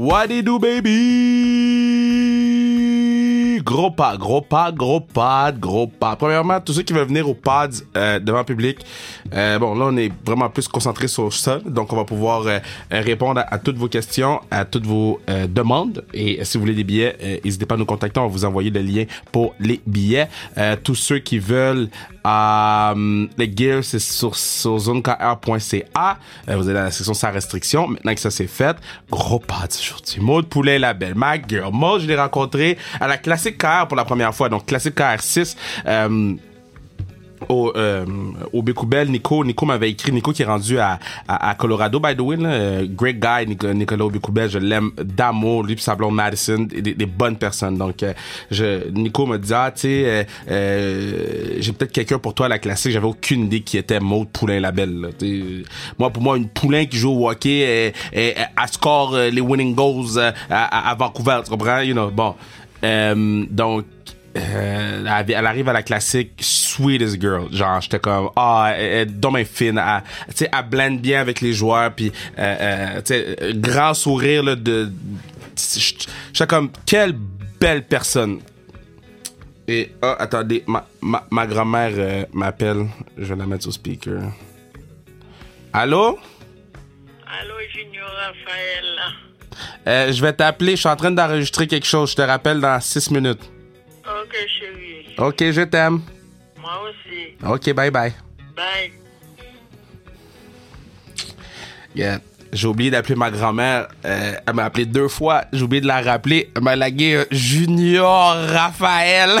What 0.00 0.30
do 0.30 0.34
you 0.36 0.40
do, 0.40 0.58
baby? 0.58 1.89
Gros 3.62 3.90
pas, 3.90 4.16
gros 4.16 4.40
pas, 4.40 4.72
gros 4.72 5.00
pas, 5.00 5.52
gros 5.52 5.86
pas. 5.86 6.16
Premièrement, 6.16 6.60
tous 6.60 6.72
ceux 6.72 6.82
qui 6.82 6.92
veulent 6.92 7.08
venir 7.08 7.28
au 7.28 7.34
PADS 7.34 7.84
euh, 7.96 8.18
devant 8.18 8.44
public, 8.44 8.78
euh, 9.34 9.58
bon, 9.58 9.74
là, 9.74 9.86
on 9.88 9.96
est 9.96 10.12
vraiment 10.24 10.48
plus 10.48 10.68
concentré 10.68 11.08
sur 11.08 11.32
ça. 11.32 11.58
Donc, 11.64 11.92
on 11.92 11.96
va 11.96 12.04
pouvoir 12.04 12.46
euh, 12.46 12.58
répondre 12.90 13.42
à, 13.46 13.58
toutes 13.58 13.76
vos 13.76 13.88
questions, 13.88 14.40
à 14.50 14.64
toutes 14.64 14.86
vos 14.86 15.20
euh, 15.28 15.46
demandes. 15.46 16.04
Et 16.14 16.40
euh, 16.40 16.44
si 16.44 16.56
vous 16.56 16.62
voulez 16.62 16.74
des 16.74 16.84
billets, 16.84 17.16
euh, 17.22 17.38
n'hésitez 17.44 17.66
pas 17.66 17.74
à 17.74 17.78
nous 17.78 17.86
contacter. 17.86 18.20
On 18.20 18.24
va 18.24 18.28
vous 18.28 18.44
envoyer 18.44 18.70
le 18.70 18.80
lien 18.80 19.04
pour 19.32 19.54
les 19.60 19.80
billets. 19.86 20.28
Tous 20.82 20.94
ceux 20.94 21.18
qui 21.18 21.38
veulent 21.38 21.88
euh, 22.26 23.26
les 23.38 23.52
gears, 23.54 23.84
c'est 23.84 23.98
sur, 23.98 24.36
sur 24.36 24.78
zonekr.ca. 24.78 26.18
Euh, 26.48 26.56
vous 26.56 26.64
allez 26.68 26.74
dans 26.74 26.84
la 26.84 26.90
section 26.90 27.14
sans 27.14 27.32
restriction. 27.32 27.88
Maintenant 27.88 28.14
que 28.14 28.20
ça 28.20 28.30
c'est 28.30 28.46
fait, 28.46 28.76
gros 29.10 29.38
pas 29.38 29.66
aujourd'hui. 29.78 30.20
Maud 30.20 30.46
Poulet, 30.46 30.78
la 30.78 30.92
belle, 30.94 31.14
ma 31.14 31.40
girl. 31.40 31.72
Maud, 31.72 32.00
je 32.02 32.06
l'ai 32.06 32.16
rencontré 32.16 32.76
à 33.00 33.08
la 33.08 33.16
Classique 33.16 33.49
KR 33.58 33.86
pour 33.88 33.96
la 33.96 34.04
première 34.04 34.34
fois. 34.34 34.48
Donc, 34.48 34.66
Classique 34.66 34.94
KR 34.94 35.20
6. 35.20 35.56
Euh, 35.86 36.34
au, 37.48 37.72
euh, 37.76 38.04
au 38.52 38.62
Bécoubel, 38.62 39.10
Nico, 39.10 39.44
Nico 39.44 39.66
m'avait 39.66 39.90
écrit, 39.90 40.12
Nico 40.12 40.32
qui 40.32 40.42
est 40.42 40.46
rendu 40.46 40.78
à, 40.78 40.98
à, 41.26 41.50
à 41.50 41.54
Colorado, 41.54 42.00
by 42.00 42.14
the 42.16 42.20
way, 42.20 42.36
là, 42.36 42.50
euh, 42.50 42.86
great 42.88 43.18
guy, 43.18 43.46
Nico, 43.46 43.72
Nicolas 43.72 44.04
au 44.04 44.10
Bécoubel, 44.10 44.50
je 44.50 44.58
l'aime 44.58 44.90
d'amour, 44.96 45.64
lui 45.64 45.76
pis 45.76 45.84
Madison, 46.10 46.66
des, 46.68 46.94
des 46.94 47.06
bonnes 47.06 47.36
personnes. 47.36 47.76
Donc, 47.76 48.02
euh, 48.02 48.12
je, 48.50 48.88
Nico 48.90 49.26
m'a 49.26 49.38
dit, 49.38 49.52
ah, 49.54 49.70
tu 49.74 49.80
sais, 49.82 50.04
euh, 50.06 50.24
euh, 50.50 51.56
j'ai 51.58 51.72
peut-être 51.72 51.92
quelqu'un 51.92 52.18
pour 52.18 52.34
toi 52.34 52.46
à 52.46 52.48
la 52.48 52.58
classique, 52.58 52.92
j'avais 52.92 53.06
aucune 53.06 53.44
idée 53.44 53.60
qui 53.60 53.78
était 53.78 54.00
Maud 54.00 54.28
Poulain 54.28 54.60
Labelle. 54.60 55.00
Là, 55.00 55.08
moi, 55.98 56.10
pour 56.10 56.22
moi, 56.22 56.36
une 56.36 56.48
Poulain 56.48 56.86
qui 56.86 56.98
joue 56.98 57.10
au 57.10 57.30
hockey, 57.30 57.60
elle, 57.60 57.92
elle, 58.12 58.34
elle 58.36 58.68
score 58.68 59.16
les 59.16 59.40
winning 59.40 59.74
goals 59.74 60.18
à, 60.50 60.90
à 60.90 60.94
Vancouver, 60.94 61.40
tu 61.44 61.50
comprends? 61.50 61.80
You 61.80 61.94
know, 61.94 62.10
bon. 62.10 62.34
Euh, 62.82 63.44
donc, 63.50 63.84
euh, 64.36 65.04
elle, 65.06 65.30
elle 65.30 65.46
arrive 65.46 65.68
à 65.68 65.72
la 65.72 65.82
classique 65.82 66.32
sweetest 66.40 67.20
girl. 67.20 67.52
Genre 67.52 67.80
j'étais 67.80 67.98
comme 67.98 68.30
ah 68.36 68.72
elle, 68.76 69.08
elle 69.08 69.20
donc 69.20 69.34
bien 69.34 69.44
fine. 69.44 69.78
Elle, 69.78 70.02
tu 70.28 70.36
sais 70.36 70.50
elle 70.52 70.68
blende 70.68 71.00
bien 71.00 71.20
avec 71.20 71.40
les 71.40 71.52
joueurs 71.52 71.92
puis 71.92 72.12
euh, 72.38 73.00
tu 73.02 73.14
sais 73.14 73.36
grand 73.54 73.92
sourire 73.92 74.44
là, 74.44 74.54
de 74.54 74.90
j'étais 76.32 76.46
comme 76.46 76.70
quelle 76.86 77.12
belle 77.60 77.84
personne. 77.84 78.40
Et 79.66 79.92
ah 80.00 80.16
attendez 80.18 80.62
ma 80.66 80.86
ma, 81.00 81.26
ma 81.30 81.46
grand-mère 81.46 82.26
m'appelle. 82.32 82.86
Je 83.18 83.34
vais 83.34 83.36
la 83.36 83.46
mettre 83.46 83.66
au 83.66 83.72
speaker. 83.72 84.22
Allô? 85.72 86.18
Allô, 87.26 87.54
Junior 87.72 88.08
Raphaël. 88.08 89.29
Euh, 89.86 90.12
je 90.12 90.20
vais 90.20 90.32
t'appeler 90.32 90.72
je 90.72 90.80
suis 90.80 90.88
en 90.88 90.96
train 90.96 91.10
d'enregistrer 91.10 91.66
quelque 91.66 91.86
chose 91.86 92.10
je 92.10 92.16
te 92.16 92.22
rappelle 92.22 92.60
dans 92.60 92.78
6 92.80 93.10
minutes 93.12 93.40
Ok, 94.04 94.34
chérie. 94.58 95.14
ok 95.16 95.50
je 95.52 95.62
t'aime 95.62 96.00
Moi 96.60 96.72
aussi. 96.88 97.36
ok 97.46 97.74
bye 97.74 97.90
bye 97.90 98.12
Bye. 98.56 98.92
Yeah. 101.94 102.18
J'ai 102.52 102.66
oublié 102.68 102.90
d'appeler 102.90 103.14
ma 103.14 103.30
grand-mère. 103.30 103.88
Euh, 104.04 104.32
elle 104.46 104.54
m'a 104.54 104.64
appelé 104.64 104.84
deux 104.84 105.08
fois. 105.08 105.44
J'ai 105.52 105.62
oublié 105.62 105.80
de 105.80 105.86
la 105.86 106.02
rappeler. 106.02 106.50
Elle 106.54 106.62
m'a 106.62 106.76
lagué 106.76 107.14
euh, 107.14 107.24
Junior 107.30 108.34
Raphaël. 108.34 109.40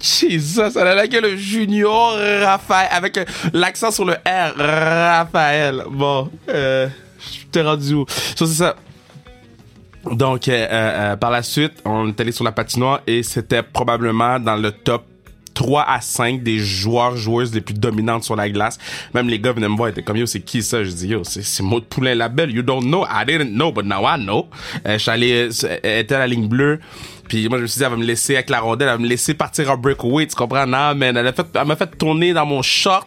Jesus, 0.00 0.76
elle 0.76 0.86
a 0.86 0.94
lagué 0.94 1.20
le 1.20 1.36
Junior 1.36 2.14
Raphaël 2.42 2.88
avec 2.90 3.18
l'accent 3.52 3.90
sur 3.90 4.04
le 4.04 4.14
R. 4.14 4.56
Raphaël. 4.56 5.84
Bon, 5.90 6.30
euh, 6.48 6.88
je 7.18 7.46
t'ai 7.50 7.62
rendu 7.62 7.94
où? 7.94 8.06
Ça, 8.08 8.46
c'est 8.46 8.46
ça. 8.46 8.76
Donc, 10.10 10.48
euh, 10.48 10.66
euh, 10.70 11.16
par 11.16 11.30
la 11.30 11.42
suite, 11.42 11.72
on 11.84 12.08
est 12.08 12.20
allé 12.20 12.32
sur 12.32 12.44
la 12.44 12.52
patinoire 12.52 13.00
et 13.06 13.22
c'était 13.22 13.62
probablement 13.62 14.40
dans 14.40 14.56
le 14.56 14.72
top 14.72 15.04
3 15.54 15.84
à 15.86 16.00
5 16.00 16.42
des 16.42 16.58
joueurs, 16.58 17.16
joueuses 17.16 17.54
les 17.54 17.60
plus 17.60 17.74
dominantes 17.74 18.24
sur 18.24 18.34
la 18.34 18.48
glace. 18.48 18.78
Même 19.12 19.28
les 19.28 19.38
gars 19.38 19.52
venaient 19.52 19.68
me 19.68 19.76
voir, 19.76 19.90
étaient 19.90 20.02
comme, 20.02 20.16
yo, 20.16 20.24
c'est 20.24 20.40
qui 20.40 20.62
ça? 20.62 20.82
Je 20.82 20.90
dis, 20.90 21.08
yo, 21.08 21.22
c'est, 21.24 21.62
Maud 21.62 21.84
Poulain 21.84 22.14
Labelle. 22.14 22.50
You 22.50 22.62
don't 22.62 22.82
know. 22.82 23.04
I 23.04 23.26
didn't 23.26 23.52
know, 23.52 23.70
but 23.70 23.84
now 23.84 24.06
I 24.06 24.18
know. 24.18 24.48
Euh, 24.86 24.96
je 24.96 25.10
suis 25.10 25.32
euh, 25.32 26.00
était 26.00 26.14
à 26.14 26.20
la 26.20 26.26
ligne 26.26 26.48
bleue. 26.48 26.80
Puis 27.30 27.48
moi, 27.48 27.58
je 27.58 27.62
me 27.62 27.66
suis 27.68 27.78
dit, 27.78 27.84
elle 27.84 27.90
va 27.90 27.96
me 27.96 28.04
laisser 28.04 28.34
avec 28.34 28.50
la 28.50 28.58
rondelle, 28.60 28.88
elle 28.88 28.94
va 28.96 29.02
me 29.02 29.06
laisser 29.08 29.34
partir 29.34 29.70
en 29.70 29.76
breakaway, 29.76 30.26
tu 30.26 30.34
comprends? 30.34 30.66
Non, 30.66 30.94
man, 30.96 31.16
elle 31.16 31.26
a 31.28 31.32
fait, 31.32 31.46
elle 31.54 31.64
m'a 31.64 31.76
fait 31.76 31.96
tourner 31.96 32.32
dans 32.32 32.44
mon 32.44 32.60
short, 32.60 33.06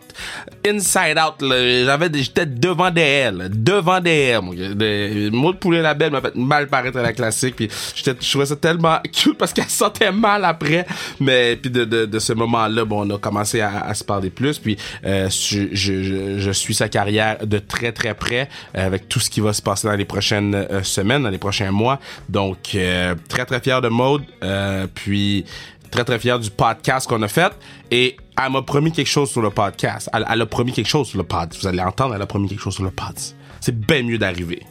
inside 0.65 1.17
out, 1.19 1.41
là. 1.41 1.83
J'avais, 1.85 2.09
des- 2.09 2.23
j'étais 2.23 2.45
devant 2.45 2.89
derrière, 2.89 3.33
devant 3.49 3.99
derrière, 3.99 4.41
mon 4.41 4.53
gars. 4.53 4.69
De- 4.73 5.53
Poulet 5.59 5.81
la 5.81 5.93
belle 5.93 6.11
m'a 6.11 6.21
fait 6.21 6.35
mal 6.35 6.67
paraître 6.67 6.97
à 6.97 7.01
la 7.01 7.11
classique, 7.11 7.55
puis 7.57 7.67
j'étais, 7.95 8.15
je 8.19 8.29
trouvais 8.29 8.45
ça 8.45 8.55
tellement 8.55 8.97
cute 9.13 9.37
parce 9.37 9.51
qu'elle 9.51 9.65
sentait 9.69 10.11
mal 10.11 10.45
après. 10.45 10.85
Mais, 11.19 11.57
puis 11.57 11.69
de, 11.69 11.83
de, 11.83 12.05
de 12.05 12.19
ce 12.19 12.31
moment-là, 12.33 12.85
bon, 12.85 13.05
on 13.05 13.15
a 13.15 13.17
commencé 13.19 13.59
à, 13.59 13.81
à 13.85 13.93
se 13.93 14.03
parler 14.05 14.29
plus, 14.29 14.57
puis 14.57 14.77
euh, 15.05 15.29
je, 15.29 15.67
je, 15.73 16.01
je, 16.03 16.37
je 16.39 16.51
suis 16.51 16.73
sa 16.73 16.87
carrière 16.87 17.45
de 17.45 17.59
très, 17.59 17.91
très 17.91 18.13
près, 18.13 18.47
euh, 18.77 18.85
avec 18.85 19.09
tout 19.09 19.19
ce 19.19 19.29
qui 19.29 19.41
va 19.41 19.51
se 19.51 19.61
passer 19.61 19.87
dans 19.87 19.95
les 19.95 20.05
prochaines 20.05 20.55
euh, 20.55 20.81
semaines, 20.83 21.23
dans 21.23 21.29
les 21.29 21.37
prochains 21.37 21.71
mois. 21.71 21.99
Donc, 22.29 22.71
euh, 22.75 23.15
très, 23.27 23.45
très 23.45 23.59
fier 23.59 23.81
de 23.81 23.89
Maud, 23.89 24.12
euh, 24.43 24.87
puis 24.93 25.45
très 25.91 26.03
très 26.03 26.17
fier 26.19 26.39
du 26.39 26.49
podcast 26.49 27.07
qu'on 27.07 27.21
a 27.21 27.27
fait 27.27 27.51
et 27.91 28.17
elle 28.43 28.51
m'a 28.51 28.61
promis 28.63 28.91
quelque 28.91 29.07
chose 29.07 29.29
sur 29.29 29.41
le 29.41 29.51
podcast. 29.51 30.09
Elle, 30.13 30.41
a 30.41 30.45
promis 30.45 30.71
quelque 30.73 30.87
chose 30.87 31.07
sur 31.07 31.17
le 31.19 31.23
pod. 31.23 31.53
Vous 31.59 31.67
allez 31.67 31.81
entendre, 31.81 32.15
elle 32.15 32.21
a 32.21 32.25
promis 32.25 32.49
quelque 32.49 32.61
chose 32.61 32.73
sur 32.73 32.83
le 32.83 32.89
pod. 32.91 33.13
C'est 33.61 33.79
bien 33.79 34.01
mieux 34.03 34.17
d'arriver. 34.17 34.63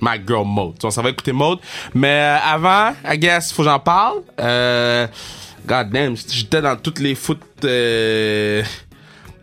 My 0.00 0.20
girl 0.26 0.44
Mode. 0.44 0.82
S'en 0.82 1.02
va 1.02 1.10
écouter 1.10 1.32
Mode. 1.32 1.60
Mais 1.94 2.08
euh, 2.08 2.36
avant, 2.44 2.94
I 3.08 3.16
guess, 3.16 3.52
faut 3.52 3.62
que 3.62 3.68
j'en 3.68 3.78
parle. 3.78 4.22
Euh, 4.40 5.06
God 5.66 5.90
damn, 5.90 6.16
j'étais 6.16 6.60
dans 6.60 6.76
toutes 6.76 6.98
les 6.98 7.14
foot... 7.14 7.40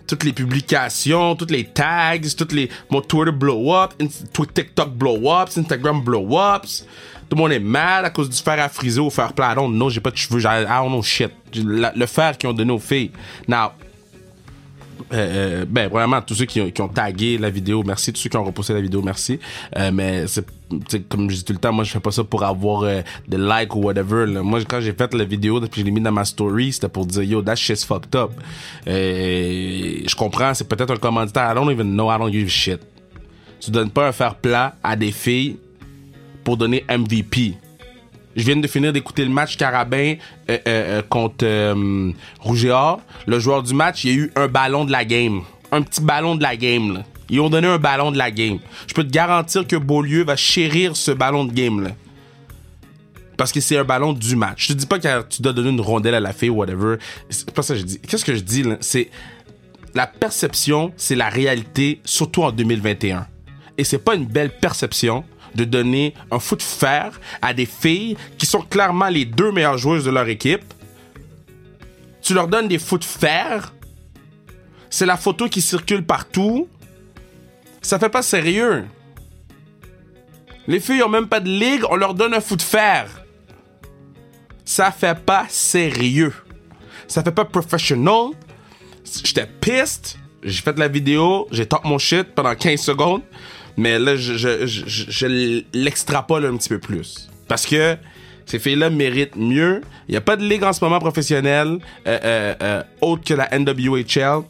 toutes 0.08 0.24
les 0.26 0.34
publications, 0.34 1.36
toutes 1.38 1.52
les 1.52 1.64
tags, 1.64 2.18
toutes 2.38 2.52
les 2.52 2.70
mon 2.90 3.00
Twitter 3.02 3.32
blow 3.32 3.74
up, 3.74 3.94
Inst- 4.00 4.30
Tw- 4.34 4.54
TikTok 4.54 4.90
blow 4.90 5.32
ups, 5.42 5.58
Instagram 5.58 6.02
blow 6.04 6.38
ups. 6.38 6.86
Tout 7.32 7.38
le 7.38 7.44
monde 7.44 7.54
est 7.54 7.60
mad 7.60 8.04
à 8.04 8.10
cause 8.10 8.30
du 8.30 8.36
fer 8.36 8.60
à 8.60 8.68
friser 8.68 9.00
ou 9.00 9.10
fer 9.10 9.32
plat. 9.32 9.54
I 9.54 9.56
don't 9.56 9.72
know, 9.72 9.90
j'ai 9.90 10.02
pas 10.02 10.12
de 10.12 10.18
cheveux, 10.18 10.42
I 10.42 10.66
don't 10.68 10.90
know 10.90 11.02
shit. 11.02 11.32
Le 11.56 12.06
fer 12.06 12.38
qu'ils 12.38 12.50
ont 12.50 12.54
donné 12.54 12.74
aux 12.74 12.78
filles. 12.78 13.12
Now, 13.48 13.72
euh, 15.14 15.62
euh, 15.62 15.66
ben 15.66 15.88
vraiment 15.88 16.22
tous 16.22 16.36
ceux 16.36 16.44
qui 16.44 16.62
ont, 16.62 16.88
tagué 16.90 17.38
la 17.38 17.50
vidéo 17.50 17.84
merci 17.84 18.14
tous 18.14 18.22
ceux 18.22 18.30
qui 18.30 18.38
ont 18.38 18.44
repoussé 18.44 18.74
la 18.74 18.82
vidéo 18.82 19.02
merci 19.02 19.40
euh, 19.76 19.92
mais 19.92 20.26
c'est 20.28 20.46
comme 21.10 21.30
je 21.30 21.38
dis 21.38 21.44
tout 21.44 21.54
le 21.54 21.60
temps 21.60 21.74
moi 21.74 21.84
je 21.84 21.92
fais 21.92 22.00
pas 22.00 22.12
ça 22.12 22.24
pour 22.24 22.44
avoir 22.44 22.84
euh, 22.84 23.02
des 23.28 23.38
likes 23.38 23.76
ou 23.76 23.80
whatever 23.80 24.28
moi 24.44 24.60
quand 24.64 24.80
j'ai 24.80 24.94
fait 24.94 25.14
la 25.16 25.26
vidéo 25.26 25.60
puis 25.60 25.82
je 25.82 25.86
l'ai 25.86 25.92
mis 25.92 26.02
dans 26.02 26.12
ma 26.12 26.24
story 26.24 26.72
c'était 26.72 26.88
pour 26.88 27.08
dire 27.08 27.24
yo 27.24 27.42
that 27.42 27.56
shit's 27.56 27.84
fucked 27.84 28.16
up 28.16 28.32
euh, 28.88 30.02
je 30.06 30.16
comprends 30.16 30.54
c'est 30.54 30.68
peut-être 30.68 30.92
un 30.94 30.98
commanditaire 30.98 31.52
I 31.52 31.56
don't 31.56 31.72
even 31.72 31.92
know 31.94 32.10
I 32.12 32.20
don't 32.20 32.32
give 32.32 32.46
a 32.46 32.50
shit 32.50 32.82
tu 33.60 33.72
donnes 33.72 33.90
pas 33.90 34.08
un 34.08 34.12
fer 34.12 34.36
plat 34.36 34.76
à 34.84 34.96
des 34.96 35.12
filles 35.12 35.58
pour 36.44 36.58
donner 36.58 36.86
MVP 36.90 37.56
je 38.36 38.44
viens 38.44 38.56
de 38.56 38.68
finir 38.68 38.94
d'écouter 38.94 39.26
le 39.26 39.32
match 39.32 39.58
Carabin 39.58 40.16
euh, 40.50 40.58
euh, 40.58 40.58
euh, 40.68 41.02
contre 41.02 41.44
euh. 41.44 42.12
Le 43.28 43.40
joueur 43.40 43.64
du 43.64 43.74
match, 43.74 44.04
il 44.04 44.10
y 44.10 44.14
a 44.14 44.18
eu 44.18 44.32
un 44.36 44.48
ballon 44.48 44.86
de 44.86 44.92
la 44.92 45.06
game. 45.06 45.42
Un 45.72 45.82
petit 45.82 46.02
ballon 46.02 46.36
de 46.36 46.44
la 46.44 46.56
game. 46.56 47.04
Ils 47.30 47.40
ont 47.40 47.50
donné 47.50 47.68
un 47.68 47.78
ballon 47.78 48.12
de 48.12 48.18
la 48.18 48.32
game. 48.32 48.60
Je 48.88 48.94
peux 48.94 49.04
te 49.04 49.12
garantir 49.12 49.66
que 49.66 49.76
Beaulieu 49.76 50.24
va 50.24 50.36
chérir 50.36 50.96
ce 50.96 51.12
ballon 51.12 51.46
de 51.46 51.54
game. 51.54 51.92
Parce 53.38 53.52
que 53.52 53.62
c'est 53.62 53.78
un 53.78 53.84
ballon 53.84 54.14
du 54.14 54.36
match. 54.36 54.68
Je 54.68 54.74
te 54.74 54.78
dis 54.78 54.86
pas 54.86 55.00
que 55.00 55.24
tu 55.24 55.42
dois 55.42 55.54
donner 55.54 55.70
une 55.70 55.82
rondelle 55.82 56.16
à 56.16 56.20
la 56.20 56.34
fille 56.34 56.50
ou 56.50 56.56
whatever. 56.56 56.98
C'est 57.30 57.52
pas 57.52 57.62
ça 57.62 57.74
que 57.74 57.80
je 57.80 57.86
dis. 57.86 58.00
Qu'est-ce 58.00 58.26
que 58.26 58.36
je 58.36 58.42
dis 58.42 58.64
là? 58.64 58.78
C'est 58.82 59.10
la 59.94 60.08
perception, 60.08 60.94
c'est 60.98 61.16
la 61.16 61.30
réalité, 61.30 62.02
surtout 62.06 62.44
en 62.44 62.52
2021. 62.52 63.28
Et 63.78 63.84
c'est 63.84 63.98
pas 63.98 64.16
une 64.16 64.26
belle 64.26 64.52
perception 64.58 65.24
de 65.56 65.64
donner 65.64 66.14
un 66.32 66.40
foot 66.40 66.60
de 66.60 66.64
fer 66.64 67.20
à 67.42 67.54
des 67.54 67.66
filles 67.66 68.18
qui 68.38 68.46
sont 68.46 68.62
clairement 68.62 69.10
les 69.10 69.26
deux 69.26 69.52
meilleures 69.52 69.78
joueuses 69.78 70.06
de 70.06 70.12
leur 70.12 70.28
équipe. 70.28 70.64
Tu 72.22 72.34
leur 72.34 72.48
donnes 72.48 72.68
des 72.68 72.80
foot 72.80 73.02
de 73.02 73.06
fer. 73.06 73.74
C'est 74.90 75.06
la 75.06 75.18
photo 75.18 75.48
qui 75.48 75.62
circule 75.62 76.06
partout. 76.06 76.68
Ça 77.82 77.98
fait 77.98 78.10
pas 78.10 78.22
sérieux. 78.22 78.86
Les 80.68 80.80
filles 80.80 81.04
ont 81.04 81.10
même 81.10 81.28
pas 81.28 81.40
de 81.40 81.50
ligue, 81.50 81.84
on 81.90 81.96
leur 81.96 82.14
donne 82.14 82.34
un 82.34 82.42
foot 82.42 82.60
de 82.60 82.64
fer. 82.64 83.24
Ça 84.64 84.92
fait 84.92 85.20
pas 85.20 85.46
sérieux. 85.50 86.34
Ça 87.08 87.24
fait 87.24 87.32
pas 87.32 87.46
professional. 87.46 88.30
J'étais 89.24 89.48
pissed. 89.48 90.18
J'ai 90.44 90.62
fait 90.62 90.78
la 90.80 90.88
vidéo, 90.88 91.48
j'ai 91.52 91.68
top 91.68 91.84
mon 91.84 92.00
shit 92.00 92.34
pendant 92.34 92.56
15 92.56 92.80
secondes. 92.80 93.22
Mais 93.82 93.98
là, 93.98 94.16
je, 94.16 95.66
l'extrapole 95.74 96.46
un 96.46 96.56
petit 96.56 96.70
peu 96.70 96.78
plus. 96.78 97.28
Parce 97.48 97.66
que 97.66 97.98
ces 98.46 98.60
filles-là 98.60 98.92
méritent 98.92 99.36
mieux. 99.36 99.82
Il 100.08 100.12
n'y 100.12 100.18
a 100.18 100.22
pas 100.22 100.36
de 100.36 100.44
ligue 100.44 100.64
en 100.64 100.72
ce 100.72 100.84
moment 100.86 101.00
professionnelle 101.00 101.80
euh, 102.08 102.20
euh, 102.24 102.54
euh, 102.62 102.84
autre 103.02 103.24
que 103.24 103.34
la 103.34 103.50
NWHL. 103.58 104.44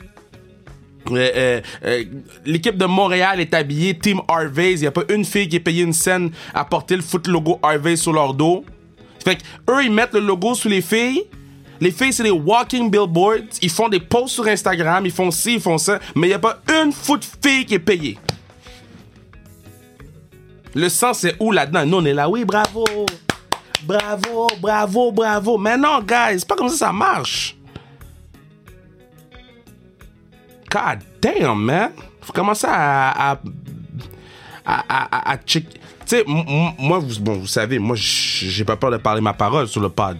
L'équipe 2.45 2.75
de 2.75 2.85
Montréal 2.85 3.39
est 3.39 3.53
habillée 3.53 3.97
Team 3.97 4.19
Harvey's. 4.27 4.79
Il 4.79 4.81
n'y 4.81 4.87
a 4.87 4.91
pas 4.91 5.05
une 5.07 5.23
fille 5.23 5.47
qui 5.47 5.55
est 5.55 5.61
payée 5.61 5.83
une 5.83 5.93
scène 5.93 6.31
à 6.53 6.65
porter 6.65 6.97
le 6.97 7.01
foot 7.01 7.25
logo 7.27 7.57
Harvey 7.63 7.95
sur 7.95 8.11
leur 8.11 8.33
dos. 8.33 8.65
Fait 9.23 9.37
eux, 9.69 9.81
ils 9.85 9.91
mettent 9.93 10.13
le 10.13 10.19
logo 10.19 10.55
sous 10.55 10.67
les 10.67 10.81
filles. 10.81 11.23
Les 11.79 11.91
filles, 11.91 12.11
c'est 12.11 12.23
des 12.23 12.31
walking 12.31 12.91
billboards. 12.91 13.59
Ils 13.61 13.69
font 13.69 13.87
des 13.87 14.01
posts 14.01 14.35
sur 14.35 14.47
Instagram. 14.47 15.05
Ils 15.05 15.11
font 15.11 15.31
ci, 15.31 15.53
ils 15.53 15.61
font 15.61 15.77
ça. 15.77 15.99
Mais 16.15 16.27
il 16.27 16.31
n'y 16.31 16.35
a 16.35 16.39
pas 16.39 16.59
une 16.83 16.91
foot 16.91 17.25
fille 17.41 17.65
qui 17.65 17.75
est 17.75 17.79
payée. 17.79 18.17
Le 20.73 20.89
sens, 20.89 21.19
c'est 21.19 21.35
où 21.39 21.51
là-dedans? 21.51 21.85
Nous, 21.85 21.97
on 21.97 22.05
est 22.05 22.13
là. 22.13 22.29
Oui, 22.29 22.45
bravo. 22.45 22.85
Bravo, 23.83 24.47
bravo, 24.59 25.11
bravo. 25.11 25.57
Mais 25.57 25.77
non, 25.77 26.01
guys, 26.01 26.39
c'est 26.39 26.47
pas 26.47 26.55
comme 26.55 26.69
ça 26.69 26.77
ça 26.77 26.93
marche. 26.93 27.57
God 30.69 30.99
damn, 31.21 31.59
man. 31.59 31.91
Faut 32.21 32.31
commencer 32.33 32.67
à. 32.69 33.31
à. 33.31 33.39
à. 34.65 34.83
à, 34.87 35.31
à 35.31 35.37
check. 35.37 35.67
Tu 35.69 36.17
sais, 36.17 36.23
moi, 36.25 36.99
vous, 36.99 37.19
bon, 37.19 37.33
vous 37.39 37.47
savez, 37.47 37.79
moi, 37.79 37.95
j'ai 37.97 38.63
pas 38.65 38.77
peur 38.77 38.91
de 38.91 38.97
parler 38.97 39.21
ma 39.21 39.33
parole 39.33 39.67
sur 39.67 39.81
le 39.81 39.89
pod. 39.89 40.17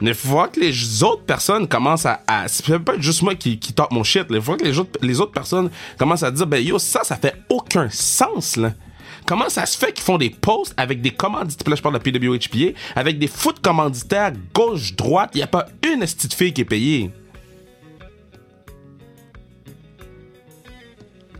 Mais 0.00 0.10
il 0.10 0.14
faut 0.14 0.28
voir 0.28 0.50
que 0.50 0.60
les 0.60 1.02
autres 1.02 1.22
personnes 1.22 1.66
commencent 1.68 2.06
à. 2.06 2.20
à 2.26 2.48
c'est 2.48 2.78
pas 2.80 2.98
juste 2.98 3.22
moi 3.22 3.34
qui, 3.34 3.58
qui 3.58 3.72
tape 3.72 3.92
mon 3.92 4.02
shit. 4.02 4.26
Il 4.28 4.42
faut 4.42 4.56
que 4.56 4.64
les 4.64 4.78
autres, 4.78 4.98
les 5.00 5.20
autres 5.20 5.32
personnes 5.32 5.70
commencent 5.96 6.24
à 6.24 6.30
dire, 6.30 6.46
ben 6.46 6.62
yo, 6.62 6.78
ça, 6.78 7.04
ça 7.04 7.16
fait 7.16 7.36
aucun 7.48 7.88
sens, 7.90 8.56
là. 8.56 8.72
Comment 9.26 9.48
ça 9.48 9.64
se 9.64 9.78
fait 9.78 9.92
qu'ils 9.92 10.04
font 10.04 10.18
des 10.18 10.30
posts 10.30 10.74
avec 10.76 11.00
des 11.00 11.10
commanditaires, 11.10 11.68
là 11.68 11.76
je 11.76 11.82
parle 11.82 11.98
de 11.98 12.10
PWHPA, 12.10 12.78
avec 12.94 13.18
des 13.18 13.26
foot 13.26 13.60
commanditaires 13.60 14.32
gauche-droite, 14.54 15.30
il 15.34 15.38
n'y 15.38 15.42
a 15.42 15.46
pas 15.46 15.66
une 15.82 16.00
petite 16.00 16.34
fille 16.34 16.52
qui 16.52 16.60
est 16.60 16.66
payée. 16.66 17.10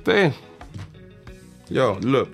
T'sais. 0.02 0.32
Yo, 1.70 1.98
look. 2.02 2.28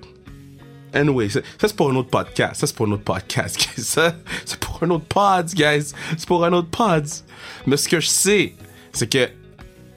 Anyway, 0.93 1.29
ça, 1.29 1.39
c'est 1.59 1.75
pour 1.75 1.89
un 1.89 1.95
autre 1.95 2.09
podcast. 2.09 2.59
Ça, 2.59 2.67
c'est 2.67 2.75
pour 2.75 2.85
un 2.85 2.91
autre 2.91 3.03
podcast. 3.03 3.69
Ça, 3.77 4.13
c'est 4.45 4.59
pour 4.59 4.83
un 4.83 4.89
autre 4.89 5.05
pod, 5.05 5.47
guys. 5.53 5.93
C'est 6.17 6.27
pour 6.27 6.43
un 6.43 6.51
autre 6.51 6.67
pod. 6.67 7.07
Mais 7.65 7.77
ce 7.77 7.87
que 7.87 8.01
je 8.01 8.07
sais, 8.07 8.55
c'est 8.91 9.09
que 9.09 9.29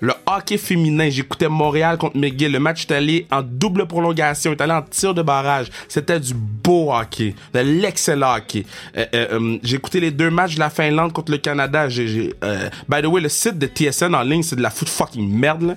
le 0.04 0.12
hockey 0.26 0.58
féminin, 0.58 1.08
j'écoutais 1.08 1.48
Montréal 1.48 1.96
contre 1.96 2.18
McGill. 2.18 2.52
Le 2.52 2.58
match 2.58 2.82
est 2.82 2.92
allé 2.92 3.26
en 3.30 3.40
double 3.40 3.86
prolongation, 3.86 4.52
est 4.52 4.60
allé 4.60 4.74
en 4.74 4.82
tir 4.82 5.14
de 5.14 5.22
barrage. 5.22 5.68
C'était 5.88 6.20
du 6.20 6.34
beau 6.34 6.92
hockey, 6.92 7.34
de 7.54 7.60
l'excellent 7.60 8.36
hockey. 8.36 8.66
Euh, 8.98 9.06
euh, 9.14 9.26
euh, 9.32 9.58
j'ai 9.62 9.76
écouté 9.76 10.00
les 10.00 10.10
deux 10.10 10.28
matchs 10.30 10.56
de 10.56 10.60
la 10.60 10.68
Finlande 10.68 11.14
contre 11.14 11.32
le 11.32 11.38
Canada. 11.38 11.88
Euh, 11.88 12.68
by 12.86 13.00
the 13.00 13.06
way, 13.06 13.22
le 13.22 13.30
site 13.30 13.58
de 13.58 13.66
TSN 13.66 14.14
en 14.14 14.22
ligne, 14.22 14.42
c'est 14.42 14.56
de 14.56 14.62
la 14.62 14.68
foot 14.68 14.90
fucking 14.90 15.26
merde, 15.26 15.62
là. 15.62 15.74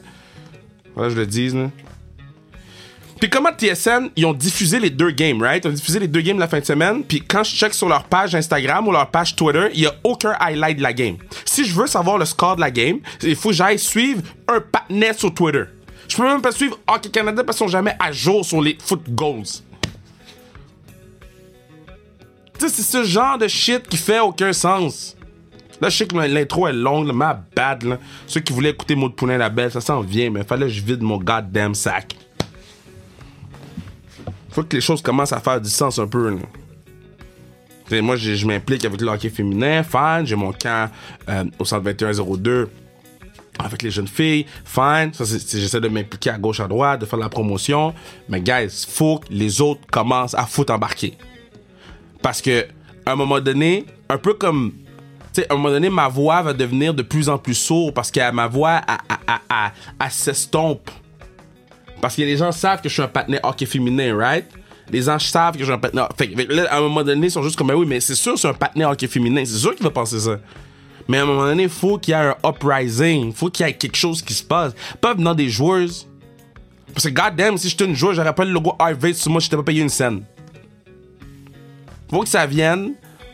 Voilà, 0.94 1.10
je 1.10 1.16
le 1.16 1.26
dis, 1.26 1.50
là. 1.50 1.70
Puis 3.20 3.30
comment 3.30 3.50
TSN, 3.52 4.10
ils 4.16 4.26
ont 4.26 4.34
diffusé 4.34 4.80
les 4.80 4.90
deux 4.90 5.12
games, 5.12 5.42
right? 5.42 5.64
Ils 5.66 5.70
ont 5.70 5.74
diffusé 5.74 6.00
les 6.00 6.08
deux 6.08 6.22
games 6.22 6.38
la 6.38 6.48
fin 6.48 6.60
de 6.60 6.66
semaine. 6.66 7.04
Puis 7.04 7.22
quand 7.22 7.44
je 7.44 7.56
check 7.56 7.74
sur 7.74 7.90
leur 7.90 8.04
page 8.04 8.36
Instagram 8.36 8.88
ou 8.88 8.92
leur 8.92 9.10
page 9.10 9.36
Twitter, 9.36 9.70
il 9.74 9.82
y 9.82 9.88
a 9.88 9.94
aucun 10.04 10.36
highlight 10.40 10.78
de 10.78 10.84
la 10.84 10.94
game. 10.94 11.18
Si 11.46 11.66
je 11.66 11.74
veux 11.74 11.88
savoir 11.88 12.18
le 12.18 12.26
score 12.26 12.56
de 12.56 12.62
la 12.62 12.70
game, 12.70 13.00
il 13.24 13.36
faut 13.36 13.50
que 13.50 13.56
j'aille 13.56 13.80
suivre 13.80 14.22
un 14.48 14.62
patinet 14.62 15.14
sur 15.14 15.34
Twitter. 15.34 15.64
Je 16.08 16.16
peux 16.16 16.24
même 16.24 16.42
pas 16.42 16.52
suivre 16.52 16.80
Hockey 16.88 17.10
Canada 17.10 17.44
parce 17.44 17.58
qu'ils 17.58 17.68
sont 17.68 17.72
jamais 17.72 17.96
à 18.00 18.12
jour 18.12 18.46
sur 18.46 18.62
les 18.62 18.78
foot 18.80 19.02
goals. 19.10 19.44
Tu 22.58 22.68
sais, 22.68 22.70
c'est 22.70 22.84
ce 22.84 23.04
genre 23.04 23.38
de 23.38 23.48
shit 23.48 23.88
qui 23.88 23.98
fait 23.98 24.20
aucun 24.20 24.54
sens. 24.54 25.16
Là, 25.80 25.90
je 25.90 25.98
sais 25.98 26.08
que 26.08 26.16
l'intro 26.16 26.68
est 26.68 26.74
longue, 26.74 27.12
ma 27.12 27.40
bad, 27.56 27.84
là. 27.84 28.00
Ceux 28.26 28.40
qui 28.40 28.52
voulaient 28.52 28.72
écouter 28.72 28.96
Maud 28.96 29.16
Poulain 29.16 29.38
la 29.38 29.50
Belle, 29.50 29.72
ça 29.72 29.82
s'en 29.82 30.02
vient, 30.02 30.32
mais 30.32 30.44
fallait 30.44 30.66
que 30.66 30.72
je 30.72 30.82
vide 30.82 31.02
mon 31.04 31.18
goddamn 31.18 31.76
sac. 31.76 32.16
Faut 34.58 34.64
que 34.64 34.76
les 34.76 34.82
choses 34.82 35.04
commencent 35.04 35.34
à 35.34 35.40
faire 35.40 35.62
du 35.62 35.70
sens 35.70 36.00
un 36.00 36.08
peu, 36.08 36.36
moi, 38.02 38.16
je, 38.16 38.48
m'implique 38.48 38.84
avec 38.86 39.00
le 39.00 39.08
hockey 39.08 39.30
féminin, 39.30 39.84
fine. 39.84 40.24
J'ai 40.26 40.36
mon 40.36 40.52
camp 40.52 40.90
euh, 41.30 41.44
au 41.60 41.64
centre 41.64 41.84
2102 41.84 42.68
avec 43.60 43.84
les 43.84 43.92
jeunes 43.92 44.08
filles, 44.08 44.48
fine. 44.66 45.12
J'essaie 45.14 45.80
de 45.80 45.88
m'impliquer 45.88 46.32
à 46.32 46.40
gauche, 46.40 46.60
à 46.60 46.68
droite, 46.68 47.02
de 47.02 47.06
faire 47.06 47.20
la 47.20 47.30
promotion. 47.30 47.94
Mais, 48.30 48.42
guys, 48.42 48.88
faut 48.90 49.20
que 49.20 49.28
les 49.30 49.62
autres 49.62 49.82
commencent 49.92 50.34
à 50.34 50.48
foutre 50.48 50.74
embarquer. 50.74 51.16
Parce 52.24 52.42
que, 52.42 52.66
à 53.06 53.12
un 53.12 53.16
moment 53.16 53.40
donné, 53.40 53.86
un 54.10 54.18
peu 54.18 54.34
comme. 54.34 54.74
Tu 55.34 55.42
sais, 55.42 55.52
à 55.52 55.54
un 55.54 55.58
moment 55.58 55.70
donné, 55.70 55.92
ma 55.92 56.08
voix 56.08 56.42
va 56.42 56.54
devenir 56.54 56.96
de 56.96 57.04
plus 57.04 57.30
en 57.30 57.38
plus 57.38 57.54
sourde 57.54 57.94
parce 57.94 58.10
que 58.10 58.32
ma 58.32 58.48
voix, 58.48 58.82
elle 60.00 60.10
s'estompe. 60.10 60.90
Parce 62.02 62.16
que 62.16 62.22
les 62.22 62.38
gens 62.38 62.52
savent 62.52 62.82
que 62.82 62.90
je 62.90 62.94
suis 62.94 63.02
un 63.04 63.08
patinet 63.08 63.40
hockey 63.44 63.66
féminin, 63.66 64.16
right? 64.16 64.46
Les 64.92 65.02
gens 65.02 65.20
savent 65.20 65.54
que 65.54 65.60
je 65.60 65.66
suis 65.66 65.74
un 65.74 65.80
patinet. 65.80 66.04
Fait, 66.18 66.30
que- 66.30 66.54
là, 66.54 66.72
à 66.72 66.78
un 66.78 66.82
moment 66.82 67.04
donné, 67.04 67.28
ils 67.28 67.32
sont 67.32 67.44
juste 67.44 67.56
comme, 67.58 67.68
Ben 67.68 67.76
oui, 67.76 67.86
mais 67.88 68.00
c'est 68.00 68.16
sûr, 68.16 68.38
c'est 68.38 68.48
un 68.48 68.54
patinet 68.54 68.86
hockey 68.86 69.08
féminin. 69.08 69.44
C'est 69.46 69.58
sûr 69.58 69.76
qu'il 69.76 69.84
va 69.84 69.90
penser 69.92 70.20
ça. 70.20 70.40
Mais 71.08 71.18
à 71.18 71.24
un 71.24 71.26
moment 71.26 71.46
donné, 71.46 71.64
il 71.64 71.70
faut 71.70 71.98
qu'il 71.98 72.14
y 72.14 72.18
ait 72.18 72.20
un 72.22 72.36
uprising. 72.46 73.34
Faut 73.34 73.50
qu'il 73.50 73.66
y 73.66 73.70
ait 73.70 73.74
quelque 73.74 73.96
chose 73.98 74.22
qui 74.22 74.34
se 74.34 74.44
passe. 74.44 74.74
Pas 75.02 75.14
venant 75.14 75.34
des 75.34 75.50
joueuses. 75.50 76.08
Parce 76.94 77.06
que, 77.06 77.10
goddamn, 77.14 77.58
si 77.58 77.70
j'étais 77.70 77.86
une 77.86 77.96
joueuse, 77.96 78.16
j'aurais 78.16 78.34
pas 78.34 78.46
le 78.46 78.52
logo 78.52 78.74
Harvey 78.80 79.14
sur 79.14 79.32
moi, 79.32 79.40
je 79.42 79.50
t'ai 79.50 79.56
pas 79.56 79.64
payé 79.64 79.82
une 79.82 79.90
scène. 79.90 80.24
Faut 82.10 82.22
que 82.22 82.30
ça 82.30 82.46
vienne 82.46 82.94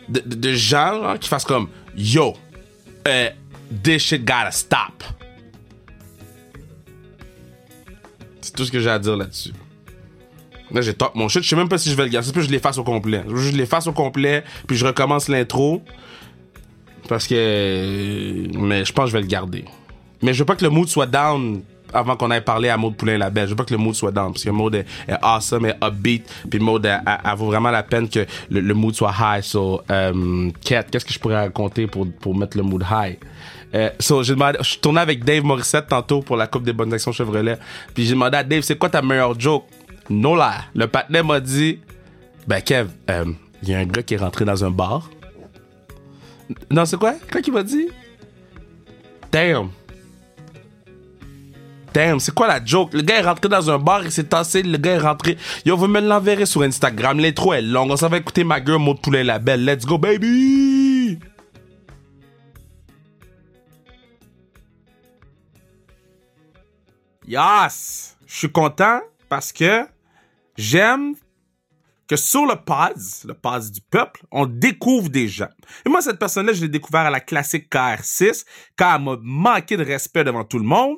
de, 0.09 0.21
de- 0.25 0.53
gens 0.53 1.15
qui 1.19 1.29
fassent 1.29 1.45
comme, 1.45 1.67
yo, 1.95 2.33
euh, 3.07 3.29
this 3.83 4.01
shit 4.01 4.25
gotta 4.25 4.51
stop. 4.51 5.03
C'est 8.53 8.57
tout 8.57 8.65
ce 8.65 8.71
que 8.71 8.79
j'ai 8.79 8.91
à 8.91 8.99
dire 8.99 9.17
là-dessus. 9.17 9.51
Là, 10.71 10.81
j'ai 10.81 10.93
top 10.93 11.15
mon 11.15 11.27
shit. 11.27 11.41
Je 11.41 11.49
sais 11.49 11.55
même 11.55 11.69
pas 11.69 11.79
si 11.79 11.89
je 11.89 11.95
vais 11.95 12.03
le 12.03 12.09
garder. 12.09 12.27
C'est 12.27 12.33
plus 12.33 12.43
je 12.43 12.51
l'efface 12.51 12.77
au 12.77 12.83
complet. 12.83 13.23
Je 13.27 13.51
l'efface 13.51 13.87
au 13.87 13.93
complet, 13.93 14.43
puis 14.67 14.77
je 14.77 14.85
recommence 14.85 15.27
l'intro. 15.27 15.81
Parce 17.09 17.25
que. 17.25 18.47
Mais 18.55 18.85
je 18.85 18.93
pense 18.93 19.05
que 19.05 19.09
je 19.09 19.17
vais 19.17 19.21
le 19.21 19.27
garder. 19.27 19.65
Mais 20.21 20.35
je 20.35 20.39
veux 20.39 20.45
pas 20.45 20.55
que 20.55 20.63
le 20.63 20.69
mood 20.69 20.87
soit 20.87 21.07
down 21.07 21.63
avant 21.93 22.15
qu'on 22.15 22.31
aille 22.31 22.43
parler 22.43 22.69
à 22.69 22.77
Maud 22.77 22.95
Poulain 22.95 23.17
la 23.17 23.29
belle. 23.29 23.45
Je 23.45 23.51
veux 23.51 23.55
pas 23.55 23.65
que 23.65 23.73
le 23.73 23.77
mood 23.77 23.93
soit 23.95 24.11
down. 24.11 24.31
Parce 24.31 24.43
que 24.43 24.49
Maud 24.49 24.73
est, 24.75 24.85
est 25.07 25.15
awesome, 25.21 25.65
est 25.65 25.77
upbeat. 25.83 26.29
Puis 26.49 26.59
Maud, 26.59 26.85
elle, 26.85 27.01
elle- 27.05 27.35
vaut 27.35 27.47
vraiment 27.47 27.71
la 27.71 27.83
peine 27.83 28.09
que 28.09 28.25
le, 28.49 28.73
mood 28.73 28.93
soit 28.93 29.13
high. 29.19 29.41
So, 29.43 29.81
euh, 29.89 30.49
Kat, 30.63 30.83
qu'est-ce 30.83 31.05
que 31.05 31.13
je 31.13 31.19
pourrais 31.19 31.37
raconter 31.37 31.87
pour, 31.87 32.07
pour 32.19 32.35
mettre 32.35 32.57
le 32.57 32.63
mood 32.63 32.83
high? 32.89 33.17
Euh, 33.75 33.89
so, 33.99 34.21
j'ai 34.23 34.33
demandé, 34.33 34.59
je 34.61 34.77
tournais 34.77 35.01
avec 35.01 35.23
Dave 35.23 35.43
Morissette 35.43 35.87
tantôt 35.87 36.21
pour 36.21 36.37
la 36.37 36.45
Coupe 36.47 36.63
des 36.63 36.73
Bonnes 36.73 36.93
Actions 36.93 37.11
Chevrolet. 37.11 37.57
Puis 37.93 38.05
j'ai 38.05 38.11
demandé 38.13 38.37
à 38.37 38.43
Dave, 38.43 38.61
c'est 38.61 38.77
quoi 38.77 38.89
ta 38.89 39.01
meilleure 39.01 39.39
joke? 39.39 39.65
No 40.09 40.35
lie. 40.35 40.41
Le 40.75 40.85
patinet 40.87 41.23
m'a 41.23 41.39
dit, 41.39 41.79
ben 42.47 42.61
Kev, 42.61 42.89
euh, 43.09 43.25
il 43.63 43.69
y 43.69 43.73
a 43.73 43.79
un 43.79 43.85
gars 43.85 44.03
qui 44.03 44.13
est 44.13 44.17
rentré 44.17 44.45
dans 44.45 44.63
un 44.63 44.69
bar. 44.69 45.09
Non, 46.69 46.85
c'est 46.85 46.97
quoi? 46.97 47.15
Quoi 47.31 47.41
qu'il 47.41 47.53
m'a 47.53 47.63
dit? 47.63 47.87
Damn. 49.31 49.69
C'est 51.93 52.33
quoi 52.33 52.47
la 52.47 52.63
joke? 52.63 52.91
Le 52.93 53.01
gars 53.01 53.19
est 53.19 53.25
rentré 53.25 53.49
dans 53.49 53.69
un 53.69 53.77
bar, 53.77 54.03
il 54.03 54.11
s'est 54.11 54.23
tassé, 54.23 54.63
le 54.63 54.77
gars 54.77 54.93
est 54.93 54.99
rentré. 54.99 55.37
Yo, 55.63 55.77
vous 55.77 55.87
me 55.87 56.01
l'enverrez 56.01 56.47
sur 56.47 56.63
Instagram. 56.63 57.19
L'intro 57.19 57.53
est 57.53 57.61
longue. 57.61 57.91
On 57.91 57.97
s'en 57.97 58.09
va 58.09 58.17
écouter 58.17 58.43
ma 58.43 58.59
gueule, 58.59 58.79
mot 58.79 58.95
de 58.95 58.99
poulet 58.99 59.23
la 59.23 59.37
belle. 59.37 59.63
Let's 59.63 59.85
go, 59.85 59.99
baby! 59.99 61.19
Yes! 67.27 68.17
Je 68.25 68.37
suis 68.37 68.51
content 68.51 68.99
parce 69.29 69.53
que 69.53 69.85
j'aime 70.57 71.13
que 72.07 72.15
sur 72.15 72.47
le 72.47 72.55
PADS, 72.55 73.25
le 73.27 73.35
PADS 73.35 73.71
du 73.71 73.81
peuple, 73.81 74.25
on 74.31 74.47
découvre 74.47 75.09
des 75.09 75.27
gens. 75.27 75.49
Et 75.85 75.89
moi, 75.89 76.01
cette 76.01 76.17
personne-là, 76.17 76.53
je 76.53 76.61
l'ai 76.61 76.69
découvert 76.69 77.01
à 77.01 77.11
la 77.11 77.19
classique 77.19 77.71
KR6, 77.71 78.45
quand 78.75 78.95
elle 78.95 79.03
m'a 79.03 79.17
manqué 79.21 79.77
de 79.77 79.83
respect 79.83 80.23
devant 80.23 80.43
tout 80.43 80.59
le 80.59 80.65
monde. 80.65 80.97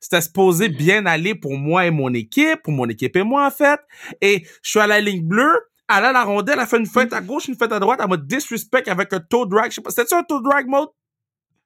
C'était 0.00 0.20
supposé 0.22 0.68
bien 0.68 1.04
aller 1.06 1.34
pour 1.34 1.52
moi 1.58 1.86
et 1.86 1.90
mon 1.90 2.12
équipe, 2.14 2.62
pour 2.62 2.72
mon 2.72 2.88
équipe 2.88 3.14
et 3.16 3.22
moi, 3.22 3.46
en 3.46 3.50
fait. 3.50 3.80
Et 4.22 4.44
je 4.62 4.70
suis 4.70 4.80
à 4.80 4.86
la 4.86 5.00
ligne 5.00 5.26
bleue, 5.26 5.60
elle 5.94 6.04
a 6.04 6.12
la 6.12 6.24
rondelle, 6.24 6.54
elle 6.54 6.60
a 6.62 6.66
fait 6.66 6.78
une 6.78 6.86
fête 6.86 7.12
à 7.12 7.20
gauche, 7.20 7.48
une 7.48 7.56
fête 7.56 7.72
à 7.72 7.78
droite, 7.78 8.00
elle 8.02 8.08
m'a 8.08 8.16
disrespect 8.16 8.88
avec 8.88 9.12
un 9.12 9.20
toe 9.20 9.46
drag. 9.46 9.70
C'était-tu 9.72 10.14
un 10.14 10.22
toe 10.22 10.40
drag 10.42 10.66
mode? 10.66 10.88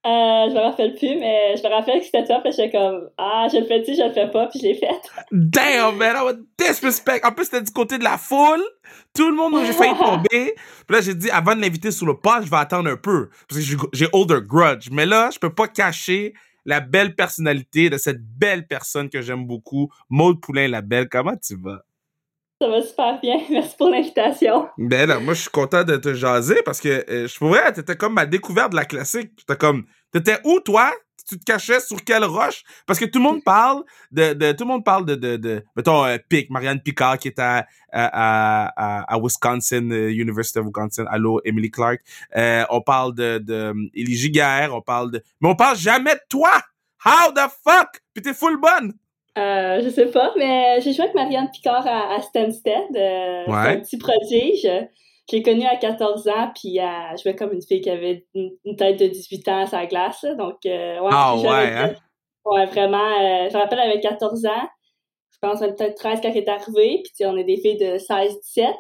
Euh, 0.07 0.51
je 0.51 0.55
me 0.55 0.61
rappelle 0.61 0.95
plus, 0.97 1.17
mais 1.19 1.57
je 1.57 1.63
me 1.63 1.69
rappelle 1.73 1.99
que 2.01 2.05
c'était 2.05 2.25
toi, 2.27 2.41
puis 2.43 2.53
j'étais 2.53 2.71
comme, 2.73 3.09
ah, 3.17 3.47
je 3.51 3.57
le 3.59 3.65
fais-tu, 3.65 3.95
je 3.95 4.03
le 4.03 4.13
fais 4.13 4.31
pas, 4.31 4.49
puis 4.49 4.59
je 4.61 4.67
l'ai 4.67 4.75
fait. 4.75 4.91
Damn, 5.33 5.97
man, 5.97 6.15
I 6.19 6.23
was 6.25 6.35
disrespect. 6.59 7.25
En 7.25 7.33
plus, 7.33 7.47
c'était 7.47 7.63
du 7.63 7.71
côté 7.73 7.97
de 7.97 8.05
la 8.05 8.19
foule. 8.19 8.63
Tout 9.15 9.31
le 9.31 9.35
monde, 9.35 9.65
j'ai 9.65 9.73
failli 9.73 9.95
tomber. 9.99 10.55
Puis 10.57 10.91
là, 10.91 11.01
j'ai 11.01 11.15
dit, 11.15 11.31
avant 11.31 11.57
de 11.57 11.63
l'inviter 11.63 11.91
sur 11.91 12.05
le 12.05 12.19
pas, 12.19 12.43
je 12.45 12.51
vais 12.51 12.57
attendre 12.59 12.91
un 12.91 12.97
peu. 12.99 13.31
Parce 13.49 13.61
que 13.61 13.67
j'ai- 13.67 13.77
j'ai 13.95 14.07
older 14.13 14.41
grudge. 14.47 14.89
Mais 14.93 15.07
là, 15.07 15.31
je 15.33 15.39
peux 15.39 15.55
pas 15.55 15.69
cacher 15.69 16.35
la 16.65 16.81
belle 16.81 17.15
personnalité 17.15 17.91
de 17.91 17.99
cette 17.99 18.23
belle 18.23 18.67
personne 18.67 19.11
que 19.11 19.23
j'aime 19.23 19.47
beaucoup, 19.47 19.91
Maude 20.09 20.41
Poulain, 20.41 20.69
la 20.69 20.83
belle. 20.83 21.09
Comment 21.09 21.37
tu 21.37 21.57
vas? 21.57 21.85
Ça 22.61 22.69
va 22.69 22.83
super 22.83 23.21
bien. 23.21 23.37
Merci 23.51 23.77
pour 23.77 23.91
l'invitation. 23.91 24.69
Ben 24.79 25.09
là, 25.09 25.19
moi, 25.19 25.35
je 25.35 25.43
suis 25.43 25.51
content 25.51 25.85
de 25.85 25.97
te 25.97 26.15
jaser 26.15 26.63
parce 26.65 26.81
que 26.81 27.05
euh, 27.11 27.29
je 27.29 27.37
pourrais, 27.37 27.73
t'étais 27.73 27.97
comme 27.97 28.15
ma 28.15 28.27
découverte 28.27 28.71
de 28.71 28.77
la 28.77 28.85
classique. 28.85 29.33
J'étais 29.39 29.57
comme, 29.57 29.85
t'étais 30.21 30.39
où, 30.45 30.61
toi? 30.61 30.93
Tu 31.27 31.39
te 31.39 31.45
cachais 31.45 31.81
sur 31.81 32.05
quelle 32.05 32.25
roche? 32.25 32.63
Parce 32.87 32.99
que 32.99 33.07
tout 33.07 33.19
le 33.19 33.23
monde 33.25 33.43
parle 33.43 33.83
de, 34.13 34.35
de 34.35 34.53
tout 34.53 34.65
le 34.65 34.69
monde 34.69 34.85
parle 34.85 35.07
de, 35.07 35.15
de, 35.15 35.37
de 35.39 35.65
mettons, 35.75 36.05
euh, 36.05 36.19
Pic, 36.29 36.51
Marianne 36.51 36.81
Picard 36.81 37.19
qui 37.19 37.29
est 37.29 37.39
à, 37.39 37.67
à, 37.91 38.67
à, 38.77 39.15
à 39.15 39.19
Wisconsin, 39.19 39.91
euh, 39.91 40.11
University 40.13 40.59
of 40.59 40.67
Wisconsin. 40.67 41.07
Allô, 41.09 41.41
Emily 41.47 41.71
Clark. 41.71 42.01
Euh, 42.37 42.65
on 42.69 42.83
parle 42.83 43.15
de, 43.15 43.39
de 43.39 43.55
um, 43.71 43.89
Élie 43.95 44.17
Giguère, 44.17 44.75
on 44.75 44.83
parle 44.83 45.13
de, 45.13 45.23
mais 45.41 45.49
on 45.49 45.57
parle 45.57 45.79
jamais 45.79 46.13
de 46.15 46.21
toi! 46.29 46.51
How 47.07 47.33
the 47.33 47.49
fuck? 47.65 48.03
Puis 48.13 48.23
t'es 48.23 48.35
full 48.35 48.61
bonne! 48.61 48.93
Euh, 49.39 49.81
je 49.83 49.89
sais 49.89 50.07
pas, 50.07 50.31
mais 50.37 50.79
j'ai 50.83 50.93
joué 50.93 51.05
avec 51.05 51.15
Marianne 51.15 51.51
Picard 51.51 51.87
à, 51.87 52.17
à 52.17 52.21
Stansted. 52.21 52.73
Euh, 52.95 53.45
Ouais. 53.47 53.63
C'est 53.65 53.71
un 53.71 53.81
petit 53.81 53.97
prodige. 53.99 54.69
J'ai 55.31 55.43
connu 55.43 55.65
à 55.67 55.77
14 55.77 56.29
ans, 56.29 56.51
puis 56.55 56.77
elle 56.79 57.19
jouait 57.23 57.35
comme 57.35 57.53
une 57.53 57.63
fille 57.63 57.81
qui 57.81 57.89
avait 57.91 58.27
une, 58.35 58.51
une 58.65 58.77
tête 58.77 58.99
de 59.01 59.07
18 59.07 59.49
ans 59.49 59.63
à 59.63 59.67
sa 59.67 59.87
glace. 59.87 60.23
là. 60.23 60.35
Donc, 60.35 60.57
euh, 60.67 61.01
ouais, 61.01 61.11
Ah 61.13 61.37
ouais, 61.37 61.73
hein? 61.73 61.95
Ouais, 62.45 62.67
vraiment. 62.67 62.99
euh, 62.99 63.49
je 63.51 63.55
me 63.57 63.59
rappelle, 63.63 63.79
elle 63.83 63.91
avait 63.93 64.01
14 64.01 64.45
ans. 64.47 64.69
Je 65.33 65.39
pense 65.41 65.59
qu'elle 65.61 65.69
avait 65.71 65.77
peut-être 65.77 65.97
13 65.97 66.21
quand 66.23 66.29
elle 66.29 66.37
est 66.37 66.49
arrivée. 66.49 67.03
Puis, 67.05 67.27
on 67.27 67.37
est 67.39 67.45
des 67.45 67.57
filles 67.57 67.79
de 67.79 67.97
16-17. 67.99 68.75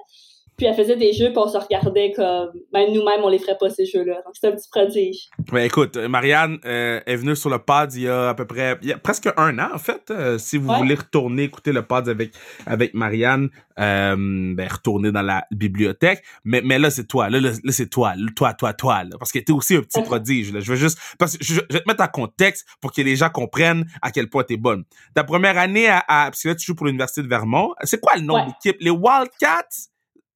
Puis, 0.56 0.66
elle 0.66 0.74
faisait 0.74 0.96
des 0.96 1.12
jeux, 1.12 1.26
puis 1.26 1.38
on 1.38 1.48
se 1.48 1.56
regardait 1.58 2.12
comme... 2.14 2.50
Même 2.72 2.92
nous-mêmes, 2.92 3.20
on 3.22 3.28
les 3.28 3.38
ferait 3.38 3.56
pas, 3.58 3.70
ces 3.70 3.86
jeux-là. 3.86 4.14
Donc, 4.24 4.34
c'était 4.34 4.48
un 4.48 4.52
petit 4.52 4.68
prodige. 4.70 5.28
Écoute, 5.56 5.96
Marianne 5.96 6.58
euh, 6.64 7.00
est 7.06 7.16
venue 7.16 7.34
sur 7.36 7.50
le 7.50 7.58
pod 7.58 7.92
il 7.94 8.02
y 8.02 8.08
a 8.08 8.28
à 8.30 8.34
peu 8.34 8.46
près, 8.46 8.78
il 8.82 8.88
y 8.88 8.92
a 8.92 8.98
presque 8.98 9.28
un 9.36 9.58
an 9.58 9.68
en 9.74 9.78
fait. 9.78 10.10
Euh, 10.10 10.38
si 10.38 10.56
vous 10.58 10.68
Ouais. 10.70 10.78
voulez 10.78 10.94
retourner 10.94 11.44
écouter 11.44 11.72
le 11.72 11.82
pod 11.82 12.08
avec 12.08 12.32
avec 12.66 12.94
Marianne, 12.94 13.48
euh, 13.80 14.14
ben 14.54 14.68
retournez 14.68 15.10
dans 15.12 15.22
la 15.22 15.44
bibliothèque. 15.50 16.22
Mais 16.44 16.60
mais 16.64 16.78
là 16.78 16.90
c'est 16.90 17.06
toi, 17.06 17.28
là, 17.30 17.40
là, 17.40 17.50
là, 17.62 17.72
c'est 17.72 17.88
toi, 17.88 18.14
toi, 18.36 18.54
toi, 18.54 18.72
toi, 18.72 19.04
là, 19.04 19.16
parce 19.18 19.32
que 19.32 19.38
t'es 19.40 19.52
aussi 19.52 19.76
un 19.76 19.82
petit 19.82 20.02
prodige. 20.02 20.52
Là. 20.52 20.60
Je 20.60 20.70
veux 20.70 20.76
juste, 20.78 20.98
parce 21.18 21.36
que 21.36 21.44
je, 21.44 21.54
je 21.54 21.60
vais 21.76 21.80
te 21.82 21.88
mettre 21.88 22.02
en 22.02 22.08
contexte 22.08 22.66
pour 22.80 22.92
que 22.92 23.02
les 23.02 23.16
gens 23.16 23.30
comprennent 23.30 23.84
à 24.02 24.10
quel 24.10 24.28
point 24.28 24.44
t'es 24.44 24.56
bonne. 24.56 24.84
Ta 25.14 25.24
première 25.24 25.58
année 25.58 25.88
à, 25.88 25.98
à 26.08 26.24
parce 26.30 26.42
que 26.42 26.48
là 26.48 26.54
tu 26.54 26.64
joues 26.66 26.74
pour 26.74 26.86
l'université 26.86 27.22
de 27.22 27.28
Vermont. 27.28 27.74
C'est 27.82 28.00
quoi 28.00 28.14
le 28.16 28.22
nom 28.22 28.34
Ouais. 28.34 28.42
de 28.42 28.46
l'équipe? 28.48 28.76
Les 28.80 28.90
Wildcats? 28.90 29.88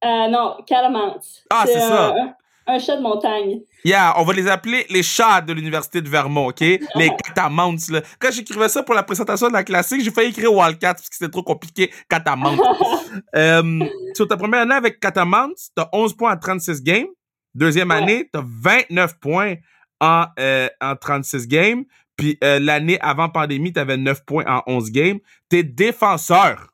Euh, 0.03 0.27
non, 0.29 0.57
Calamance. 0.65 1.43
Ah, 1.49 1.63
c'est 1.65 1.79
ça. 1.79 2.13
Un, 2.15 2.35
un 2.67 2.79
chat 2.79 2.95
de 2.97 3.01
montagne. 3.01 3.61
Yeah, 3.83 4.13
on 4.17 4.23
va 4.23 4.33
les 4.33 4.47
appeler 4.47 4.85
les 4.89 5.03
chats 5.03 5.41
de 5.41 5.53
l'université 5.53 6.01
de 6.01 6.09
Vermont, 6.09 6.49
OK? 6.49 6.59
Les 6.95 7.09
catamounts, 7.23 7.89
là. 7.89 8.01
Quand 8.19 8.31
j'écrivais 8.31 8.69
ça 8.69 8.83
pour 8.83 8.93
la 8.95 9.03
présentation 9.03 9.47
de 9.47 9.53
la 9.53 9.63
classique, 9.63 10.01
j'ai 10.01 10.11
failli 10.11 10.29
écrire 10.29 10.53
Wildcats 10.53 10.93
parce 10.95 11.09
que 11.09 11.15
c'était 11.15 11.31
trop 11.31 11.43
compliqué. 11.43 11.91
Catamounts. 12.09 12.57
euh, 13.35 13.79
sur 14.13 14.27
ta 14.27 14.37
première 14.37 14.61
année 14.61 14.75
avec 14.75 14.99
Catamounts, 14.99 15.55
t'as 15.75 15.89
11 15.93 16.15
points 16.15 16.33
en 16.33 16.37
36 16.37 16.83
games. 16.83 17.07
Deuxième 17.55 17.89
Ouais. 17.89 17.95
année, 17.95 18.29
t'as 18.31 18.43
29 18.45 19.19
points 19.19 19.55
en, 19.99 20.25
euh, 20.39 20.69
en 20.81 20.95
36 20.95 21.47
games. 21.47 21.83
Puis 22.15 22.37
euh, 22.43 22.59
l'année 22.59 22.99
avant 23.01 23.29
pandémie, 23.29 23.73
t'avais 23.73 23.97
9 23.97 24.23
points 24.25 24.45
en 24.45 24.61
11 24.67 24.91
games. 24.91 25.19
T'es 25.49 25.63
défenseur. 25.63 26.67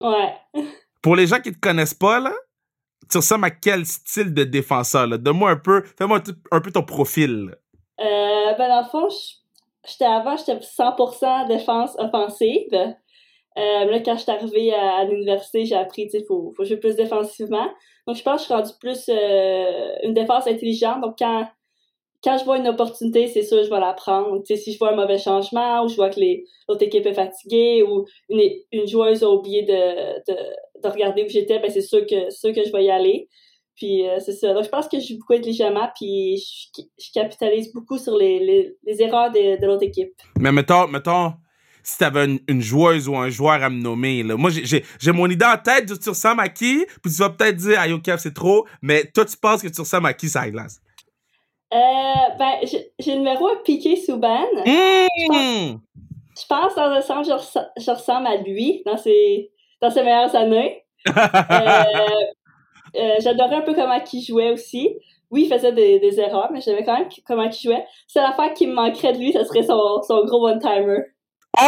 Ouais. 0.00 0.32
Pour 1.04 1.16
les 1.16 1.26
gens 1.26 1.38
qui 1.38 1.52
te 1.52 1.60
connaissent 1.60 1.92
pas, 1.92 2.18
là, 2.18 2.32
tu 3.10 3.18
ressembles 3.18 3.44
à 3.44 3.50
quel 3.50 3.84
style 3.84 4.32
de 4.32 4.42
défenseur? 4.42 5.06
Donne-moi 5.18 5.50
un 5.50 5.56
peu, 5.56 5.82
fais-moi 5.98 6.22
un, 6.50 6.60
peu 6.62 6.72
ton 6.72 6.82
profil. 6.82 7.54
Euh, 8.00 8.54
ben, 8.56 8.68
dans 8.68 8.80
le 8.80 8.88
fond, 8.88 9.08
j'étais 9.86 10.06
avant, 10.06 10.34
j'étais 10.38 10.56
100% 10.56 11.46
défense 11.46 11.94
offensive. 11.98 12.72
Euh, 12.72 13.84
là, 13.84 14.00
quand 14.00 14.16
je 14.16 14.22
suis 14.22 14.32
arrivée 14.32 14.72
à, 14.72 15.04
l'université, 15.04 15.66
j'ai 15.66 15.74
appris, 15.74 16.08
sais, 16.08 16.24
faut, 16.26 16.54
faut 16.56 16.64
jouer 16.64 16.78
plus 16.78 16.96
défensivement. 16.96 17.68
Donc, 18.06 18.16
je 18.16 18.22
pense 18.22 18.36
que 18.36 18.40
je 18.40 18.44
suis 18.44 18.54
rendue 18.54 18.78
plus 18.80 19.04
euh, 19.10 19.96
une 20.04 20.14
défense 20.14 20.46
intelligente. 20.46 21.02
Donc, 21.02 21.16
quand, 21.18 21.46
quand 22.24 22.38
je 22.38 22.44
vois 22.44 22.56
une 22.56 22.68
opportunité, 22.68 23.28
c'est 23.28 23.42
sûr, 23.42 23.62
je 23.62 23.68
vais 23.70 23.80
la 23.80 23.92
prendre. 23.92 24.42
Si 24.46 24.72
je 24.72 24.78
vois 24.78 24.92
un 24.92 24.96
mauvais 24.96 25.18
changement 25.18 25.84
ou 25.84 25.88
je 25.88 25.96
vois 25.96 26.08
que 26.08 26.18
l'autre 26.68 26.82
équipe 26.82 27.04
est 27.04 27.14
fatiguée 27.14 27.82
ou 27.82 28.06
une, 28.30 28.40
une 28.72 28.86
joueuse 28.88 29.22
a 29.22 29.28
oublié 29.28 29.62
de, 29.62 30.32
de, 30.32 30.36
de 30.82 30.88
regarder 30.88 31.24
où 31.24 31.28
j'étais, 31.28 31.58
ben, 31.58 31.70
c'est 31.70 31.82
sûr 31.82 32.06
que, 32.06 32.30
sûr 32.30 32.54
que 32.54 32.64
je 32.64 32.72
vais 32.72 32.84
y 32.84 32.90
aller. 32.90 33.28
Puis, 33.76 34.08
euh, 34.08 34.18
c'est 34.24 34.32
ça. 34.32 34.54
Donc, 34.54 34.64
je 34.64 34.68
pense 34.68 34.88
que 34.88 34.98
je 35.00 35.08
joue 35.08 35.18
beaucoup 35.18 35.34
intelligemment, 35.34 35.88
puis 35.96 36.36
je, 36.38 36.82
je 36.98 37.12
capitalise 37.12 37.72
beaucoup 37.72 37.98
sur 37.98 38.16
les, 38.16 38.38
les, 38.86 39.02
erreurs 39.02 39.30
de, 39.32 39.60
de 39.60 39.66
l'autre 39.66 39.82
équipe. 39.82 40.14
Mais 40.38 40.52
mettons, 40.52 40.86
mettons, 40.86 41.32
si 41.82 41.98
t'avais 41.98 42.24
une, 42.24 42.38
une 42.48 42.62
joueuse 42.62 43.08
ou 43.08 43.16
un 43.16 43.28
joueur 43.28 43.62
à 43.62 43.68
me 43.68 43.82
nommer, 43.82 44.22
là. 44.22 44.36
Moi, 44.36 44.50
j'ai- 44.50 45.12
mon 45.12 45.28
idée 45.28 45.44
en 45.44 45.58
tête 45.58 45.92
tu 46.00 46.08
ressembles 46.08 46.40
à 46.40 46.48
qui, 46.48 46.86
puis 47.02 47.12
tu 47.12 47.18
vas 47.18 47.30
peut-être 47.30 47.56
dire, 47.56 47.78
ah, 47.78 48.18
c'est 48.18 48.32
trop, 48.32 48.64
mais 48.80 49.10
toi, 49.12 49.24
tu 49.24 49.36
penses 49.36 49.60
que 49.60 49.68
tu 49.68 49.80
ressembles 49.80 50.06
à 50.06 50.14
qui, 50.14 50.28
ça 50.28 50.48
glace? 50.48 50.80
Euh, 51.74 52.14
ben, 52.38 52.52
j'ai 52.62 53.12
le 53.12 53.18
numéro 53.18 53.48
à 53.48 53.62
Piqué 53.64 53.96
Souban. 53.96 54.46
Mmh! 54.64 55.76
Je 56.36 56.46
pense, 56.48 56.74
dans 56.76 56.82
un 56.90 57.00
sens, 57.00 57.26
je, 57.26 57.82
je 57.82 57.90
ressemble 57.90 58.28
à 58.28 58.36
lui 58.36 58.82
dans 58.86 58.96
ses, 58.96 59.50
dans 59.80 59.90
ses 59.90 60.02
meilleures 60.02 60.34
années. 60.36 60.82
Euh, 62.96 63.00
euh, 63.00 63.16
J'adorais 63.20 63.56
un 63.56 63.62
peu 63.62 63.74
comment 63.74 64.00
il 64.12 64.24
jouait 64.24 64.52
aussi. 64.52 64.88
Oui, 65.30 65.48
il 65.50 65.52
faisait 65.52 65.72
des, 65.72 65.98
des 65.98 66.20
erreurs, 66.20 66.50
mais 66.52 66.60
j'aimais 66.60 66.84
quand 66.84 66.96
même 66.96 67.08
comment 67.26 67.42
il 67.42 67.52
jouait. 67.52 67.84
C'est 68.06 68.20
l'affaire 68.20 68.54
qui 68.54 68.68
me 68.68 68.72
manquerait 68.74 69.12
de 69.12 69.18
lui, 69.18 69.32
ce 69.32 69.42
serait 69.42 69.64
son, 69.64 70.00
son 70.06 70.24
gros 70.24 70.46
one-timer. 70.46 70.98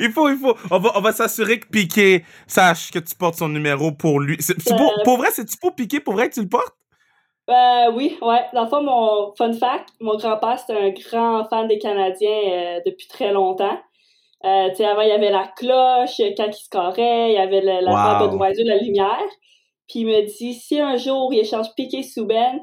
il 0.00 0.10
faut, 0.12 0.28
il 0.28 0.36
faut. 0.36 0.54
On 0.70 0.78
va, 0.78 0.92
on 0.96 1.00
va 1.00 1.12
s'assurer 1.12 1.60
que 1.60 1.66
Piqué 1.68 2.24
sache 2.46 2.90
que 2.90 2.98
tu 2.98 3.14
portes 3.14 3.36
son 3.36 3.48
numéro 3.48 3.90
pour 3.90 4.20
lui. 4.20 4.36
C'est 4.40 4.60
c'est 4.60 4.76
pour, 4.76 4.92
pour 5.02 5.16
vrai, 5.16 5.30
c'est-tu 5.32 5.56
pour 5.56 5.74
Piqué? 5.74 6.00
Pour 6.00 6.12
vrai 6.14 6.28
que 6.28 6.34
tu 6.34 6.42
le 6.42 6.48
portes? 6.48 6.76
Euh, 7.48 7.90
oui, 7.94 8.16
ouais. 8.22 8.44
Dans 8.52 8.62
le 8.64 8.68
fond, 8.68 8.82
mon 8.82 9.34
fun 9.36 9.52
fact, 9.52 9.88
mon 10.00 10.16
grand-père, 10.16 10.58
c'était 10.58 10.78
un 10.78 10.90
grand 10.90 11.44
fan 11.48 11.66
des 11.66 11.78
Canadiens 11.78 12.28
euh, 12.30 12.80
depuis 12.86 13.08
très 13.08 13.32
longtemps. 13.32 13.78
Euh, 14.44 14.68
tu 14.70 14.76
sais, 14.76 14.84
avant, 14.84 15.02
il 15.02 15.08
y 15.08 15.12
avait 15.12 15.30
la 15.30 15.48
cloche 15.56 16.20
quand 16.36 16.46
il 16.46 16.52
scorait, 16.54 17.30
il 17.32 17.34
y 17.34 17.38
avait 17.38 17.60
le- 17.60 17.84
la 17.84 17.90
Wow. 17.92 18.20
lampe 18.26 18.36
d'oiseau, 18.36 18.62
la 18.64 18.76
lumière. 18.76 19.26
Puis 19.88 20.00
il 20.00 20.06
me 20.06 20.22
dit, 20.22 20.54
si 20.54 20.78
un 20.80 20.96
jour 20.96 21.32
il 21.34 21.40
échange 21.40 21.66
Piqué 21.76 22.02
Souben, 22.04 22.60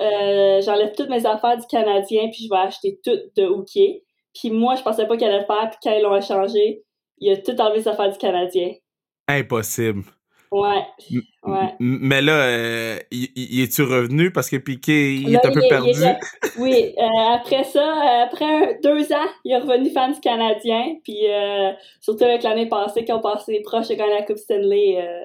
euh, 0.00 0.60
j'enlève 0.62 0.92
toutes 0.96 1.10
mes 1.10 1.26
affaires 1.26 1.56
du 1.58 1.66
Canadien, 1.66 2.28
puis 2.30 2.44
je 2.44 2.48
vais 2.48 2.60
acheter 2.60 3.00
toutes 3.04 3.34
de 3.36 3.46
Hookier. 3.46 4.04
Puis 4.34 4.50
moi, 4.50 4.76
je 4.76 4.82
pensais 4.82 5.06
pas 5.06 5.16
qu'il 5.16 5.26
allait 5.26 5.40
le 5.40 5.44
faire, 5.46 5.68
puis 5.68 5.78
quand 5.82 5.92
ils 5.92 6.02
l'ont 6.02 6.16
échangé, 6.16 6.84
il 7.18 7.32
a 7.32 7.36
tout 7.38 7.60
enlevé 7.60 7.82
ses 7.82 7.88
affaires 7.88 8.10
du 8.10 8.16
Canadien. 8.18 8.72
Impossible. 9.28 10.04
Ouais, 10.52 10.82
Mais 11.78 12.20
là, 12.20 12.32
euh, 12.32 12.98
y, 13.12 13.62
es-tu 13.62 13.82
revenu? 13.82 14.32
Parce 14.32 14.50
que 14.50 14.56
Piqué, 14.56 15.14
il 15.14 15.30
Là, 15.32 15.40
est 15.42 15.46
un 15.46 15.52
peu 15.52 15.62
est- 15.64 15.68
perdu? 15.68 15.90
est- 15.90 16.18
oui, 16.58 16.92
euh, 16.98 17.34
après 17.34 17.62
ça, 17.62 18.24
après 18.24 18.44
un- 18.44 18.72
deux 18.82 19.12
ans, 19.12 19.28
il 19.44 19.52
est 19.52 19.58
revenu 19.58 19.90
fan 19.90 20.12
du 20.12 20.18
Canadien. 20.20 20.96
Puis 21.04 21.18
euh, 21.28 21.70
surtout 22.00 22.24
avec 22.24 22.42
l'année 22.42 22.66
passée, 22.68 23.04
quand 23.04 23.18
on 23.18 23.20
passait 23.20 23.60
proche 23.64 23.88
de 23.88 23.94
gagner 23.94 24.14
la 24.14 24.22
Coupe 24.22 24.38
Stanley. 24.38 24.96
euh, 24.98 25.24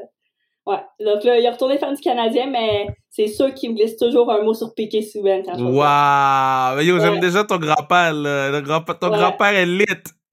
ouais. 0.71 0.77
Donc 1.03 1.23
là, 1.23 1.39
il 1.39 1.43
est 1.45 1.49
retourné 1.49 1.79
fan 1.79 1.95
du 1.95 2.01
Canadien, 2.01 2.45
mais 2.51 2.85
c'est 3.09 3.27
sûr 3.27 3.51
qu'il 3.53 3.71
me 3.71 3.75
glisse 3.75 3.97
toujours 3.97 4.31
un 4.31 4.43
mot 4.43 4.53
sur 4.53 4.75
Piqué 4.75 5.01
Souben 5.01 5.41
quand 5.43 5.57
je. 5.57 5.63
Waouh! 5.63 6.81
Yo, 6.81 6.99
j'aime 6.99 7.15
Ouais. 7.15 7.19
déjà 7.19 7.43
ton 7.43 7.57
grand-père, 7.57 8.13
là. 8.13 8.61
Grand 8.61 8.81
ton 8.81 9.09
Ouais. 9.11 9.17
grand-père 9.17 9.53
est 9.55 9.65
lit. 9.65 9.85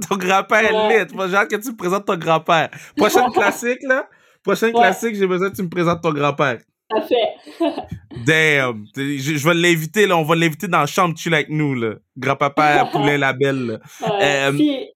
Ton 0.09 0.17
grand-père 0.17 0.65
est 0.67 1.05
lit. 1.07 1.15
Moi, 1.15 1.29
j'ai 1.29 1.37
hâte 1.37 1.49
que 1.51 1.57
tu 1.57 1.71
me 1.71 1.77
présentes 1.77 2.05
ton 2.05 2.17
grand-père. 2.17 2.69
Prochaine 2.97 3.31
classique, 3.33 3.79
là. 3.85 4.07
Prochaine 4.45 4.75
Ouais. 4.75 4.81
classique, 4.83 5.15
j'ai 5.15 5.27
besoin 5.27 5.51
que 5.51 5.57
tu 5.57 5.63
me 5.63 5.69
présentes 5.69 6.03
ton 6.03 6.13
grand-père. 6.13 6.59
Parfait. 6.89 7.35
Damn! 8.27 8.85
Je, 8.97 9.37
je 9.37 9.49
vais 9.49 9.55
l'inviter, 9.55 10.07
là. 10.07 10.17
On 10.17 10.25
va 10.25 10.35
l'inviter 10.35 10.69
dans 10.69 10.81
la 10.81 10.87
chambre 10.87 11.17
chill 11.17 11.33
avec 11.35 11.49
nous, 11.49 11.75
là. 11.75 11.95
Grand-papa 12.17 12.87
Poulet 12.93 13.19
Labelle, 13.19 13.67
là. 13.67 13.79
Euh, 14.21 14.53
si- 14.57 14.89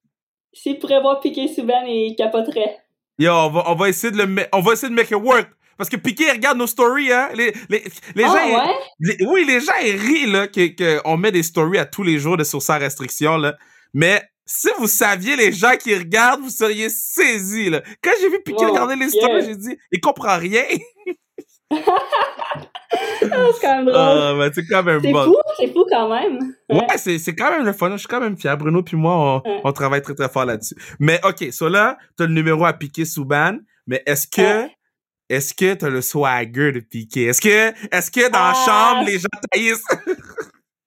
S'il 0.53 0.79
pourrait 0.79 1.01
voir 1.01 1.19
Piqué 1.19 1.47
Souben, 1.47 1.85
il 1.87 2.15
capoterait. 2.15 2.77
Yo, 3.19 3.31
on 3.31 3.49
va, 3.49 3.63
on 3.67 3.75
va 3.75 3.89
essayer 3.89 4.11
de 4.11 4.21
le 4.21 4.45
on 4.53 4.61
va 4.61 4.73
essayer 4.73 4.89
de 4.89 4.95
make 4.95 5.09
it 5.09 5.17
work. 5.17 5.49
Parce 5.77 5.89
que 5.89 5.95
Piqué 5.97 6.31
regarde 6.31 6.57
nos 6.57 6.67
stories, 6.67 7.11
hein. 7.11 7.29
Les, 7.35 7.53
les, 7.69 7.83
les 8.15 8.23
Ah 8.23 8.27
gens, 8.27 8.33
ouais? 8.67 8.73
Les- 8.99 9.25
oui, 9.27 9.45
les 9.45 9.59
gens 9.59 9.73
ils 9.83 9.95
rient 9.95 10.31
là, 10.31 10.47
que, 10.47 10.67
que 10.67 10.99
on 11.05 11.17
met 11.17 11.31
des 11.31 11.43
stories 11.43 11.77
à 11.79 11.85
tous 11.85 12.03
les 12.03 12.17
jours 12.19 12.37
de 12.37 12.43
sur 12.43 12.61
sans 12.61 12.79
restriction. 12.79 13.37
Là. 13.37 13.55
Mais 13.93 14.21
si 14.47 14.69
vous 14.79 14.87
saviez 14.87 15.35
les 15.35 15.51
gens 15.51 15.75
qui 15.77 15.93
regardent, 15.95 16.41
vous 16.41 16.49
seriez 16.49 16.89
saisis. 16.89 17.69
Là. 17.69 17.81
Quand 18.01 18.11
j'ai 18.19 18.29
vu 18.29 18.41
Piqué 18.43 18.63
Wow, 18.65 18.71
regarder 18.71 18.95
les 18.95 19.07
yeah. 19.13 19.25
stories, 19.25 19.45
j'ai 19.45 19.55
dit, 19.55 19.77
il 19.91 19.99
comprend 19.99 20.37
rien. 20.37 20.63
Ah, 21.69 21.75
c'est 23.21 23.61
quand 23.61 23.75
même 23.75 23.85
drôle. 23.85 23.95
Ah, 23.97 24.33
mais 24.37 24.49
c'est 24.53 24.65
quand 24.65 24.83
même 24.83 25.01
bon. 25.01 25.25
fou, 25.25 25.35
c'est 25.59 25.71
fou 25.73 25.85
quand 25.89 26.09
même. 26.09 26.39
Ouais, 26.69 26.97
c'est, 26.97 27.19
c'est 27.19 27.35
quand 27.35 27.51
même 27.51 27.65
le 27.65 27.73
fun. 27.73 27.91
Je 27.91 27.97
suis 27.97 28.07
quand 28.07 28.21
même 28.21 28.37
fier. 28.37 28.57
Bruno 28.57 28.81
puis 28.83 28.95
moi, 28.97 29.13
on, 29.45 29.49
Ouais. 29.49 29.61
on 29.63 29.71
travaille 29.73 30.01
très 30.01 30.15
très 30.15 30.29
fort 30.29 30.45
là-dessus. 30.45 30.75
Mais 30.99 31.19
OK, 31.25 31.51
so 31.51 31.67
là, 31.69 31.97
t'as 32.17 32.25
le 32.25 32.33
numéro 32.33 32.65
à 32.65 32.73
Piqué 32.73 33.05
Souban. 33.05 33.57
Mais 33.85 34.01
est-ce 34.05 34.27
que 34.27 34.41
Ouais. 34.63 34.71
est-ce 35.29 35.53
que 35.53 35.73
t'as 35.73 35.89
le 35.89 36.01
swagger 36.01 36.71
de 36.71 36.79
Piqué? 36.79 37.25
Est-ce 37.25 37.41
que 37.41 37.73
est-ce 37.95 38.09
que 38.11 38.29
dans 38.31 38.39
la 38.39 38.53
Ah. 38.55 38.65
chambre, 38.95 39.05
les 39.09 39.19
gens 39.19 39.27
taillissent? 39.51 39.83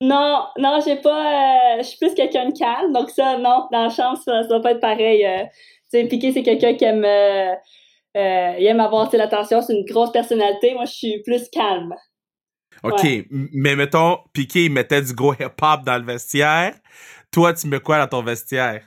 Non, 0.01 0.47
non, 0.59 0.81
j'ai 0.85 0.97
pas. 0.97 1.77
euh, 1.77 1.79
je 1.79 1.83
suis 1.89 1.99
plus 1.99 2.15
quelqu'un 2.15 2.49
de 2.49 2.59
calme, 2.59 2.93
donc 2.93 3.11
ça, 3.11 3.37
non, 3.39 3.69
dans 3.71 3.83
la 3.85 3.91
chambre, 3.91 4.17
ça, 4.25 4.43
ça 4.43 4.49
doit 4.49 4.63
pas 4.63 4.73
être 4.73 4.81
pareil. 4.81 5.25
euh. 5.27 5.45
sais, 5.89 6.05
Piqué, 6.07 6.33
c'est 6.33 6.43
quelqu'un 6.43 6.75
qui 6.75 6.85
aime, 6.85 7.05
euh, 7.05 7.53
euh, 8.17 8.55
il 8.59 8.67
aime 8.67 8.81
avoir 8.81 9.11
tu 9.11 9.17
l'attention, 9.19 9.61
c'est 9.61 9.75
une 9.75 9.85
grosse 9.85 10.11
personnalité. 10.13 10.73
Moi, 10.75 10.87
je 10.87 10.93
suis 10.93 11.23
plus 11.23 11.49
calme. 11.51 11.95
OK, 12.83 13.03
Ouais. 13.03 13.27
mais 13.31 13.77
mettons, 13.77 14.19
Piqué, 14.33 14.65
il 14.67 14.73
mettait 14.73 15.03
du 15.03 15.13
gros 15.13 15.35
hip-hop 15.35 15.85
dans 15.85 15.99
le 15.99 16.05
vestiaire. 16.05 16.75
Toi, 17.31 17.53
tu 17.53 17.67
mets 17.69 17.81
quoi 17.81 17.99
dans 17.99 18.09
ton 18.09 18.23
vestiaire? 18.23 18.83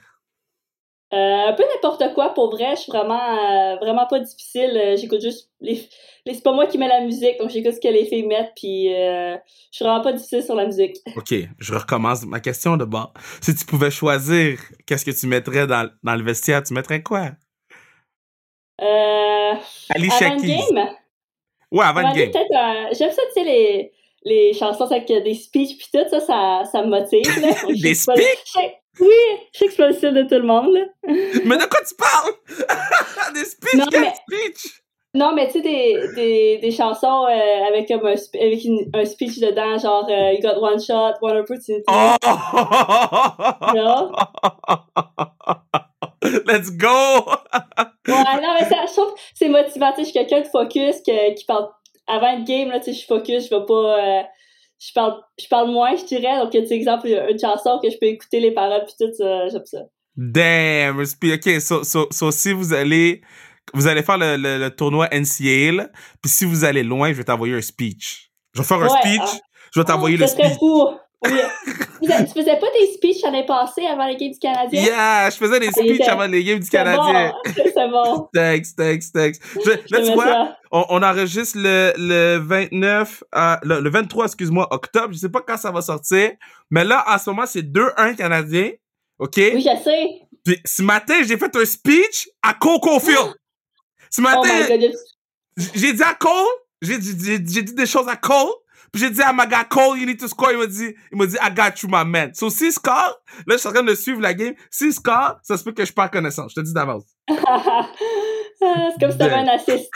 Euh, 1.14 1.48
un 1.48 1.52
peu 1.52 1.62
n'importe 1.62 2.12
quoi, 2.14 2.34
pour 2.34 2.50
vrai. 2.50 2.74
Je 2.74 2.80
suis 2.80 2.92
vraiment, 2.92 3.20
euh, 3.38 3.76
vraiment 3.76 4.06
pas 4.06 4.18
difficile. 4.18 4.72
Euh, 4.76 4.96
J'écoute 4.96 5.20
juste 5.20 5.50
les, 5.60 5.80
les- 6.26 6.34
c'est 6.34 6.42
pas 6.42 6.52
moi 6.52 6.66
qui 6.66 6.76
mets 6.76 6.88
la 6.88 7.02
musique, 7.02 7.38
donc 7.38 7.50
j'écoute 7.50 7.74
ce 7.74 7.80
que 7.80 7.86
les 7.88 8.04
filles 8.04 8.26
mettent, 8.26 8.52
puis 8.56 8.88
je 8.88 9.38
suis 9.70 9.84
vraiment 9.84 10.00
pas 10.00 10.12
difficile 10.12 10.42
sur 10.42 10.54
la 10.56 10.66
musique. 10.66 10.96
OK, 11.16 11.34
je 11.58 11.74
recommence 11.74 12.24
ma 12.26 12.40
question 12.40 12.76
de 12.76 12.84
bord. 12.84 13.12
Si 13.40 13.54
tu 13.54 13.64
pouvais 13.64 13.90
choisir 13.92 14.58
qu'est-ce 14.86 15.04
que 15.04 15.10
tu 15.12 15.26
mettrais 15.26 15.66
dans, 15.66 15.88
dans 16.02 16.14
le 16.16 16.24
vestiaire, 16.24 16.62
tu 16.62 16.74
mettrais 16.74 17.02
quoi? 17.02 17.30
Euh, 18.80 19.54
Alicia 19.94 20.26
avant 20.26 20.34
le 20.34 20.40
Keys. 20.40 20.56
game, 20.74 20.88
Ouais, 21.70 21.84
avant 21.84 22.00
avant 22.00 22.12
game, 22.12 22.30
j'aime 22.92 23.10
ça, 23.10 23.22
tu 23.28 23.32
sais, 23.34 23.44
les, 23.44 23.92
les 24.24 24.52
chansons 24.54 24.84
avec 24.86 25.06
des 25.06 25.34
speeches 25.34 25.76
puis 25.76 25.86
tout, 25.92 26.08
ça, 26.08 26.20
ça, 26.20 26.62
ça 26.70 26.82
me 26.82 26.88
motive. 26.88 27.22
Là. 27.40 27.54
Des 27.82 27.94
speeches? 27.94 28.74
Oui, 29.00 29.08
je 29.52 29.58
sais 29.58 29.64
que 29.66 29.70
c'est 29.72 29.76
pas 29.78 29.86
le 29.88 29.92
style 29.94 30.14
de 30.14 30.22
tout 30.22 30.34
le 30.34 30.42
monde, 30.42 30.72
là. 30.72 30.82
Mais 31.44 31.56
de 31.58 31.64
quoi 31.66 31.80
tu 31.86 31.94
parles? 31.96 32.32
Des 33.34 33.44
speeches? 33.44 33.74
Non, 33.80 33.86
mais- 33.92 34.14
speech? 34.14 34.80
Non, 35.16 35.32
mais 35.32 35.46
tu 35.46 35.52
sais, 35.52 35.60
des, 35.60 36.08
des, 36.16 36.58
des 36.58 36.70
chansons 36.72 37.26
euh, 37.26 37.68
avec, 37.68 37.86
comme 37.86 38.04
un, 38.04 38.14
avec 38.40 38.64
une- 38.64 38.90
un 38.92 39.04
speech 39.04 39.38
dedans, 39.38 39.78
genre 39.78 40.04
euh, 40.10 40.32
You 40.32 40.40
got 40.42 40.58
one 40.60 40.80
shot, 40.82 41.14
one 41.22 41.36
opportunity. 41.36 41.84
Oh! 41.86 42.16
Non? 43.76 44.10
Let's 46.46 46.70
go! 46.76 46.88
Ouais, 48.08 48.40
non, 48.42 48.54
mais 48.58 48.64
ça, 48.68 48.86
je 48.86 48.92
trouve 48.92 49.14
que 49.14 49.20
c'est 49.34 49.48
motivant. 49.48 49.90
Tu 49.92 49.96
sais, 49.98 50.02
je 50.02 50.04
suis 50.10 50.12
quelqu'un 50.14 50.40
de 50.40 50.48
focus 50.48 50.96
que, 51.06 51.34
qui 51.34 51.44
parle. 51.44 51.68
Avant 52.06 52.36
le 52.36 52.44
game, 52.44 52.70
là, 52.70 52.78
tu 52.80 52.86
sais, 52.86 52.92
je 52.92 52.98
suis 52.98 53.06
focus, 53.06 53.48
je 53.48 53.54
vais 53.54 53.64
pas. 53.64 53.98
euh, 53.98 54.22
je, 54.86 54.92
parle, 54.92 55.14
je 55.40 55.46
parle 55.48 55.70
moins, 55.70 55.96
je 55.96 56.04
dirais. 56.04 56.38
Donc, 56.38 56.50
tu 56.50 56.66
sais, 56.66 56.74
exemple, 56.74 57.08
il 57.08 57.12
y 57.12 57.16
a 57.16 57.30
une 57.30 57.38
chanson 57.38 57.78
que 57.82 57.90
je 57.90 57.96
peux 57.98 58.06
écouter 58.06 58.40
les 58.40 58.52
paroles 58.52 58.84
puis 58.84 58.94
tout, 58.98 59.12
ça, 59.16 59.48
j'aime 59.48 59.64
ça. 59.64 59.78
Damn! 60.16 61.00
OK, 61.00 61.60
so, 61.60 61.84
so, 61.84 62.08
so 62.10 62.30
si 62.30 62.52
vous 62.52 62.72
allez... 62.72 63.22
Vous 63.72 63.86
allez 63.86 64.02
faire 64.02 64.18
le, 64.18 64.36
le, 64.36 64.58
le 64.58 64.70
tournoi 64.70 65.08
NCAA, 65.10 65.88
puis 66.22 66.30
si 66.30 66.44
vous 66.44 66.64
allez 66.64 66.82
loin, 66.82 67.08
je 67.08 67.14
vais 67.14 67.24
t'envoyer 67.24 67.54
un 67.54 67.62
speech. 67.62 68.30
Je 68.52 68.60
vais 68.60 68.66
faire 68.66 68.82
un 68.82 68.90
speech, 68.90 69.20
ah. 69.22 69.38
je 69.72 69.80
vais 69.80 69.84
t'envoyer 69.84 70.18
le 70.18 70.26
Ça 70.26 70.36
serait 70.36 70.48
speech. 70.48 70.58
fou. 70.58 70.90
Oui. 71.26 72.08
tu 72.18 72.32
faisais 72.40 72.58
pas 72.58 72.66
des 72.78 72.92
speeches 72.94 73.22
l'année 73.22 73.46
passée 73.46 73.86
avant 73.86 74.06
les 74.06 74.16
games 74.16 74.32
du 74.32 74.38
Canadien? 74.38 74.82
Yeah! 74.82 75.30
Je 75.30 75.36
faisais 75.36 75.60
des 75.60 75.68
Ah, 75.68 75.72
speeches 75.72 76.08
avant 76.08 76.26
les 76.26 76.44
games 76.44 76.58
du 76.58 76.68
Canadien. 76.68 77.32
C'est 77.54 77.88
bon. 77.88 78.28
Thanks, 78.34 78.74
thanks, 78.76 79.12
thanks. 79.12 79.36
Je- 79.64 79.70
là, 79.94 80.02
tu 80.04 80.12
vois, 80.12 80.56
on, 80.70 80.84
on 80.90 81.02
enregistre 81.02 81.56
le, 81.58 81.92
le 81.96 82.38
29, 82.38 83.24
euh, 83.34 83.56
le, 83.62 83.80
le 83.80 83.90
23, 83.90 84.26
excuse-moi, 84.26 84.66
octobre. 84.70 85.12
Je 85.14 85.18
sais 85.18 85.28
pas 85.30 85.40
quand 85.40 85.56
ça 85.56 85.70
va 85.70 85.80
sortir. 85.82 86.32
Mais 86.70 86.84
là, 86.84 87.04
en 87.08 87.18
ce 87.18 87.30
moment, 87.30 87.46
c'est 87.46 87.62
2-1 87.62 88.16
Canadien. 88.16 88.70
OK? 89.18 89.36
Oui, 89.36 89.60
je 89.60 89.82
sais. 89.82 90.06
Puis 90.44 90.60
ce 90.64 90.82
matin, 90.82 91.14
j'ai 91.26 91.38
fait 91.38 91.56
un 91.56 91.64
speech 91.64 92.28
à 92.42 92.52
Cole 92.54 92.80
Caulfield. 92.80 93.32
Ce 94.10 94.20
Oh 94.20 94.22
matin, 94.22 94.66
j'ai 95.74 95.92
dit 95.92 96.02
à 96.02 96.14
Cole, 96.14 96.30
j'ai 96.82 96.98
dit, 96.98 97.40
dit 97.40 97.62
des 97.74 97.86
choses 97.86 98.08
à 98.08 98.16
Cole. 98.16 98.52
Puis 98.94 99.00
j'ai 99.02 99.10
dit 99.10 99.22
à 99.22 99.32
ma 99.32 99.44
gars, 99.44 99.64
Cole, 99.64 99.98
you 99.98 100.06
need 100.06 100.20
to 100.20 100.28
score. 100.28 100.52
Il 100.52 100.58
m'a 100.58 100.66
dit, 100.66 100.94
il 101.10 101.18
m'a 101.18 101.26
dit, 101.26 101.36
I 101.42 101.50
got 101.52 101.82
you, 101.82 101.88
my 101.90 102.04
man. 102.04 102.32
So, 102.32 102.48
s'il 102.48 102.70
score, 102.70 103.18
là, 103.44 103.56
je 103.56 103.56
suis 103.56 103.68
en 103.68 103.72
train 103.72 103.82
de 103.82 103.92
suivre 103.92 104.20
la 104.20 104.32
game. 104.34 104.54
S'il 104.70 104.92
score, 104.92 105.40
ça 105.42 105.56
se 105.56 105.64
peut 105.64 105.72
que 105.72 105.84
je 105.84 105.92
perds 105.92 106.12
connaissance. 106.12 106.52
Je 106.54 106.60
te 106.60 106.64
dis 106.64 106.72
d'avance. 106.72 107.02
C'est 107.28 109.00
comme 109.00 109.10
si 109.10 109.18
t'avais 109.18 109.34
un 109.34 109.48
assist. 109.48 109.90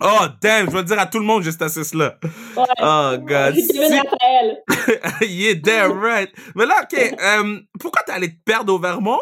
Oh, 0.00 0.26
damn, 0.40 0.66
je 0.66 0.70
vais 0.70 0.78
le 0.78 0.84
dire 0.84 1.00
à 1.00 1.06
tout 1.06 1.18
le 1.18 1.24
monde, 1.24 1.42
juste 1.42 1.60
assist 1.62 1.96
là. 1.96 2.16
Ouais. 2.56 2.64
Oh, 2.80 3.16
God. 3.18 3.56
Si- 3.56 5.26
yeah, 5.26 5.54
damn 5.60 5.98
right. 5.98 6.30
Mais 6.54 6.64
là, 6.64 6.84
OK, 6.84 6.96
euh, 7.20 7.60
pourquoi 7.80 8.02
t'es 8.06 8.12
allé 8.12 8.28
te 8.28 8.40
perdre 8.44 8.72
au 8.72 8.78
Vermont? 8.78 9.18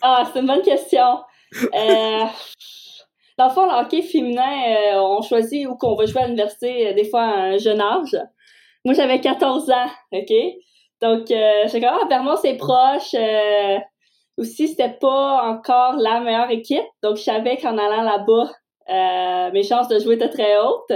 Ah, 0.00 0.30
c'est 0.32 0.40
une 0.40 0.46
bonne 0.46 0.62
question. 0.62 1.22
Euh, 1.54 2.24
dans 3.38 3.48
le 3.48 3.50
fond, 3.52 3.66
le 3.66 3.72
hockey 3.80 4.02
féminin, 4.02 4.42
euh, 4.94 5.00
on 5.00 5.22
choisit 5.22 5.66
où 5.66 5.76
qu'on 5.76 5.94
va 5.96 6.06
jouer 6.06 6.22
à 6.22 6.26
l'université, 6.26 6.88
euh, 6.88 6.92
des 6.94 7.04
fois 7.08 7.22
à 7.22 7.34
un 7.42 7.58
jeune 7.58 7.80
âge. 7.80 8.16
Moi, 8.84 8.94
j'avais 8.94 9.20
14 9.20 9.70
ans, 9.70 9.90
OK? 10.12 10.32
Donc, 11.02 11.30
euh, 11.30 11.64
j'ai 11.70 11.80
comme, 11.80 11.90
ah, 12.00 12.06
Vermont, 12.08 12.36
c'est 12.40 12.56
proche. 12.56 13.14
euh, 13.14 13.78
aussi, 14.36 14.68
c'était 14.68 14.96
pas 15.00 15.42
encore 15.44 15.94
la 15.96 16.20
meilleure 16.20 16.50
équipe. 16.50 16.84
Donc, 17.02 17.16
je 17.16 17.22
savais 17.22 17.56
qu'en 17.56 17.78
allant 17.78 18.02
là-bas, 18.02 18.50
euh, 18.90 19.50
mes 19.52 19.62
chances 19.62 19.88
de 19.88 19.98
jouer 19.98 20.14
étaient 20.16 20.28
très 20.28 20.56
hautes. 20.58 20.92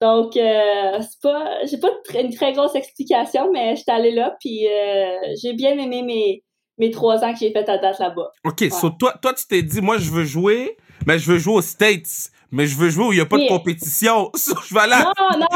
Donc, 0.00 0.36
euh, 0.36 1.00
c'est 1.00 1.20
pas, 1.22 1.64
j'ai 1.64 1.78
pas 1.78 1.88
une 2.20 2.34
très 2.34 2.52
grosse 2.52 2.74
explication, 2.74 3.50
mais 3.52 3.74
j'étais 3.76 3.90
allée 3.92 4.12
là, 4.12 4.36
puis 4.40 4.66
euh, 4.68 5.16
j'ai 5.42 5.54
bien 5.54 5.72
aimé 5.78 6.02
mes, 6.02 6.44
mes 6.78 6.90
trois 6.90 7.24
ans 7.24 7.32
que 7.32 7.38
j'ai 7.40 7.50
fait 7.50 7.68
à 7.68 7.78
date 7.78 7.98
là-bas. 7.98 8.30
OK, 8.44 8.64
so 8.70 8.90
toi, 8.90 9.14
toi, 9.20 9.34
tu 9.34 9.46
t'es 9.46 9.62
dit, 9.62 9.80
moi, 9.80 9.98
je 9.98 10.10
veux 10.10 10.24
jouer, 10.24 10.76
mais 11.08 11.18
je 11.18 11.32
veux 11.32 11.38
jouer 11.38 11.54
aux 11.54 11.62
States. 11.62 12.30
Mais 12.50 12.66
je 12.66 12.78
veux 12.78 12.88
jouer 12.88 13.04
où 13.04 13.12
il 13.12 13.16
n'y 13.16 13.20
a 13.20 13.26
pas 13.26 13.36
de 13.36 13.46
compétition. 13.46 14.30
Je 14.34 14.74
vais 14.74 14.86
là. 14.86 15.04
Non, 15.04 15.38
non, 15.38 15.46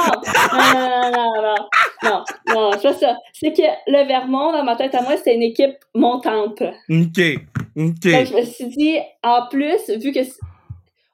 non, 0.53 0.75
non, 0.75 1.11
non, 1.11 1.43
non, 1.43 1.55
non, 2.03 2.25
non, 2.55 2.71
c'est 2.83 2.93
ça. 2.93 3.17
C'est 3.33 3.55
que 3.55 3.63
le 3.87 4.07
Vermont, 4.07 4.53
dans 4.53 4.63
ma 4.63 4.77
tête 4.77 4.95
à 4.95 5.01
moi, 5.01 5.17
c'était 5.17 5.35
une 5.35 5.43
équipe 5.43 5.75
montante. 5.95 6.61
OK. 6.61 7.19
OK. 7.77 8.03
Donc, 8.03 8.27
je 8.27 8.37
me 8.37 8.43
suis 8.45 8.67
dit, 8.67 8.99
en 9.23 9.47
plus, 9.49 9.89
vu 10.03 10.13
que 10.13 10.21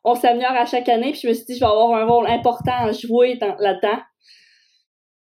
on 0.03 0.17
s'améliore 0.17 0.51
à 0.57 0.67
chaque 0.67 0.89
année, 0.89 1.13
puis 1.13 1.21
je 1.23 1.29
me 1.29 1.33
suis 1.35 1.45
dit, 1.45 1.55
je 1.55 1.61
vais 1.61 1.67
avoir 1.67 1.95
un 1.95 2.05
rôle 2.07 2.27
important 2.29 2.73
à 2.89 2.91
jouer 2.91 3.37
dans- 3.37 3.55
là-dedans. 3.61 4.01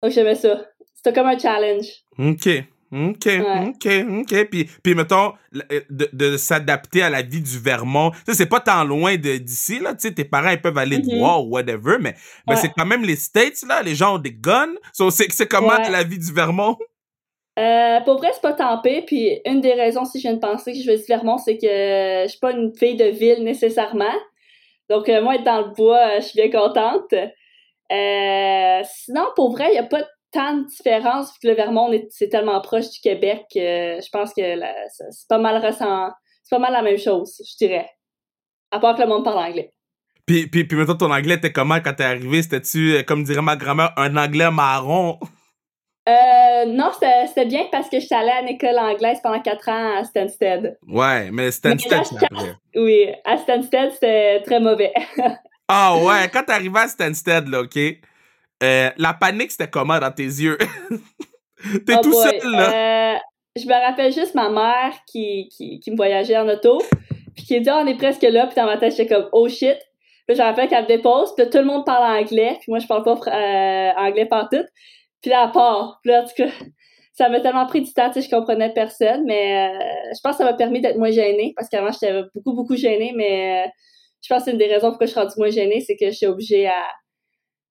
Donc, 0.02 0.12
j'aimais 0.12 0.36
ça. 0.36 0.64
C'était 0.94 1.12
comme 1.12 1.26
un 1.26 1.38
challenge. 1.38 1.86
OK. 2.18 2.48
OK, 2.92 3.28
OK, 3.68 3.88
OK. 4.20 4.44
Puis, 4.50 4.68
puis 4.82 4.94
mettons, 4.96 5.32
euh, 5.70 5.80
de, 5.90 6.08
de 6.12 6.36
s'adapter 6.36 7.02
à 7.02 7.10
la 7.10 7.22
vie 7.22 7.40
du 7.40 7.58
Vermont. 7.58 8.10
Tu 8.10 8.18
sais, 8.26 8.34
c'est 8.34 8.46
pas 8.48 8.58
tant 8.60 8.82
loin 8.82 9.16
de- 9.16 9.36
d'ici, 9.36 9.78
là. 9.78 9.94
Tu 9.94 10.08
sais, 10.08 10.12
tes 10.14 10.24
parents, 10.24 10.50
ils 10.50 10.60
peuvent 10.60 10.76
aller 10.78 11.00
te 11.00 11.08
Mhm. 11.10 11.18
voir 11.18 11.44
ou 11.44 11.50
whatever, 11.50 11.98
mais, 12.00 12.14
mais 12.48 12.54
Ouais. 12.54 12.60
c'est 12.60 12.70
quand 12.76 12.86
même 12.86 13.04
les 13.04 13.14
States, 13.16 13.62
là. 13.68 13.82
Les 13.82 13.94
gens 13.94 14.16
ont 14.16 14.18
des 14.18 14.32
guns. 14.32 14.74
So, 14.92 15.10
c'est, 15.10 15.28
comment 15.48 15.68
Ouais. 15.68 15.90
la 15.90 16.02
vie 16.02 16.18
du 16.18 16.32
Vermont? 16.32 16.76
Euh, 17.58 18.00
pour 18.06 18.16
vrai, 18.18 18.30
c'est 18.32 18.40
pas 18.40 18.54
tant 18.54 18.80
pire. 18.80 19.02
Puis 19.06 19.38
une 19.44 19.60
des 19.60 19.74
raisons, 19.74 20.06
si 20.06 20.18
je 20.18 20.22
viens 20.28 20.34
de 20.34 20.38
penser 20.40 20.72
que 20.72 20.78
je 20.78 20.84
choisis 20.84 21.06
Vermont, 21.06 21.36
c'est 21.36 21.58
que 21.58 21.66
je 21.66 22.26
suis 22.28 22.38
pas 22.38 22.52
une 22.52 22.72
fille 22.74 22.96
de 22.96 23.04
ville 23.06 23.42
nécessairement. 23.44 24.14
Donc, 24.88 25.08
euh, 25.10 25.20
moi, 25.20 25.34
être 25.34 25.44
dans 25.44 25.60
le 25.66 25.74
bois, 25.74 25.98
euh, 25.98 26.20
je 26.20 26.26
suis 26.26 26.40
bien 26.40 26.50
contente. 26.50 27.12
Sinon, 28.84 29.26
pour 29.36 29.52
vrai, 29.52 29.66
il 29.68 29.72
n'y 29.72 29.78
a 29.78 29.82
pas 29.84 30.02
tant 30.32 30.54
de 30.58 30.66
différence 30.66 31.32
vu 31.32 31.38
que 31.42 31.48
le 31.48 31.54
Vermont, 31.54 31.88
on 31.88 31.92
est- 31.92 32.08
c'est 32.10 32.28
tellement 32.28 32.60
proche 32.60 32.90
du 32.90 33.00
Québec 33.00 33.42
que 33.52 33.58
je 34.00 34.08
pense 34.10 34.32
que 34.34 34.42
c'est 35.10 35.28
pas 35.28 35.38
mal 35.38 35.64
ressent, 35.64 36.10
c'est 36.42 36.54
pas 36.56 36.60
mal 36.60 36.72
la 36.72 36.82
même 36.82 36.98
chose, 36.98 37.40
je 37.48 37.64
dirais. 37.66 37.88
À 38.70 38.78
part 38.78 38.94
que 38.96 39.02
le 39.02 39.08
monde 39.08 39.24
parle 39.24 39.38
anglais. 39.38 39.72
Puis, 40.26 40.46
puis, 40.46 40.64
puis 40.64 40.76
mettons, 40.76 40.94
ton 40.94 41.10
anglais 41.10 41.34
était 41.34 41.52
comment 41.52 41.80
quand 41.80 41.94
t'es 41.94 42.04
arrivé? 42.04 42.42
C'était-tu, 42.42 42.94
euh, 42.94 43.02
comme 43.02 43.24
dirait 43.24 43.42
ma 43.42 43.56
grand-mère, 43.56 43.92
un 43.96 44.16
anglais 44.16 44.50
marron? 44.50 45.18
Euh, 46.08 46.64
non, 46.66 46.90
c'était 47.26 47.46
bien 47.46 47.66
parce 47.70 47.88
que 47.88 48.00
j'étais 48.00 48.14
allée 48.14 48.30
à 48.30 48.40
une 48.40 48.48
école 48.48 48.78
anglaise 48.78 49.18
pendant 49.22 49.40
quatre 49.40 49.68
ans 49.68 49.98
à 49.98 50.04
Stansted. 50.04 50.78
Ouais, 50.86 51.30
mais 51.30 51.50
après. 52.24 52.54
Oui, 52.74 53.06
à 53.24 53.36
Stansted, 53.38 53.92
c'était 53.92 54.42
très 54.42 54.60
mauvais. 54.60 54.92
Ah 55.68 55.96
ouais, 55.98 56.28
quand 56.32 56.44
t'es 56.44 56.52
arrivé 56.52 56.78
à 56.78 56.88
Stansted, 56.88 57.48
là, 57.48 57.62
OK? 57.62 57.78
Euh, 58.62 58.90
la 58.96 59.14
panique, 59.14 59.50
c'était 59.50 59.70
comment 59.70 59.98
dans 59.98 60.12
tes 60.12 60.24
yeux? 60.24 60.58
T'es 61.86 61.94
Oh 61.96 62.00
tout 62.02 62.10
boy. 62.10 62.22
seul, 62.22 62.50
là. 62.50 63.14
Euh, 63.14 63.18
je 63.56 63.66
me 63.66 63.72
rappelle 63.72 64.12
juste 64.12 64.34
ma 64.34 64.48
mère 64.48 64.94
qui, 65.06 65.48
qui, 65.48 65.80
qui 65.80 65.90
me 65.90 65.96
voyageait 65.96 66.36
en 66.36 66.48
auto, 66.48 66.78
puis 67.34 67.44
qui 67.44 67.60
dit 67.60 67.68
Ah, 67.68 67.80
on 67.82 67.86
est 67.86 67.96
presque 67.96 68.22
là, 68.22 68.46
puis 68.46 68.56
dans 68.56 68.66
ma 68.66 68.78
tête, 68.78 68.96
j'étais 68.96 69.14
comme 69.14 69.28
oh 69.32 69.48
shit. 69.48 69.78
Puis 70.26 70.36
je 70.36 70.42
me 70.42 70.46
rappelle 70.46 70.68
qu'elle 70.68 70.84
me 70.84 70.88
dépose, 70.88 71.34
puis 71.34 71.44
là, 71.44 71.50
tout 71.50 71.58
le 71.58 71.64
monde 71.64 71.84
parle 71.84 72.04
anglais, 72.04 72.56
puis 72.60 72.66
moi 72.70 72.78
je 72.78 72.86
parle 72.86 73.02
pas 73.02 73.18
euh, 73.26 73.92
anglais 73.96 74.26
partout. 74.26 74.64
Puis 75.20 75.30
là, 75.30 75.44
elle 75.46 75.52
part. 75.52 75.98
Puis 76.02 76.12
là, 76.12 76.22
en 76.22 76.24
tout 76.24 76.34
cas, 76.36 76.50
ça 77.14 77.28
m'a 77.28 77.40
tellement 77.40 77.66
pris 77.66 77.82
du 77.82 77.92
temps, 77.92 78.08
tu 78.10 78.20
sais, 78.20 78.28
je 78.28 78.34
comprenais 78.34 78.72
personne, 78.72 79.24
mais 79.26 79.68
euh, 79.68 79.78
je 80.14 80.20
pense 80.22 80.36
que 80.36 80.38
ça 80.38 80.44
m'a 80.44 80.54
permis 80.54 80.80
d'être 80.80 80.96
moins 80.96 81.10
gênée, 81.10 81.52
parce 81.56 81.68
qu'avant, 81.68 81.90
j'étais 81.90 82.22
beaucoup, 82.34 82.54
beaucoup 82.54 82.76
gênée, 82.76 83.12
mais 83.16 83.66
euh, 83.66 83.70
je 84.22 84.32
pense 84.32 84.38
que 84.38 84.44
c'est 84.44 84.50
une 84.52 84.58
des 84.58 84.68
raisons 84.68 84.90
pourquoi 84.90 85.06
je 85.06 85.12
suis 85.12 85.20
rendue 85.20 85.34
moins 85.36 85.50
gênée, 85.50 85.80
c'est 85.80 85.96
que 85.96 86.10
j'étais 86.10 86.26
obligée 86.26 86.68
à, 86.68 86.84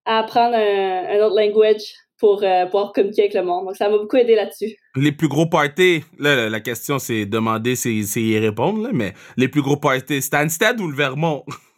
à 0.05 0.19
apprendre 0.19 0.55
un, 0.55 1.19
autre 1.21 1.39
language 1.39 1.93
pour 2.17 2.43
euh, 2.43 2.65
pouvoir 2.65 2.91
communiquer 2.91 3.23
avec 3.23 3.33
le 3.33 3.43
monde. 3.43 3.65
Donc, 3.65 3.75
ça 3.75 3.89
m'a 3.89 3.97
beaucoup 3.97 4.17
aidé 4.17 4.35
là-dessus. 4.35 4.75
Les 4.95 5.11
plus 5.11 5.27
gros 5.27 5.45
parties, 5.45 6.03
là, 6.17 6.49
la, 6.49 6.59
question, 6.59 6.99
c'est 6.99 7.25
demander, 7.25 7.75
c'est 7.75 7.91
y 7.93 8.39
répondre, 8.39 8.89
mais 8.93 9.13
les 9.37 9.47
plus 9.47 9.61
gros 9.61 9.77
parties, 9.77 10.21
Stansted 10.21 10.79
ou 10.81 10.87
le 10.87 10.95
Vermont? 10.95 11.43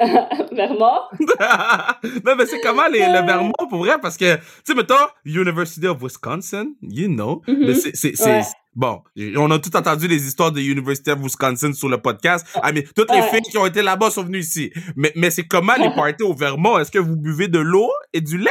Vermont? 0.52 1.00
non, 2.24 2.34
mais 2.36 2.46
c'est 2.46 2.60
comment 2.60 2.86
les, 2.90 3.00
le 3.00 3.24
Vermont 3.26 3.52
pour 3.68 3.80
vrai? 3.80 3.96
Parce 4.00 4.16
que, 4.16 4.36
tu 4.36 4.42
sais, 4.64 4.74
mettons, 4.74 4.94
University 5.24 5.86
of 5.86 6.02
Wisconsin, 6.02 6.66
you 6.82 7.08
know. 7.08 7.42
Mhm. 7.46 7.56
Mais 7.66 7.74
c'est, 7.74 8.20
Ouais. 8.26 8.42
bon, 8.74 9.02
on 9.36 9.50
a 9.50 9.58
tout 9.58 9.76
entendu 9.76 10.08
les 10.08 10.26
histoires 10.26 10.52
de 10.52 10.60
University 10.60 11.10
of 11.10 11.20
Wisconsin 11.20 11.72
sur 11.72 11.88
le 11.88 11.98
podcast. 11.98 12.46
Ah, 12.62 12.72
mais 12.72 12.82
toutes 12.82 13.10
les 13.12 13.20
Ouais. 13.20 13.28
filles 13.30 13.42
qui 13.42 13.58
ont 13.58 13.66
été 13.66 13.82
là-bas 13.82 14.10
sont 14.10 14.24
venues 14.24 14.38
ici. 14.40 14.72
Mais, 14.96 15.12
mais 15.16 15.30
c'est 15.30 15.44
comment 15.46 15.74
les 15.78 15.90
parties 15.94 16.22
au 16.24 16.34
Vermont? 16.34 16.78
Est-ce 16.78 16.90
que 16.90 16.98
vous 16.98 17.16
buvez 17.16 17.48
de 17.48 17.58
l'eau 17.58 17.90
et 18.12 18.20
du 18.20 18.38
lait? 18.38 18.50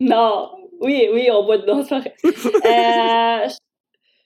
Non. 0.00 0.50
Oui, 0.80 1.08
oui, 1.12 1.28
on 1.32 1.44
boit 1.44 1.58
de 1.58 1.66
l'eau. 1.66 1.80
Euh, 1.80 3.48
je- 3.48 3.56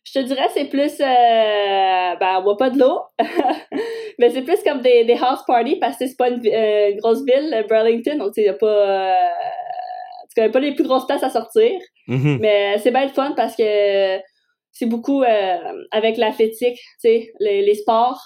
je 0.08 0.20
te 0.20 0.24
dirais, 0.24 0.48
c'est 0.54 0.66
plus. 0.66 1.00
Euh, 1.00 2.16
ben, 2.16 2.38
on 2.38 2.42
boit 2.42 2.56
pas 2.56 2.70
de 2.70 2.78
l'eau. 2.78 3.00
Mais 4.18 4.30
c'est 4.30 4.42
plus 4.42 4.62
comme 4.64 4.80
des, 4.80 5.04
des 5.04 5.14
house 5.14 5.40
parties 5.46 5.76
parce 5.76 5.98
que 5.98 6.06
c'est 6.06 6.16
pas 6.16 6.30
une, 6.30 6.40
euh, 6.46 6.90
une 6.92 6.98
grosse 6.98 7.24
ville, 7.24 7.64
Burlington. 7.68 8.16
Donc, 8.16 8.32
il 8.36 8.44
y 8.44 8.48
a 8.48 8.54
pas. 8.54 8.66
Euh, 8.66 9.14
tu 10.28 10.34
connais 10.34 10.50
pas 10.50 10.60
les 10.60 10.74
plus 10.74 10.84
grosses 10.84 11.06
places 11.06 11.22
à 11.22 11.30
sortir. 11.30 11.78
Mhm. 12.06 12.38
Mais 12.40 12.78
c'est 12.78 12.90
bien 12.90 13.04
le 13.04 13.12
fun 13.12 13.32
parce 13.36 13.54
que 13.54 14.18
c'est 14.72 14.86
beaucoup 14.86 15.24
avec 15.90 16.16
l'athlétique, 16.16 16.76
tu 16.76 16.82
sais, 17.00 17.32
les, 17.40 17.62
les 17.62 17.74
sports. 17.74 18.20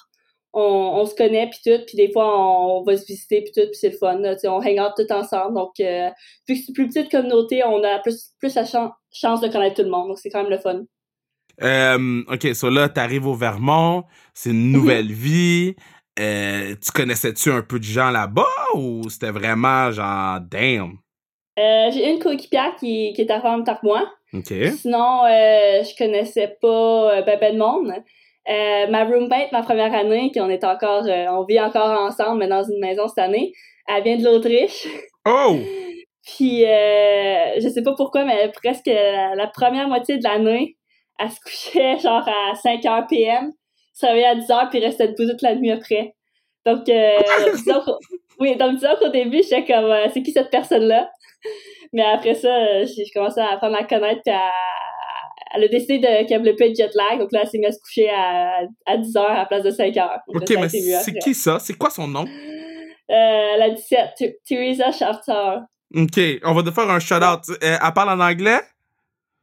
On, 0.55 0.61
on 0.61 1.07
se 1.07 1.14
connaît 1.14 1.49
puis 1.49 1.61
tout, 1.64 1.83
puis 1.87 1.97
des 1.97 2.12
fois 2.12 2.27
on, 2.38 2.83
va 2.83 2.95
se 2.99 3.07
visiter 3.07 3.40
puis 3.40 3.53
tout, 3.53 3.66
puis 3.68 3.75
c'est 3.75 3.88
le 3.88 3.97
fun, 3.97 4.18
là, 4.18 4.37
on 4.45 4.61
hang 4.61 4.79
out 4.81 4.92
tout 4.95 5.11
ensemble. 5.11 5.55
Donc, 5.55 5.71
vu 5.79 5.85
que 5.85 6.61
c'est 6.61 6.68
une 6.68 6.75
plus 6.75 6.88
petite 6.88 7.11
communauté, 7.11 7.64
on 7.64 7.83
a 7.83 8.01
plus, 8.01 8.33
plus 8.38 8.55
la 8.55 8.66
chan- 8.66 8.92
chance 9.11 9.40
de 9.40 9.49
connaître 9.49 9.77
tout 9.77 9.83
le 9.83 9.88
monde. 9.88 10.09
Donc, 10.09 10.18
c'est 10.18 10.29
quand 10.29 10.42
même 10.42 10.51
le 10.51 10.59
fun. 10.59 10.83
Euh, 11.62 12.22
ok, 12.29 12.55
so 12.55 12.70
là, 12.70 12.88
t'arrives 12.88 13.27
au 13.27 13.35
Vermont, 13.35 14.05
c'est 14.35 14.51
une 14.51 14.72
nouvelle 14.72 15.12
vie. 15.12 15.77
Euh, 16.20 16.75
tu 16.83 16.92
connaissais-tu 16.92 17.51
un 17.51 17.62
peu 17.62 17.79
de 17.79 17.85
gens 17.85 18.11
là-bas 18.11 18.46
ou 18.75 19.09
c'était 19.09 19.31
vraiment 19.31 19.90
genre 19.90 20.40
damn? 20.40 20.98
Euh, 21.59 21.90
j'ai 21.92 22.11
une 22.11 22.18
coéquipière 22.18 22.75
qui, 22.79 23.12
qui 23.14 23.22
est 23.22 23.31
arrivée 23.31 23.48
en 23.48 23.57
même 23.59 23.64
temps 23.64 23.77
que 23.77 23.87
moi. 23.87 24.11
Sinon, 24.44 25.25
euh, 25.25 25.83
je 25.83 25.96
connaissais 25.96 26.57
pas 26.61 27.22
ben, 27.22 27.38
ben 27.38 27.55
de 27.55 27.59
monde. 27.59 27.92
Ma 28.90 29.05
roommate, 29.05 29.53
ma 29.53 29.62
première 29.62 29.94
année, 29.94 30.33
qu'on 30.35 30.48
est 30.48 30.64
encore, 30.64 31.05
on 31.07 31.44
vit 31.44 31.61
encore 31.61 32.01
ensemble, 32.01 32.40
mais 32.40 32.48
dans 32.48 32.64
une 32.64 32.81
maison 32.81 33.09
cette 33.09 33.18
année, 33.18 33.53
elle 33.87 34.03
vient 34.03 34.16
de 34.16 34.25
l'Autriche. 34.25 34.87
Oh! 35.27 35.57
Puis, 36.25 36.61
je 36.61 37.70
sais 37.72 37.83
pas 37.83 37.94
pourquoi, 37.94 38.25
mais 38.25 38.51
presque 38.53 38.87
la 38.87 39.46
première 39.53 39.88
moitié 39.88 40.18
de 40.18 40.25
l'année, 40.25 40.77
elle 41.18 41.31
se 41.31 41.40
couchait 41.40 41.98
genre 41.98 42.27
à 42.29 42.55
5 42.55 42.83
h 42.83 43.07
PM, 43.09 43.51
se 43.94 44.07
réveillait 44.07 44.27
à 44.27 44.35
10 44.35 44.48
h 44.48 44.70
puis 44.70 44.79
restait 44.81 45.09
debout 45.09 45.29
toute 45.31 45.42
la 45.42 45.55
nuit 45.55 45.70
après. 45.70 46.14
Donc, 46.66 46.88
euh, 46.88 47.18
disons 47.55 47.81
qu'au- 47.85 47.98
oui, 48.40 48.57
donc 48.57 48.77
disons 48.77 48.94
qu'au 48.98 49.09
début, 49.09 49.42
j'étais 49.42 49.64
comme, 49.64 49.85
euh, 49.85 50.07
c'est 50.12 50.22
qui 50.22 50.33
cette 50.33 50.51
personne-là? 50.51 51.11
Mais 51.92 52.03
après 52.03 52.35
ça, 52.35 52.48
euh, 52.48 52.87
j'ai 52.87 53.05
commencé 53.14 53.40
à 53.40 53.53
apprendre 53.53 53.77
à 53.77 53.85
connaître, 53.85 54.22
puis 54.25 54.35
à- 54.35 54.51
elle 55.55 55.64
a 55.64 55.68
décidé 55.68 55.98
de- 55.98 56.27
qu'elle 56.27 56.38
voulait 56.38 56.55
plus 56.55 56.66
être 56.70 56.77
jet 56.77 56.90
lag, 56.94 57.18
donc 57.18 57.31
là, 57.33 57.40
elle 57.42 57.48
s'est 57.48 57.59
mise 57.59 57.68
à 57.68 57.72
se 57.72 57.81
coucher 57.81 58.09
à, 58.09 58.61
à 58.87 58.96
10 58.96 59.14
h 59.14 59.18
à 59.20 59.35
la 59.38 59.44
place 59.46 59.62
de 59.62 59.70
5 59.70 59.94
h. 59.94 60.18
Ok, 60.29 60.48
mais 60.59 60.68
c'est 61.03 61.12
qui 61.18 61.35
ça? 61.35 61.59
C'est 61.59 61.75
quoi 61.77 61.90
son 61.90 62.09
nom? 62.09 62.25
Euh, 63.11 63.57
la 63.59 63.68
17, 63.70 64.11
Th- 64.18 64.35
Theresa 64.46 64.90
Schafter. 64.92 65.59
Ok, 65.94 66.18
on 66.44 66.55
va 66.55 66.62
te 66.62 66.70
faire 66.70 66.88
un 66.88 66.98
shout-out. 67.01 67.40
Elle 67.61 67.79
parle 67.94 68.18
en 68.18 68.25
anglais? 68.25 68.61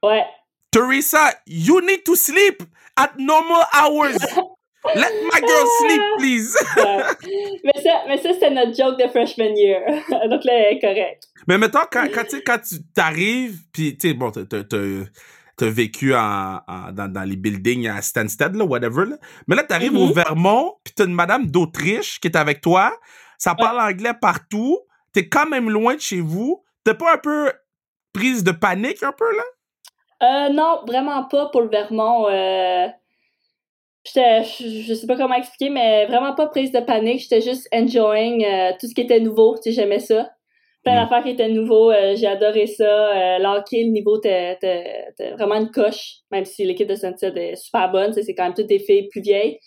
Ouais. 0.01 0.25
Teresa, 0.71 1.31
you 1.47 1.81
need 1.81 2.03
to 2.05 2.15
sleep 2.15 2.63
at 2.97 3.11
normal 3.17 3.63
hours. 3.73 4.17
Let 4.95 5.11
my 5.33 5.39
girl 5.41 5.67
sleep, 5.81 6.01
please. 6.19 6.55
Ouais. 6.77 7.03
mais 7.63 7.81
ça, 7.83 8.03
mais 8.07 8.17
ça 8.17 8.33
c'était 8.33 8.51
notre 8.51 8.75
joke 8.75 8.97
de 8.99 9.07
freshman 9.09 9.55
year. 9.57 9.81
Donc 10.29 10.43
là, 10.45 10.53
elle 10.53 10.77
est 10.77 10.79
correcte. 10.79 11.23
Mais 11.47 11.57
mettons, 11.57 11.79
quand, 11.91 12.07
quand, 12.13 12.23
tu 12.23 12.37
sais, 12.37 12.43
quand 12.43 12.59
tu 12.59 12.75
t'arrives, 12.93 13.57
puis 13.73 13.97
tu 13.97 14.09
sais, 14.09 14.13
bon, 14.13 14.31
t'as, 14.31 15.69
vécu 15.69 16.15
en, 16.15 16.61
en- 16.67 16.91
dans, 16.93 17.11
dans 17.11 17.23
les 17.23 17.35
buildings 17.35 17.89
à 17.89 18.01
Stansted, 18.01 18.55
là, 18.55 18.63
whatever, 18.63 19.05
là. 19.05 19.17
Mais 19.47 19.55
là, 19.57 19.63
t'arrives 19.63 19.95
au 19.97 20.07
Mhm. 20.07 20.13
Vermont, 20.13 20.75
puis 20.83 20.93
t'as 20.95 21.05
une 21.05 21.13
madame 21.13 21.47
d'Autriche 21.47 22.19
qui 22.21 22.27
est 22.29 22.37
avec 22.37 22.61
toi. 22.61 22.95
Ça 23.37 23.55
parle 23.55 23.79
anglais 23.81 24.13
partout. 24.21 24.79
T'es 25.11 25.27
quand 25.27 25.47
même 25.47 25.69
loin 25.69 25.95
de 25.95 25.99
chez 26.01 26.21
vous. 26.21 26.63
T'es 26.85 26.93
pas 26.93 27.13
un 27.15 27.17
peu 27.17 27.51
prise 28.13 28.43
de 28.45 28.51
panique, 28.51 29.03
un 29.03 29.11
peu, 29.11 29.29
là? 29.35 29.43
Euh, 30.21 30.49
non, 30.49 30.81
vraiment 30.85 31.23
pas 31.25 31.47
pour 31.47 31.61
le 31.61 31.69
Vermont. 31.69 32.27
Euh, 32.29 32.87
j'étais, 34.05 34.43
je 34.43 34.93
sais 34.93 35.07
pas 35.07 35.15
comment 35.17 35.35
expliquer, 35.35 35.69
mais 35.69 36.05
vraiment 36.07 36.33
pas 36.35 36.47
prise 36.47 36.71
de 36.71 36.79
panique. 36.79 37.21
J'étais 37.21 37.41
juste 37.41 37.67
enjoying 37.73 38.43
euh, 38.45 38.71
tout 38.79 38.87
ce 38.87 38.93
qui 38.95 39.01
était 39.01 39.19
nouveau. 39.19 39.55
Tu 39.55 39.63
sais, 39.63 39.71
j'aimais 39.71 39.99
ça. 39.99 40.29
Plein 40.83 40.93
Mm. 40.95 41.03
d'affaires 41.03 41.23
qui 41.23 41.29
étaient 41.31 41.49
nouveaux. 41.49 41.91
euh, 41.91 42.15
j'ai 42.15 42.27
adoré 42.27 42.67
ça. 42.67 42.85
Euh, 43.35 43.39
L'hockey, 43.39 43.83
le 43.83 43.91
niveau 43.91 44.17
était, 44.17 44.57
vraiment 45.37 45.55
une 45.55 45.71
coche. 45.71 46.17
Même 46.31 46.45
si 46.45 46.65
l'équipe 46.65 46.87
de 46.87 46.95
Sunset 46.95 47.33
est 47.35 47.55
super 47.55 47.91
bonne. 47.91 48.13
C'est 48.13 48.33
quand 48.35 48.43
même 48.43 48.53
toutes 48.53 48.67
des 48.67 48.79
filles 48.79 49.07
plus 49.09 49.21
vieilles. 49.21 49.59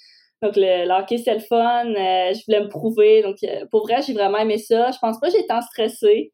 Donc, 0.42 0.56
le, 0.56 0.86
le 0.86 0.90
hockey, 0.92 1.18
c'était 1.18 1.34
le 1.34 1.40
fun. 1.40 1.86
euh, 1.86 2.32
je 2.34 2.44
voulais 2.46 2.60
me 2.64 2.68
prouver. 2.68 3.22
Donc, 3.22 3.36
euh, 3.44 3.64
pour 3.70 3.82
vrai, 3.86 4.02
j'ai 4.06 4.12
vraiment 4.12 4.38
aimé 4.38 4.58
ça. 4.58 4.90
Je 4.90 4.98
pense 5.00 5.18
pas 5.20 5.28
que 5.30 5.36
j'ai 5.36 5.46
tant 5.46 5.60
stressé. 5.62 6.32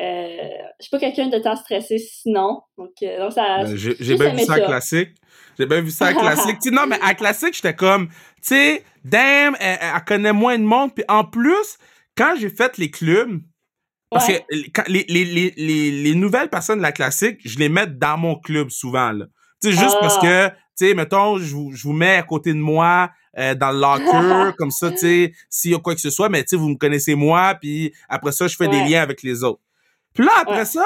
Euh, 0.00 0.36
je 0.78 0.84
suis 0.84 0.90
pas 0.90 0.98
quelqu'un 1.00 1.28
de 1.28 1.38
tant 1.38 1.56
stressé 1.56 1.98
sinon. 1.98 2.60
Donc, 2.76 2.90
euh, 3.02 3.18
donc 3.18 3.32
ça, 3.32 3.64
Ben, 3.64 3.76
J'ai 3.76 4.14
bien 4.16 4.34
vu 4.34 4.44
ça 4.44 4.54
à 4.54 4.60
classique. 4.60 5.10
J'ai 5.58 5.66
bien 5.66 5.80
vu 5.80 5.90
ça 5.90 6.06
à 6.06 6.12
classique. 6.14 6.58
Tu 6.62 6.68
sais, 6.68 6.74
non, 6.74 6.86
mais 6.86 6.98
à 7.02 7.14
classique, 7.14 7.54
j'étais 7.54 7.74
comme, 7.74 8.08
tu 8.08 8.14
sais, 8.42 8.84
damn, 9.04 9.56
elle, 9.58 9.78
elle 9.80 10.04
connaît 10.06 10.32
moins 10.32 10.56
de 10.58 10.62
monde. 10.64 10.94
Puis 10.94 11.04
en 11.08 11.24
plus, 11.24 11.78
quand 12.16 12.34
j'ai 12.38 12.48
fait 12.50 12.78
les 12.78 12.90
clubs, 12.90 13.40
parce 14.10 14.28
Ouais. 14.28 14.44
que 14.48 14.54
les- 14.56 14.70
quand 14.70 14.84
les, 14.86 15.04
les, 15.08 15.24
les, 15.24 15.54
les, 15.56 15.90
les 15.90 16.14
nouvelles 16.14 16.48
personnes 16.48 16.78
de 16.78 16.82
la 16.82 16.92
classique, 16.92 17.40
je 17.44 17.58
les 17.58 17.68
mets 17.68 17.86
dans 17.88 18.16
mon 18.16 18.36
club 18.36 18.70
souvent, 18.70 19.10
là. 19.12 19.26
Tu 19.60 19.72
sais, 19.72 19.76
juste 19.76 19.96
Ah. 19.96 20.00
parce 20.00 20.18
que, 20.18 20.48
tu 20.48 20.54
sais, 20.76 20.94
mettons, 20.94 21.38
je 21.38 21.52
vous, 21.54 21.72
je 21.74 21.82
vous 21.82 21.92
mets 21.92 22.14
à 22.16 22.22
côté 22.22 22.52
de 22.52 22.58
moi, 22.58 23.10
euh, 23.36 23.54
dans 23.56 23.72
le 23.72 23.80
locker, 23.80 24.52
comme 24.58 24.70
ça, 24.70 24.90
tu 24.92 24.98
sais, 24.98 25.32
s'il 25.50 25.72
y 25.72 25.74
a 25.74 25.78
quoi 25.80 25.94
que 25.96 26.00
ce 26.00 26.10
soit, 26.10 26.28
mais 26.28 26.42
tu 26.44 26.50
sais, 26.50 26.56
vous 26.56 26.68
me 26.68 26.76
connaissez 26.76 27.16
moi, 27.16 27.56
puis 27.60 27.92
après 28.08 28.30
ça, 28.32 28.46
je 28.46 28.54
fais 28.56 28.68
des 28.68 28.80
liens 28.84 29.02
avec 29.02 29.22
les 29.24 29.42
autres. 29.42 29.60
Puis 30.18 30.26
là, 30.26 30.32
après 30.40 30.58
Ouais. 30.58 30.64
ça, 30.64 30.84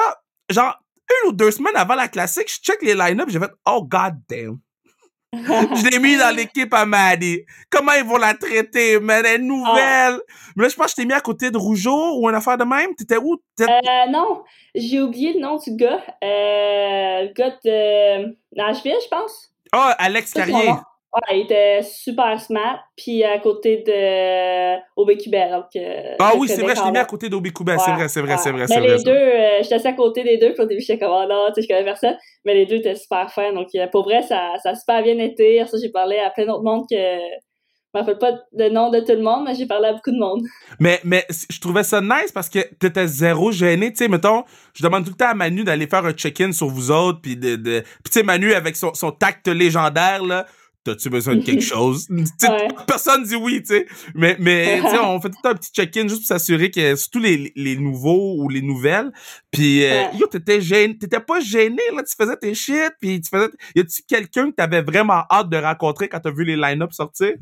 genre, 0.49 0.79
une 1.23 1.29
ou 1.29 1.33
deux 1.33 1.49
semaines 1.49 1.75
avant 1.75 1.95
la 1.95 2.07
classique, 2.07 2.47
je 2.47 2.59
check 2.61 2.81
les 2.83 2.93
line-up, 2.93 3.29
j'ai 3.29 3.39
fait, 3.39 3.49
oh 3.65 3.83
god 3.83 4.13
damn. 4.29 4.59
je 5.33 5.89
l'ai 5.89 5.97
mis 5.97 6.15
dans 6.15 6.35
l'équipe 6.35 6.71
à 6.71 6.85
Maddie. 6.85 7.39
Comment 7.71 7.93
ils 7.93 8.03
vont 8.03 8.17
la 8.17 8.35
traiter, 8.35 8.99
man? 8.99 9.23
Elle 9.25 9.41
est 9.41 9.43
nouvelle. 9.43 10.19
Mais 10.55 10.63
là, 10.65 10.69
je 10.69 10.75
pense 10.75 10.85
que 10.85 10.91
je 10.91 10.95
t'ai 10.97 11.05
mis 11.05 11.13
à 11.13 11.21
côté 11.21 11.49
de 11.49 11.57
Rougeau 11.57 12.19
ou 12.19 12.29
une 12.29 12.35
affaire 12.35 12.55
de 12.59 12.63
même. 12.63 12.93
T'étais 12.93 13.17
où? 13.17 13.41
Euh, 13.61 13.65
non, 14.11 14.43
j'ai 14.75 15.01
oublié 15.01 15.33
le 15.33 15.39
nom 15.39 15.57
du 15.57 15.75
gars. 15.75 16.03
Euh, 16.23 17.23
le 17.23 17.33
gars 17.33 17.57
de 17.65 18.37
Nashville, 18.55 18.93
je 19.03 19.07
pense. 19.09 19.49
Ah, 19.71 19.95
Alex 19.97 20.33
Carrier. 20.33 20.73
Ouais, 21.13 21.37
il 21.39 21.41
était 21.43 21.81
super 21.83 22.39
smart. 22.41 22.79
Puis 22.97 23.23
à 23.23 23.37
côté 23.39 23.83
de 23.85 24.77
Aubé-Cubert. 24.95 25.51
Donc, 25.51 25.65
euh, 25.75 26.15
Ah 26.19 26.33
oui, 26.37 26.47
c'est 26.47 26.61
vrai, 26.61 26.75
je 26.75 26.81
t'ai 26.81 26.91
mis 26.91 26.97
à 26.97 27.05
côté 27.05 27.29
d'Obi 27.29 27.51
Koubet. 27.51 27.77
C'est 27.77 27.91
Ouais, 27.91 27.97
vrai, 27.97 28.07
c'est 28.07 28.21
vrai, 28.21 28.31
ouais. 28.33 28.37
c'est 28.41 28.51
vrai, 28.51 28.65
Mais 28.69 28.79
les 28.81 28.95
vrai. 28.95 29.03
deux, 29.03 29.11
euh, 29.11 29.59
j'étais 29.61 29.75
assis 29.75 29.87
à 29.87 29.93
côté 29.93 30.23
des 30.23 30.37
deux. 30.37 30.53
Puis 30.53 30.63
au 30.63 30.65
début, 30.65 30.81
j'étais 30.81 30.97
comme, 30.99 31.11
oh 31.13 31.25
non, 31.29 31.47
tu 31.49 31.55
sais, 31.55 31.61
je 31.63 31.67
connais 31.67 31.83
personne. 31.83 32.17
Mais 32.45 32.53
les 32.55 32.65
deux 32.65 32.77
étaient 32.77 32.95
super 32.95 33.31
fins. 33.31 33.53
Donc, 33.53 33.67
euh, 33.75 33.87
pour 33.91 34.03
vrai, 34.03 34.21
ça, 34.23 34.53
ça 34.63 34.71
a 34.71 34.75
super 34.75 35.03
bien 35.03 35.17
été. 35.19 35.63
Ça, 35.67 35.77
j'ai 35.81 35.89
parlé 35.91 36.17
à 36.19 36.29
plein 36.31 36.45
d'autres 36.45 36.63
monde 36.63 36.85
que. 36.89 36.95
Je 36.95 37.99
me 37.99 38.05
rappelle 38.05 38.17
pas 38.17 38.31
le 38.57 38.69
nom 38.69 38.89
de 38.89 38.99
tout 39.01 39.11
le 39.11 39.21
monde, 39.21 39.43
mais 39.45 39.53
j'ai 39.53 39.67
parlé 39.67 39.89
à 39.89 39.93
beaucoup 39.93 40.09
de 40.09 40.17
monde. 40.17 40.41
Mais, 40.79 40.99
mais 41.03 41.27
je 41.29 41.59
trouvais 41.59 41.83
ça 41.83 42.01
nice 42.01 42.31
parce 42.33 42.49
que 42.49 42.57
t'étais 42.79 43.05
zéro 43.05 43.51
gêné. 43.51 43.91
Tu 43.91 43.97
sais, 43.97 44.07
mettons, 44.07 44.45
je 44.73 44.81
demande 44.81 45.03
tout 45.03 45.11
le 45.11 45.15
temps 45.15 45.29
à 45.29 45.35
Manu 45.35 45.63
d'aller 45.63 45.85
faire 45.85 46.03
un 46.03 46.11
check-in 46.11 46.51
sur 46.53 46.65
vous 46.69 46.89
autres. 46.89 47.19
Puis, 47.21 47.37
de, 47.37 47.55
de... 47.55 47.81
puis 47.81 48.11
tu 48.11 48.13
sais, 48.13 48.23
Manu, 48.23 48.51
avec 48.53 48.75
son, 48.77 48.95
son 48.95 49.11
tact 49.11 49.47
légendaire, 49.47 50.23
là, 50.23 50.47
t'as-tu 50.83 51.09
besoin 51.09 51.35
de 51.35 51.43
quelque 51.43 51.61
chose? 51.75 52.07
Ouais. 52.09 52.67
Personne 52.87 53.23
dit 53.23 53.35
oui, 53.35 53.61
tu 53.61 53.75
sais. 53.75 53.85
Mais, 54.15 54.35
mais 54.39 54.79
tu 54.83 54.89
sais, 54.89 54.99
on 54.99 55.19
fait 55.21 55.29
tout 55.29 55.47
un 55.47 55.53
petit 55.55 55.71
check-in 55.71 56.03
juste 56.07 56.21
pour 56.21 56.27
s'assurer 56.27 56.71
que, 56.71 56.95
surtout 56.95 57.19
les, 57.19 57.51
les 57.55 57.75
nouveaux 57.77 58.35
ou 58.37 58.49
les 58.49 58.61
nouvelles. 58.61 59.11
Puis, 59.51 59.83
euh, 59.85 59.89
Ouais. 59.93 60.09
yo, 60.19 60.27
t'étais 60.27 60.61
gêné. 60.61 60.97
T'étais 60.97 61.19
pas 61.19 61.39
gêné, 61.39 61.81
là. 61.95 62.03
Tu 62.03 62.13
faisais 62.15 62.37
tes 62.37 62.53
shit. 62.53 62.91
Puis, 63.01 63.21
tu 63.21 63.29
faisais. 63.29 63.49
Y 63.75 63.79
a-tu 63.81 64.01
quelqu'un 64.07 64.51
que 64.51 64.55
t'avais 64.55 64.81
vraiment 64.81 65.23
hâte 65.31 65.49
de 65.49 65.57
rencontrer 65.57 66.07
quand 66.09 66.19
t'as 66.19 66.31
vu 66.31 66.43
les 66.45 66.55
line-up 66.55 66.91
sortir? 66.93 67.33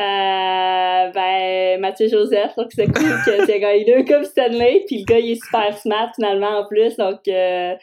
Euh, 0.00 1.10
ben, 1.12 1.80
Mathieu 1.80 2.08
Joseph, 2.08 2.52
donc 2.56 2.68
c'est 2.70 2.86
cool 2.86 3.16
que 3.26 3.50
aies 3.50 3.58
gagné 3.60 3.84
deux 3.84 4.04
Coupes 4.04 4.26
Stanley, 4.26 4.84
puis 4.86 4.98
le 5.00 5.04
gars, 5.04 5.18
il 5.18 5.32
est 5.32 5.44
super 5.44 5.76
smart 5.76 6.12
finalement 6.14 6.60
en 6.60 6.66
plus, 6.68 6.96
donc 6.96 7.18
euh, 7.26 7.74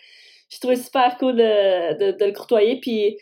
je 0.49 0.59
trouvais 0.59 0.77
super 0.77 1.17
cool 1.17 1.35
de, 1.35 1.97
de, 2.13 2.17
de 2.17 2.25
le 2.25 2.31
courtoyer, 2.31 2.79
puis 2.79 3.17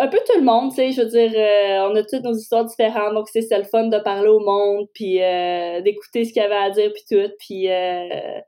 un 0.00 0.08
peu 0.08 0.18
tout 0.18 0.38
le 0.38 0.44
monde, 0.44 0.70
tu 0.70 0.76
sais, 0.76 0.92
je 0.92 1.02
veux 1.02 1.08
dire, 1.08 1.30
euh, 1.34 1.88
on 1.90 1.94
a 1.96 2.02
toutes 2.02 2.22
nos 2.22 2.34
histoires 2.34 2.64
différentes, 2.64 3.14
donc 3.14 3.28
c'est 3.32 3.46
le 3.56 3.64
fun 3.64 3.88
de 3.88 3.98
parler 3.98 4.28
au 4.28 4.40
monde, 4.40 4.86
puis 4.94 5.22
euh, 5.22 5.80
d'écouter 5.82 6.24
ce 6.24 6.32
qu'il 6.32 6.42
y 6.42 6.44
avait 6.44 6.54
à 6.56 6.70
dire, 6.70 6.90
puis 6.92 7.02
tout, 7.10 7.30
puis 7.38 7.70
euh, 7.70 8.38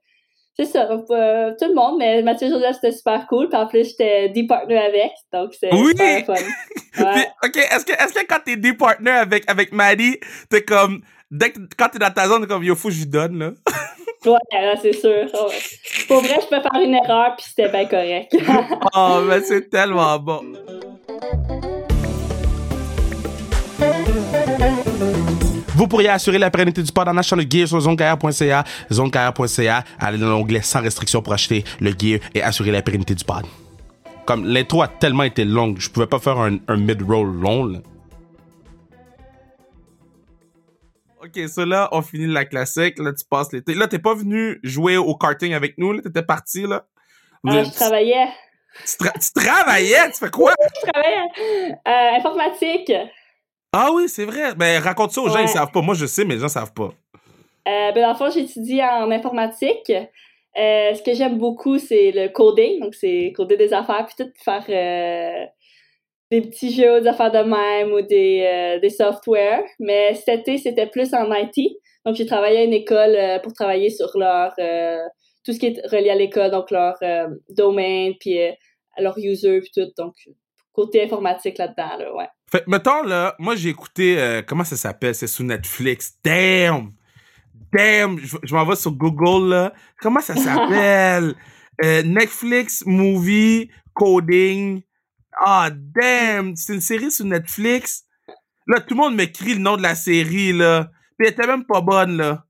c'est 0.58 0.66
ça, 0.66 0.86
donc, 0.86 1.04
euh, 1.10 1.52
tout 1.58 1.68
le 1.68 1.74
monde, 1.74 1.96
mais 1.98 2.22
Mathieu 2.22 2.48
Joseph, 2.48 2.76
c'était 2.76 2.92
super 2.96 3.26
cool, 3.28 3.48
puis 3.48 3.58
en 3.58 3.66
plus, 3.66 3.88
j'étais 3.90 4.28
D-partner 4.30 4.78
avec, 4.78 5.12
donc 5.32 5.54
c'est 5.58 5.72
Oui! 5.72 5.90
super 5.90 6.26
fun. 6.26 6.44
Ouais. 6.98 7.28
OK, 7.44 7.56
est-ce 7.56 7.84
que, 7.84 7.92
est-ce 7.92 8.12
que 8.12 8.26
quand 8.26 8.40
t'es 8.44 8.56
des 8.56 8.72
partners 8.72 9.10
avec, 9.12 9.48
avec 9.48 9.70
Maddie, 9.72 10.18
t'es 10.50 10.62
comme, 10.62 11.00
dès 11.30 11.52
que, 11.52 11.60
quand 11.78 11.90
t'es 11.90 12.00
dans 12.00 12.10
ta 12.10 12.26
zone, 12.26 12.44
comme, 12.48 12.64
yo, 12.64 12.74
faut 12.74 12.88
que 12.88 12.94
je 12.94 13.00
lui 13.00 13.06
donne, 13.06 13.38
là? 13.38 13.50
Ouais, 14.26 14.74
c'est 14.82 14.94
sûr. 14.94 15.26
Pour 16.08 16.20
vrai, 16.22 16.38
je 16.42 16.48
peux 16.48 16.60
faire 16.60 16.82
une 16.82 16.94
erreur, 16.94 17.36
puis 17.36 17.46
c'était 17.48 17.68
bien 17.68 17.86
correct. 17.86 18.34
Oh, 18.96 19.20
mais 19.28 19.40
c'est 19.42 19.70
tellement 19.70 20.18
bon. 20.18 20.42
Vous 25.74 25.86
pourriez 25.86 26.08
assurer 26.08 26.38
la 26.38 26.50
pérennité 26.50 26.82
du 26.82 26.90
pod 26.92 27.06
en 27.08 27.16
achetant 27.16 27.36
le 27.36 27.44
gear 27.48 27.68
sur 27.68 27.80
zonecarrière.ca. 27.80 28.64
Zonecarrière.ca, 28.92 29.84
allez 30.00 30.18
dans 30.18 30.28
l'onglet 30.28 30.62
sans 30.62 30.80
restriction 30.82 31.22
pour 31.22 31.32
acheter 31.32 31.64
le 31.80 31.90
gear 31.96 32.18
et 32.34 32.42
assurer 32.42 32.72
la 32.72 32.82
pérennité 32.82 33.14
du 33.14 33.24
pod. 33.24 33.44
Comme 34.26 34.44
l'intro 34.44 34.82
a 34.82 34.88
tellement 34.88 35.22
été 35.22 35.44
longue, 35.44 35.78
je 35.78 35.88
pouvais 35.88 36.06
pas 36.08 36.18
faire 36.18 36.38
un, 36.38 36.58
un 36.66 36.76
mid-roll 36.76 37.32
long. 37.40 37.64
Là. 37.66 37.78
Ok, 41.22 41.48
ça 41.48 41.64
là, 41.64 41.88
on 41.92 42.02
finit 42.02 42.26
la 42.26 42.44
classique. 42.44 42.98
Là, 42.98 43.12
tu 43.12 43.24
passes 43.28 43.52
l'été. 43.52 43.74
Là, 43.74 43.86
t'es 43.88 43.98
pas 43.98 44.14
venu 44.14 44.58
jouer 44.62 44.96
au 44.96 45.14
karting 45.16 45.52
avec 45.54 45.78
nous. 45.78 45.92
Là, 45.92 46.02
t'étais 46.02 46.22
parti 46.22 46.62
là. 46.66 46.86
Ah, 47.46 47.62
je 47.62 47.70
travaillais. 47.70 48.26
Tu, 48.84 48.96
tra- 49.04 49.12
tu 49.18 49.32
travaillais, 49.32 50.10
tu 50.12 50.18
fais 50.18 50.30
quoi? 50.30 50.52
Je 50.84 50.90
travaillais. 50.90 51.72
Euh, 51.86 52.16
informatique. 52.18 52.92
Ah 53.72 53.90
oui, 53.92 54.08
c'est 54.08 54.24
vrai. 54.24 54.54
Ben, 54.54 54.82
raconte 54.82 55.12
ça 55.12 55.20
aux 55.20 55.28
gens, 55.28 55.40
ils 55.40 55.48
savent 55.48 55.70
pas. 55.70 55.82
Moi, 55.82 55.94
je 55.94 56.06
sais, 56.06 56.24
mais 56.24 56.34
les 56.34 56.40
gens 56.40 56.48
savent 56.48 56.72
pas. 56.72 56.90
Euh, 57.68 57.92
ben, 57.92 58.02
dans 58.02 58.10
le 58.10 58.14
fond, 58.14 58.30
j'étudie 58.30 58.82
en 58.82 59.10
informatique. 59.10 59.90
Euh, 59.90 60.94
ce 60.94 61.02
que 61.02 61.12
j'aime 61.12 61.38
beaucoup, 61.38 61.78
c'est 61.78 62.10
le 62.12 62.28
coding. 62.28 62.80
Donc, 62.80 62.94
c'est 62.94 63.32
coder 63.36 63.58
des 63.58 63.74
affaires, 63.74 64.06
puis 64.06 64.24
tout 64.24 64.32
faire 64.42 64.64
euh, 64.70 65.46
des 66.30 66.40
petits 66.40 66.72
jeux, 66.72 67.02
des 67.02 67.08
affaires 67.08 67.30
de 67.30 67.38
même 67.38 67.92
ou 67.92 68.00
des, 68.00 68.78
des 68.80 68.90
softwares. 68.90 69.64
Mais 69.78 70.14
cet 70.14 70.40
été, 70.40 70.56
c'était 70.56 70.86
plus 70.86 71.12
en 71.12 71.30
IT. 71.34 71.76
Donc, 72.06 72.14
j'ai 72.14 72.26
travaillé 72.26 72.60
à 72.60 72.64
une 72.64 72.72
école 72.72 73.16
pour 73.42 73.52
travailler 73.52 73.90
sur 73.90 74.16
leur 74.16 74.54
tout 75.44 75.52
ce 75.52 75.58
qui 75.58 75.66
est 75.66 75.86
relié 75.86 76.10
à 76.10 76.14
l'école, 76.14 76.50
donc 76.50 76.70
leur 76.70 76.96
domaine, 77.50 78.14
puis 78.18 78.38
leur 78.96 79.18
user, 79.18 79.60
puis 79.60 79.70
tout. 79.74 79.92
Donc, 79.98 80.14
côté 80.72 81.02
informatique 81.02 81.58
là-dedans, 81.58 81.98
là, 81.98 82.14
ouais. 82.14 82.28
Fait, 82.50 82.66
mettons, 82.66 83.02
là, 83.02 83.34
moi, 83.38 83.56
j'ai 83.56 83.68
écouté, 83.68 84.18
euh, 84.18 84.42
comment 84.46 84.64
ça 84.64 84.76
s'appelle? 84.76 85.14
C'est 85.14 85.26
sous 85.26 85.44
Netflix. 85.44 86.14
Damn! 86.24 86.92
Damn! 87.72 88.18
Je, 88.18 88.36
je 88.42 88.54
m'en 88.54 88.64
vais 88.64 88.76
sur 88.76 88.92
Google, 88.92 89.50
là. 89.50 89.72
Comment 90.00 90.20
ça 90.20 90.36
s'appelle? 90.36 91.34
Euh, 91.84 92.02
Netflix 92.02 92.82
Movie 92.86 93.70
Coding. 93.94 94.82
Ah, 95.40 95.70
damn! 95.72 96.56
C'est 96.56 96.74
une 96.74 96.80
série 96.80 97.12
sur 97.12 97.24
Netflix. 97.24 98.02
Là, 98.66 98.80
tout 98.80 98.94
le 98.94 98.96
monde 98.96 99.14
m'écrit 99.14 99.54
le 99.54 99.60
nom 99.60 99.76
de 99.76 99.82
la 99.82 99.94
série, 99.94 100.52
là. 100.52 100.90
Puis 101.16 101.28
elle 101.28 101.34
était 101.34 101.46
même 101.46 101.64
pas 101.64 101.80
bonne, 101.80 102.16
là. 102.16 102.42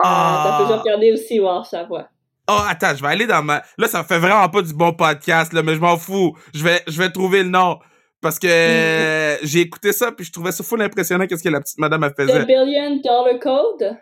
Ah. 0.00 0.58
T'as 0.60 0.66
pu 0.66 0.80
regarder 0.80 1.12
aussi, 1.12 1.38
voir 1.38 1.66
ça 1.66 1.84
voix. 1.84 2.08
Oh, 2.50 2.60
attends, 2.66 2.96
je 2.96 3.02
vais 3.02 3.08
aller 3.08 3.26
dans 3.26 3.42
ma... 3.42 3.62
Là, 3.76 3.86
ça 3.86 4.02
fait 4.02 4.18
vraiment 4.18 4.48
pas 4.48 4.62
du 4.62 4.72
bon 4.72 4.94
podcast, 4.94 5.52
là, 5.52 5.62
mais 5.62 5.74
je 5.74 5.80
m'en 5.80 5.98
fous. 5.98 6.34
Je 6.54 6.64
vais, 6.64 6.82
je 6.86 6.96
vais 6.96 7.10
trouver 7.10 7.42
le 7.42 7.50
nom. 7.50 7.78
Parce 8.20 8.38
que 8.38 8.46
j'ai 9.42 9.60
écouté 9.60 9.92
ça, 9.92 10.12
puis 10.12 10.24
je 10.24 10.32
trouvais 10.32 10.52
ça 10.52 10.64
full 10.64 10.82
impressionnant 10.82 11.26
qu'est-ce 11.26 11.42
que 11.42 11.48
la 11.48 11.60
petite 11.60 11.78
madame 11.78 12.04
elle 12.04 12.14
faisait. 12.14 12.42
The 12.42 12.46
Billion 12.46 12.96
Dollar 12.96 13.38
Code? 13.40 13.96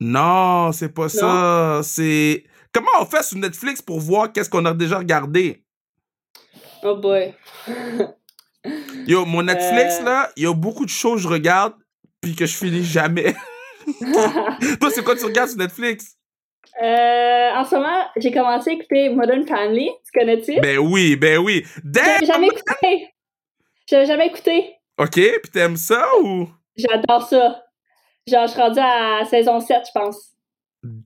Non, 0.00 0.72
c'est 0.72 0.92
pas 0.92 1.08
ça. 1.08 1.80
C'est... 1.82 2.44
Comment 2.72 2.90
on 3.00 3.06
fait 3.06 3.22
sur 3.22 3.38
Netflix 3.38 3.80
pour 3.80 4.00
voir 4.00 4.32
qu'est-ce 4.32 4.50
qu'on 4.50 4.64
a 4.66 4.74
déjà 4.74 4.98
regardé? 4.98 5.64
Oh 6.82 6.96
boy. 6.96 7.34
Yo, 9.06 9.24
mon 9.24 9.42
Netflix, 9.42 10.00
Euh. 10.00 10.04
là, 10.04 10.30
il 10.36 10.42
y 10.42 10.46
a 10.46 10.52
beaucoup 10.52 10.84
de 10.84 10.90
choses 10.90 11.22
que 11.22 11.28
je 11.28 11.32
regarde, 11.32 11.74
puis 12.20 12.34
que 12.34 12.44
je 12.46 12.54
finis 12.56 12.84
jamais. 12.84 13.34
Toi, 14.80 14.90
c'est 14.90 15.04
quoi 15.04 15.14
tu 15.16 15.24
regardes 15.24 15.50
sur 15.50 15.58
Netflix? 15.58 16.16
Euh, 16.82 17.50
en 17.54 17.64
ce 17.64 17.76
moment, 17.76 18.04
j'ai 18.16 18.32
commencé 18.32 18.70
à 18.70 18.72
écouter 18.74 19.08
Modern 19.10 19.46
Family. 19.46 19.88
Tu 20.04 20.18
connais-tu? 20.18 20.60
Ben 20.60 20.78
oui, 20.78 21.16
ben 21.16 21.38
oui. 21.38 21.64
Damn! 21.84 22.04
J'avais 22.04 22.26
jamais 22.26 22.46
écouté. 22.48 23.08
J'avais 23.88 24.06
jamais 24.06 24.26
écouté. 24.26 24.74
OK, 24.98 25.12
puis 25.12 25.50
t'aimes 25.52 25.76
ça 25.76 26.04
ou? 26.22 26.48
J'adore 26.76 27.22
ça. 27.28 27.62
Genre, 28.26 28.46
je 28.46 28.52
suis 28.52 28.60
rendue 28.60 28.80
à 28.80 29.24
saison 29.24 29.60
7, 29.60 29.82
je 29.86 29.92
pense. 29.98 30.32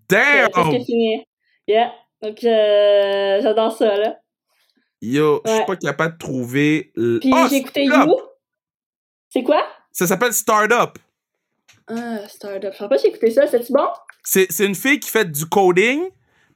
Damn! 0.09 0.49
C'est 0.55 0.85
fini. 0.85 1.25
Yeah. 1.69 1.93
Donc, 2.23 2.43
euh, 2.45 3.41
j'adore 3.43 3.73
ça, 3.77 3.97
là. 3.97 4.17
Yo, 5.03 5.41
je 5.45 5.51
suis 5.51 5.61
Ouais. 5.61 5.67
pas 5.67 5.77
capable 5.77 6.13
de 6.15 6.19
trouver... 6.19 6.93
l- 6.97 7.19
Puis 7.21 7.31
Ah, 7.35 7.47
j'ai 7.51 7.57
écouté! 7.57 7.85
You. 7.85 8.17
C'est 9.31 9.43
quoi? 9.43 9.67
Ça 9.93 10.07
s'appelle 10.07 10.33
Startup. 10.33 10.99
Ah, 11.89 12.27
Startup. 12.29 12.73
Je 12.73 12.79
sais 12.79 12.89
pas 12.89 12.99
si 12.99 13.03
j'ai 13.05 13.09
écouté 13.11 13.31
ça. 13.31 13.47
C'est-tu 13.47 13.73
bon? 13.73 13.89
C'est, 14.23 14.47
c'est 14.51 14.67
une 14.67 14.75
fille 14.75 15.01
qui 15.01 15.09
fait 15.11 15.25
du 15.31 15.47
coding, 15.47 16.09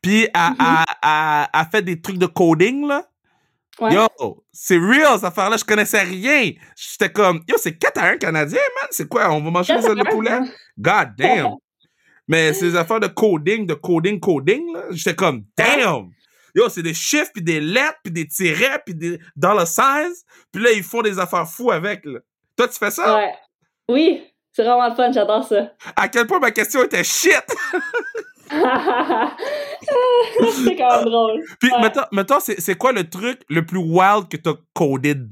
puis 0.03 0.25
elle, 0.35 0.51
Mhm. 0.51 0.57
elle- 0.61 0.95
elle- 1.03 1.47
elle 1.55 1.67
fait 1.71 1.83
des 1.83 2.01
trucs 2.01 2.19
de 2.19 2.27
coding, 2.27 2.87
là. 2.87 3.07
Ouais. 3.81 3.93
Yo, 3.93 4.45
c'est 4.53 4.77
real, 4.77 5.15
cette 5.17 5.25
affaire-là. 5.25 5.57
Je 5.57 5.65
connaissais 5.65 6.03
rien. 6.03 6.53
J'étais 6.77 7.11
comme, 7.13 7.43
yo, 7.49 7.57
c'est 7.59 7.77
4 7.77 7.99
à 7.99 8.07
1 8.11 8.19
canadien, 8.19 8.61
man. 8.81 8.89
C'est 8.91 9.09
quoi? 9.09 9.31
On 9.33 9.43
va 9.43 9.51
manger 9.51 9.77
des 9.77 9.87
ailes 9.87 9.97
de 9.97 10.11
poulet? 10.11 10.39
God 10.79 11.09
damn. 11.17 11.55
Mais 12.29 12.55
c'est 12.55 12.71
des 12.71 12.77
affaires 12.77 13.01
de 13.01 13.09
coding, 13.09 13.67
de 13.67 13.75
coding, 13.75 14.21
coding, 14.21 14.73
là. 14.73 14.85
J'étais 14.91 15.17
comme, 15.17 15.45
damn. 15.57 16.11
Yo, 16.55 16.69
c'est 16.69 16.83
des 16.83 16.95
chiffres, 16.95 17.31
puis 17.35 17.43
des 17.43 17.61
lettres, 17.61 17.99
puis 18.05 18.13
des 18.13 18.29
tirets, 18.29 18.81
puis 18.85 18.95
des 18.95 19.19
dollar 19.35 19.67
signs. 19.67 20.15
Puis 20.53 20.63
là, 20.63 20.71
ils 20.71 20.85
font 20.85 21.03
des 21.03 21.19
affaires 21.19 21.49
fous 21.49 21.73
avec, 21.73 22.05
là. 22.05 22.21
Toi, 22.57 22.69
tu 22.69 22.79
fais 22.79 22.93
ça? 22.93 23.17
Ouais. 23.17 23.35
Oui, 23.89 24.23
c'est 24.53 24.63
vraiment 24.63 24.89
le 24.89 24.95
fun. 24.95 25.11
J'adore 25.11 25.45
ça. 25.45 25.73
À 25.97 26.09
quel 26.09 26.27
point 26.27 26.39
ma 26.39 26.53
question 26.53 26.85
était 26.85 27.03
shit? 27.03 27.45
c'est 30.53 30.77
quand 30.77 30.97
même 30.99 31.05
drôle. 31.05 31.43
Puis, 31.61 31.71
Ouais. 31.73 31.81
mettons, 31.81 32.03
mettons, 32.13 32.41
c'est, 32.41 32.61
c'est 32.61 32.77
quoi 32.77 32.93
le 32.93 33.09
truc 33.09 33.43
le 33.49 33.65
plus 33.65 33.79
wild 33.79 34.29
que 34.29 34.37
t'as 34.37 34.55
coded? 34.75 35.29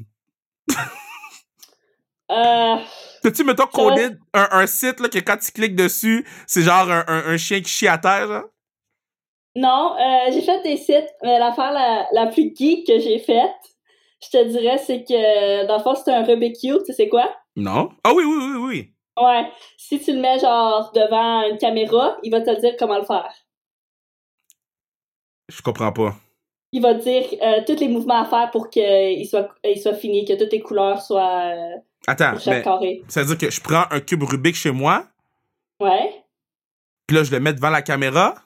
Euh, 2.31 2.77
T'as-tu, 3.23 3.45
mettons, 3.45 3.67
coded 3.67 4.19
un, 4.33 4.49
un 4.53 4.67
site, 4.67 5.01
là, 5.01 5.09
que 5.09 5.19
quand 5.19 5.37
tu 5.37 5.53
cliques 5.53 5.77
dessus, 5.77 6.27
c'est 6.47 6.63
genre 6.63 6.91
un, 6.91 7.05
un, 7.07 7.27
un 7.27 7.37
chien 7.37 7.61
qui 7.61 7.69
chie 7.71 7.89
à 7.89 7.99
terre, 7.99 8.27
genre? 8.29 8.45
non, 9.55 9.95
euh, 10.01 10.33
j'ai 10.33 10.41
fait 10.41 10.63
des 10.63 10.79
sites, 10.79 11.11
mais 11.23 11.39
l'affaire 11.39 11.73
la, 11.73 12.07
la 12.15 12.27
plus 12.29 12.55
geek 12.57 12.87
que 12.87 12.99
j'ai 12.99 13.19
faite, 13.19 13.51
je 14.25 14.31
te 14.31 14.45
dirais, 14.49 14.79
c'est 14.79 15.05
que 15.05 15.67
dans 15.67 15.77
le 15.77 15.83
fond, 15.83 15.95
c'est 15.95 16.11
un 16.11 16.25
Rubik's 16.25 16.59
Cube. 16.61 16.79
Tu 16.79 16.87
sais 16.87 16.93
c'est 16.95 17.09
quoi? 17.11 17.31
Non? 17.57 17.91
Ah 18.03 18.13
oui, 18.15 18.25
oui, 18.25 18.35
oui, 18.39 18.57
oui. 18.67 18.95
Ouais. 19.21 19.51
Si 19.77 20.01
tu 20.01 20.13
le 20.15 20.21
mets 20.21 20.39
genre 20.39 20.91
devant 20.93 21.43
une 21.51 21.59
caméra, 21.59 22.17
il 22.23 22.31
va 22.31 22.41
te 22.41 22.59
dire 22.61 22.75
comment 22.79 22.99
le 22.99 23.05
faire. 23.05 23.33
Je 25.49 25.61
comprends 25.63 25.93
pas. 25.93 26.15
Il 26.73 26.81
va 26.81 26.95
te 26.95 27.03
dire 27.03 27.25
euh, 27.43 27.63
tous 27.67 27.79
les 27.81 27.89
mouvements 27.89 28.23
à 28.23 28.25
faire 28.25 28.51
pour 28.51 28.71
qu'il 28.71 29.27
soit, 29.29 29.51
il 29.65 29.79
soit 29.79 29.95
fini, 29.95 30.25
que 30.25 30.39
toutes 30.39 30.53
les 30.53 30.61
couleurs 30.61 31.03
soient 31.03 31.53
euh, 31.55 31.77
Attends, 32.07 32.33
mais 32.47 32.63
carré. 32.63 33.03
ça 33.09 33.23
veut 33.23 33.37
dire 33.37 33.49
que 33.49 33.55
je 33.55 33.61
prends 33.61 33.85
un 33.91 34.01
cube 34.01 34.23
Rubik 34.23 34.55
chez 34.55 34.71
moi, 34.71 35.07
Ouais. 35.81 36.25
puis 37.07 37.17
là, 37.17 37.25
je 37.25 37.31
le 37.31 37.41
mets 37.41 37.53
devant 37.53 37.69
la 37.69 37.83
caméra, 37.83 38.37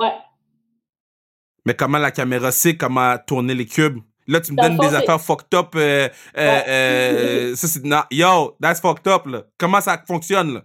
Ouais. 0.00 0.14
mais 1.66 1.74
comment 1.74 1.98
la 1.98 2.10
caméra 2.10 2.50
sait 2.50 2.76
comment 2.78 3.18
tourner 3.18 3.54
les 3.54 3.66
cubes? 3.66 3.98
Là, 4.28 4.40
tu 4.40 4.52
me 4.52 4.56
donnes 4.60 4.76
fond, 4.76 4.88
des 4.88 4.94
affaires 4.94 5.20
fucked 5.20 5.54
up. 5.54 5.74
Euh, 5.74 6.08
euh, 6.36 6.60
euh, 6.68 7.54
ça, 7.54 7.66
c'est... 7.66 7.84
Non, 7.84 8.02
yo, 8.10 8.56
that's 8.60 8.80
fucked 8.80 9.06
up, 9.06 9.26
là. 9.26 9.42
Comment 9.58 9.80
ça 9.80 10.02
fonctionne, 10.06 10.54
là? 10.54 10.62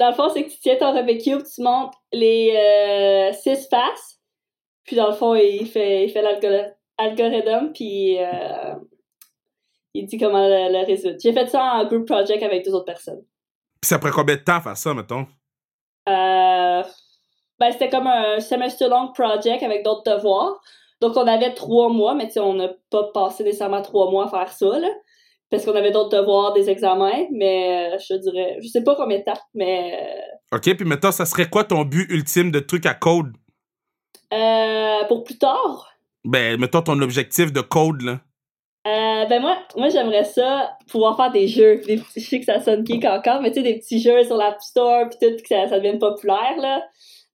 Dans 0.00 0.10
le 0.10 0.14
fond, 0.14 0.28
c'est 0.32 0.44
que 0.44 0.50
tu 0.50 0.58
tiens 0.60 0.76
ton 0.76 0.94
Rubik's 0.96 1.24
Cube, 1.24 1.42
tu 1.42 1.62
montes 1.62 1.94
les 2.12 2.52
six 3.42 3.68
faces, 3.68 4.20
puis 4.84 4.96
dans 4.96 5.08
le 5.08 5.14
fond, 5.14 5.34
il 5.34 5.66
fait, 5.66 6.04
il 6.04 6.10
fait 6.10 6.22
l'algorithme, 6.22 6.72
algorithme, 6.96 7.72
puis 7.72 8.16
il 9.94 10.06
dit 10.06 10.18
comment 10.18 10.46
le, 10.46 10.72
le 10.72 10.86
résoudre. 10.86 11.16
J'ai 11.20 11.32
fait 11.32 11.48
ça 11.48 11.62
en 11.62 11.84
group 11.86 12.06
project 12.06 12.42
avec 12.42 12.64
deux 12.64 12.72
autres 12.72 12.84
personnes. 12.84 13.22
Puis 13.80 13.88
ça 13.88 13.98
prend 13.98 14.10
combien 14.10 14.36
de 14.36 14.40
temps 14.40 14.60
faire 14.60 14.76
ça, 14.76 14.94
mettons? 14.94 15.26
Euh, 16.08 16.82
ben, 17.58 17.72
c'était 17.72 17.88
comme 17.88 18.06
un 18.06 18.40
semester 18.40 18.88
long 18.88 19.12
project 19.12 19.62
avec 19.62 19.84
d'autres 19.84 20.16
devoirs. 20.16 20.60
Donc, 21.00 21.16
on 21.16 21.26
avait 21.26 21.54
trois 21.54 21.88
mois, 21.90 22.14
mais 22.14 22.26
tu 22.26 22.34
sais, 22.34 22.40
on 22.40 22.54
n'a 22.54 22.70
pas 22.90 23.04
passé 23.14 23.44
nécessairement 23.44 23.82
trois 23.82 24.10
mois 24.10 24.26
à 24.26 24.28
faire 24.28 24.52
ça, 24.52 24.78
là. 24.78 24.88
Parce 25.50 25.64
qu'on 25.64 25.74
avait 25.74 25.92
d'autres 25.92 26.14
devoirs, 26.18 26.52
des 26.52 26.68
examens, 26.68 27.26
mais 27.32 27.94
euh, 27.94 27.98
je 27.98 28.14
dirais, 28.14 28.58
je 28.60 28.68
sais 28.68 28.84
pas 28.84 28.96
combien 28.96 29.18
de 29.18 29.24
temps, 29.24 29.40
mais 29.54 29.98
OK, 30.52 30.76
puis 30.76 30.84
mettons, 30.86 31.10
ça 31.12 31.24
serait 31.24 31.48
quoi 31.48 31.64
ton 31.64 31.84
but 31.84 32.10
ultime 32.10 32.50
de 32.50 32.60
truc 32.60 32.84
à 32.86 32.94
code? 32.94 33.32
euh, 34.32 35.04
pour 35.08 35.24
plus 35.24 35.38
tard, 35.38 35.90
Ben, 36.24 36.58
mettons 36.60 36.82
ton 36.82 37.00
objectif 37.00 37.52
de 37.52 37.60
code, 37.62 38.02
là. 38.02 38.20
Euh, 38.86 39.26
ben 39.26 39.40
moi, 39.40 39.58
moi 39.76 39.88
j'aimerais 39.90 40.24
ça 40.24 40.70
pouvoir 40.90 41.16
faire 41.16 41.30
des 41.30 41.46
jeux. 41.48 41.80
Des 41.86 41.98
je 42.16 42.20
sais 42.20 42.38
que 42.38 42.44
ça 42.46 42.60
sonne 42.60 42.86
geek 42.86 43.04
encore, 43.04 43.40
mais 43.42 43.50
tu 43.50 43.56
sais, 43.56 43.62
des 43.62 43.78
petits 43.78 44.00
jeux 44.00 44.24
sur 44.24 44.36
l'App 44.36 44.60
Store 44.60 45.08
puis 45.08 45.18
tout, 45.20 45.36
que 45.36 45.48
ça, 45.48 45.66
ça 45.68 45.76
devienne 45.76 45.98
populaire, 45.98 46.56
là. 46.58 46.82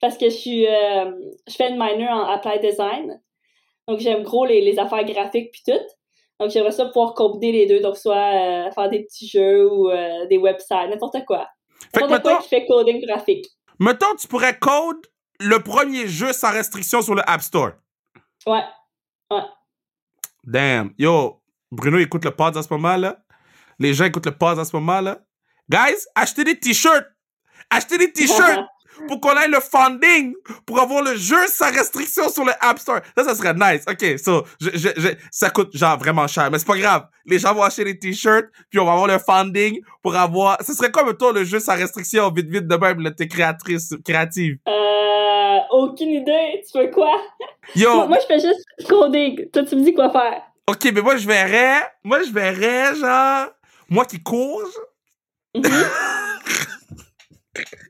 Parce 0.01 0.17
que 0.19 0.27
je 0.27 0.35
suis 0.35 0.67
euh, 0.67 1.11
je 1.49 1.55
fais 1.55 1.69
une 1.71 1.79
minor 1.79 2.11
en 2.11 2.27
Applied 2.33 2.61
Design. 2.61 3.21
Donc 3.89 4.01
j'aime 4.01 4.23
gros 4.23 4.47
les, 4.47 4.61
les 4.61 4.79
affaires 4.79 5.05
graphiques 5.05 5.51
puis 5.53 5.63
tout. 5.67 5.83
Donc 6.41 6.51
j'aimerais 6.51 6.73
ça 6.73 6.87
pouvoir 6.87 7.15
combiner 7.15 7.53
les 7.53 7.67
deux, 7.67 7.81
donc 7.81 7.97
soit 7.97 8.17
euh, 8.17 8.71
faire 8.73 8.91
des 8.91 9.05
petits 9.05 9.29
jeux 9.29 9.71
ou 9.71 9.91
euh, 9.91 10.27
des 10.27 10.39
websites, 10.39 10.91
n'importe 10.91 11.25
quoi. 11.27 11.49
Fait 11.95 12.01
que 12.01 12.07
N'importe 12.07 12.23
quoi 12.23 12.39
qui 12.43 12.49
fait 12.49 12.67
coding 12.67 13.05
graphique. 13.07 13.47
mettons, 13.79 14.15
tu 14.19 14.27
pourrais 14.27 14.59
code 14.59 15.07
le 15.41 15.59
premier 15.61 16.09
jeu 16.09 16.33
sans 16.33 16.51
restriction 16.51 17.03
sur 17.03 17.15
le 17.15 17.23
App 17.29 17.41
Store. 17.43 17.73
Ouais. 18.47 18.63
Damn. 20.45 20.93
Yo, 20.99 21.41
Bruno 21.71 21.99
écoute 21.99 22.25
le 22.25 22.31
pod 22.31 22.57
en 22.57 22.63
ce 22.63 22.73
moment, 22.73 22.97
là. 22.97 23.19
Les 23.79 23.95
gens 23.95 24.05
écoutent 24.05 24.27
le 24.27 24.37
pod 24.37 24.59
en 24.59 24.65
ce 24.65 24.75
moment, 24.75 25.01
là. 25.01 25.21
Guys, 25.69 26.05
achetez 26.15 26.45
des 26.45 26.59
t-shirts. 26.59 27.07
Achetez 27.71 27.99
des 27.99 28.13
t-shirts 28.13 28.61
pour 29.09 29.21
qu'on 29.21 29.37
ait 29.39 29.49
le 29.49 29.59
funding 29.61 30.35
pour 30.67 30.81
avoir 30.81 31.03
le 31.03 31.17
jeu 31.17 31.47
sans 31.49 31.71
restriction 31.71 32.29
sur 32.29 32.45
le 32.45 32.53
App 32.61 32.79
Store. 32.79 33.01
Ça, 33.17 33.25
ça 33.25 33.35
serait 33.35 33.55
nice. 33.55 33.85
OK, 33.89 34.19
so, 34.19 34.45
je, 34.61 34.71
je, 34.75 34.89
je- 34.97 35.09
ça 35.31 35.51
coûte 35.51 35.77
genre 35.77 35.99
vraiment 35.99 36.27
cher, 36.27 36.51
mais 36.51 36.59
c'est 36.59 36.67
pas 36.67 36.77
grave. 36.79 37.07
Les 37.27 37.39
gens 37.39 37.55
vont 37.55 37.63
acheter 37.63 37.85
des 37.85 37.99
t-shirts, 37.99 38.47
puis 38.71 38.79
on 38.79 38.85
va 38.85 38.93
avoir 38.93 39.07
le 39.07 39.19
funding 39.19 39.81
pour 40.03 40.15
avoir... 40.17 40.59
Ce 40.63 40.75
serait 40.75 40.91
comme 40.91 41.15
toi, 41.17 41.33
le 41.33 41.45
jeu 41.45 41.59
sans 41.59 41.75
restriction, 41.77 42.31
vite, 42.31 42.49
vite, 42.49 42.67
de 42.69 42.77
même, 42.77 43.15
t'es 43.15 43.27
créatrice, 43.29 43.95
créative. 44.05 44.59
Euh, 44.69 45.59
aucune 45.71 46.11
idée. 46.11 46.63
Tu 46.71 46.79
veux 46.79 46.91
quoi? 46.91 47.11
Yo, 47.75 47.95
Moi, 47.95 48.07
moi, 48.09 48.19
je 48.21 48.27
fais 48.27 48.41
juste 48.41 48.65
coding. 48.89 49.49
Toi, 49.51 49.63
tu 49.65 49.77
me 49.77 49.83
dis 49.85 49.95
quoi 49.95 50.11
faire. 50.11 50.43
OK, 50.69 50.85
mais 50.95 51.01
moi, 51.01 51.17
je 51.17 51.27
verrais... 51.27 51.83
Moi, 52.05 52.23
je 52.23 52.31
verrais, 52.33 52.95
genre... 52.95 53.49
Moi 53.89 54.05
qui 54.07 54.23
cours, 54.23 54.63
Mhm. 55.57 55.63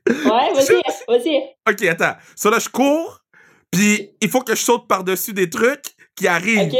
ouais, 0.07 0.13
vas-y, 0.53 0.81
vas-y. 1.07 1.37
OK, 1.69 1.83
attends. 1.83 2.17
Ça, 2.35 2.49
là, 2.49 2.59
je 2.59 2.69
cours, 2.69 3.21
puis 3.71 4.11
il 4.21 4.29
faut 4.29 4.41
que 4.41 4.55
je 4.55 4.61
saute 4.61 4.87
par-dessus 4.87 5.33
des 5.33 5.49
trucs 5.49 5.85
qui 6.15 6.27
arrivent. 6.27 6.73
OK? 6.73 6.77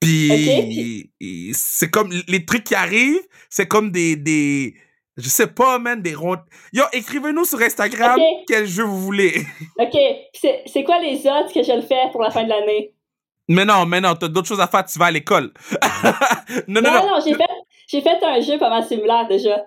Puis 0.00 1.10
c'est 1.52 1.90
comme... 1.90 2.10
Les 2.28 2.44
trucs 2.44 2.64
qui 2.64 2.74
arrivent, 2.74 3.26
c'est 3.50 3.66
comme 3.66 3.90
des... 3.90 4.16
des 4.16 4.74
je 5.16 5.28
sais 5.28 5.48
pas, 5.48 5.80
man, 5.80 6.00
des 6.00 6.14
ronds... 6.14 6.36
Yo, 6.72 6.84
écrivez-nous 6.92 7.44
sur 7.44 7.60
Instagram 7.60 8.20
OK. 8.20 8.44
quel 8.46 8.66
jeu 8.66 8.84
vous 8.84 9.00
voulez. 9.00 9.44
OK. 9.78 9.98
C'est 10.32 10.62
c'est 10.66 10.84
quoi 10.84 11.00
les 11.00 11.26
odds 11.26 11.52
que 11.52 11.64
je 11.64 11.72
le 11.72 11.82
fais 11.82 12.08
pour 12.12 12.22
la 12.22 12.30
fin 12.30 12.44
de 12.44 12.48
l'année? 12.48 12.92
mais 13.48 13.64
non, 13.64 13.86
mais 13.86 14.00
non, 14.00 14.14
t'as 14.14 14.28
d'autres 14.28 14.46
choses 14.46 14.60
à 14.60 14.66
faire, 14.66 14.84
tu 14.84 14.98
vas 14.98 15.06
à 15.06 15.10
l'école. 15.10 15.52
non, 16.68 16.82
non, 16.82 16.82
Non, 16.82 16.92
non. 16.92 17.06
non, 17.06 17.20
j'ai 17.24 17.34
fait, 17.34 17.50
j'ai 17.88 18.00
fait 18.02 18.22
un 18.22 18.40
jeu 18.40 18.58
pas 18.58 18.68
mal 18.68 18.84
similaire 18.84 19.26
déjà. 19.26 19.64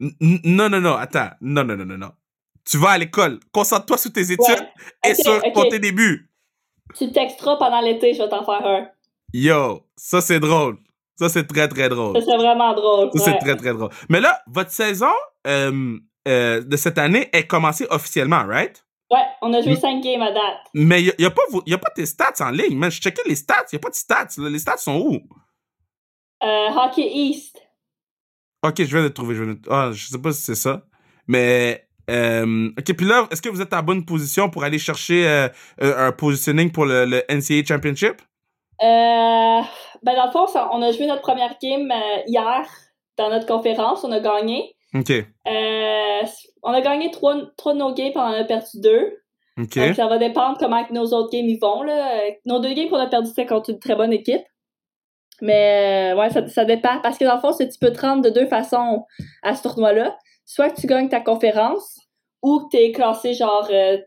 Non, 0.00 0.68
non, 0.68 0.80
non, 0.80 0.94
attends. 0.94 1.30
Non, 1.40 1.64
non, 1.64 1.76
non, 1.76 1.84
non, 1.86 1.98
non. 1.98 2.10
Tu 2.68 2.76
vas 2.78 2.90
à 2.90 2.98
l'école. 2.98 3.38
Concentre-toi 3.52 3.96
sur 3.98 4.12
tes 4.12 4.32
études 4.32 4.40
Ouais. 4.48 5.10
et 5.10 5.14
sur 5.14 5.40
ok. 5.54 5.68
tes 5.70 5.78
débuts. 5.78 6.30
Tu 6.96 7.10
texteras 7.12 7.56
pendant 7.56 7.80
l'été, 7.80 8.12
je 8.14 8.22
vais 8.22 8.28
t'en 8.28 8.44
faire 8.44 8.64
un. 8.66 8.88
Yo, 9.32 9.82
ça 9.96 10.20
c'est 10.20 10.40
drôle. 10.40 10.78
Ça 11.18 11.28
c'est 11.28 11.46
très 11.46 11.68
très 11.68 11.88
drôle. 11.88 12.16
Ça 12.18 12.24
serait 12.24 12.36
vraiment 12.36 12.74
drôle. 12.74 13.10
Ça 13.14 13.24
c'est 13.24 13.38
très 13.38 13.56
très 13.56 13.72
drôle. 13.72 13.90
Mais 14.08 14.20
là, 14.20 14.40
votre 14.46 14.70
saison 14.70 15.12
euh, 15.46 15.98
euh, 16.28 16.60
de 16.62 16.76
cette 16.76 16.98
année 16.98 17.28
est 17.32 17.46
commencée 17.46 17.86
officiellement, 17.90 18.44
right? 18.46 18.84
Ouais, 19.10 19.24
on 19.42 19.52
a 19.54 19.62
joué 19.62 19.74
Mm. 19.74 19.80
5 19.80 20.00
games 20.02 20.22
à 20.22 20.32
date. 20.32 20.42
Mais 20.74 21.02
il 21.02 21.12
n'y 21.18 21.24
a, 21.24 21.28
a 21.28 21.78
pas 21.78 21.90
tes 21.94 22.06
stats 22.06 22.34
en 22.40 22.50
ligne, 22.50 22.76
man. 22.76 22.90
Je 22.90 23.00
checkais 23.00 23.22
les 23.26 23.36
stats, 23.36 23.64
il 23.72 23.76
n'y 23.76 23.78
a 23.78 23.80
pas 23.80 23.90
de 23.90 23.94
stats. 23.94 24.28
Les 24.38 24.58
stats 24.58 24.76
sont 24.78 24.98
où? 24.98 25.20
Euh, 26.42 26.68
Hockey 26.70 27.08
East. 27.12 27.60
Ok, 28.68 28.78
je 28.78 28.96
viens 28.96 29.02
de 29.02 29.08
trouver. 29.08 29.34
Je, 29.34 29.44
de... 29.44 29.58
ah, 29.70 29.90
je 29.92 30.06
sais 30.06 30.18
pas 30.18 30.32
si 30.32 30.42
c'est 30.42 30.54
ça. 30.54 30.82
Mais. 31.26 31.86
euh, 32.10 32.70
ok, 32.78 32.96
puis 32.96 33.06
là, 33.06 33.26
est-ce 33.30 33.42
que 33.42 33.48
vous 33.48 33.60
êtes 33.60 33.72
en 33.72 33.82
bonne 33.82 34.04
position 34.04 34.48
pour 34.48 34.62
aller 34.64 34.78
chercher 34.78 35.26
euh, 35.28 35.48
euh, 35.82 36.08
un 36.08 36.12
positioning 36.12 36.70
pour 36.70 36.84
le, 36.86 37.04
le 37.04 37.22
NCAA 37.28 37.64
Championship? 37.66 38.22
Euh, 38.82 39.60
ben 40.02 40.14
dans 40.14 40.26
le 40.26 40.30
fond, 40.32 40.46
on 40.72 40.82
a 40.82 40.92
joué 40.92 41.06
notre 41.06 41.22
première 41.22 41.56
game 41.62 41.90
hier 42.26 42.66
dans 43.16 43.30
notre 43.30 43.46
conférence. 43.46 44.04
On 44.04 44.12
a 44.12 44.20
gagné. 44.20 44.74
Ok, 44.94 45.12
on 46.62 46.72
a 46.72 46.80
gagné 46.80 47.10
trois, 47.10 47.36
trois 47.56 47.72
de 47.74 47.78
nos 47.78 47.92
games, 47.94 48.10
puis 48.10 48.18
on 48.18 48.20
en 48.20 48.32
a 48.32 48.44
perdu 48.44 48.80
deux. 48.80 49.12
ok. 49.58 49.78
Donc, 49.78 49.94
ça 49.94 50.06
va 50.06 50.18
dépendre 50.18 50.56
comment 50.58 50.84
nos 50.90 51.06
autres 51.06 51.30
games 51.32 51.46
y 51.46 51.58
vont. 51.58 51.82
Là. 51.82 52.20
Nos 52.44 52.60
deux 52.60 52.72
games 52.72 52.88
qu'on 52.88 52.98
a 52.98 53.06
perdu, 53.06 53.28
c'était 53.28 53.46
contre 53.46 53.70
une 53.70 53.78
très 53.78 53.94
bonne 53.96 54.12
équipe. 54.12 54.42
Mais 55.42 56.12
euh, 56.12 56.16
ouais, 56.18 56.30
ça, 56.30 56.46
ça 56.48 56.64
dépend. 56.64 57.00
Parce 57.02 57.18
que 57.18 57.24
dans 57.24 57.34
le 57.34 57.40
fond, 57.40 57.52
tu 57.56 57.78
peux 57.80 57.92
te 57.92 58.00
rendre 58.00 58.22
de 58.22 58.30
deux 58.30 58.46
façons 58.46 59.04
à 59.42 59.54
ce 59.54 59.62
tournoi-là. 59.62 60.16
Soit 60.44 60.70
que 60.70 60.80
tu 60.80 60.86
gagnes 60.86 61.08
ta 61.08 61.20
conférence 61.20 61.98
ou 62.42 62.60
que 62.60 62.76
tu 62.76 62.82
es 62.82 62.92
classé 62.92 63.34
genre 63.34 63.68
euh, 63.70 63.98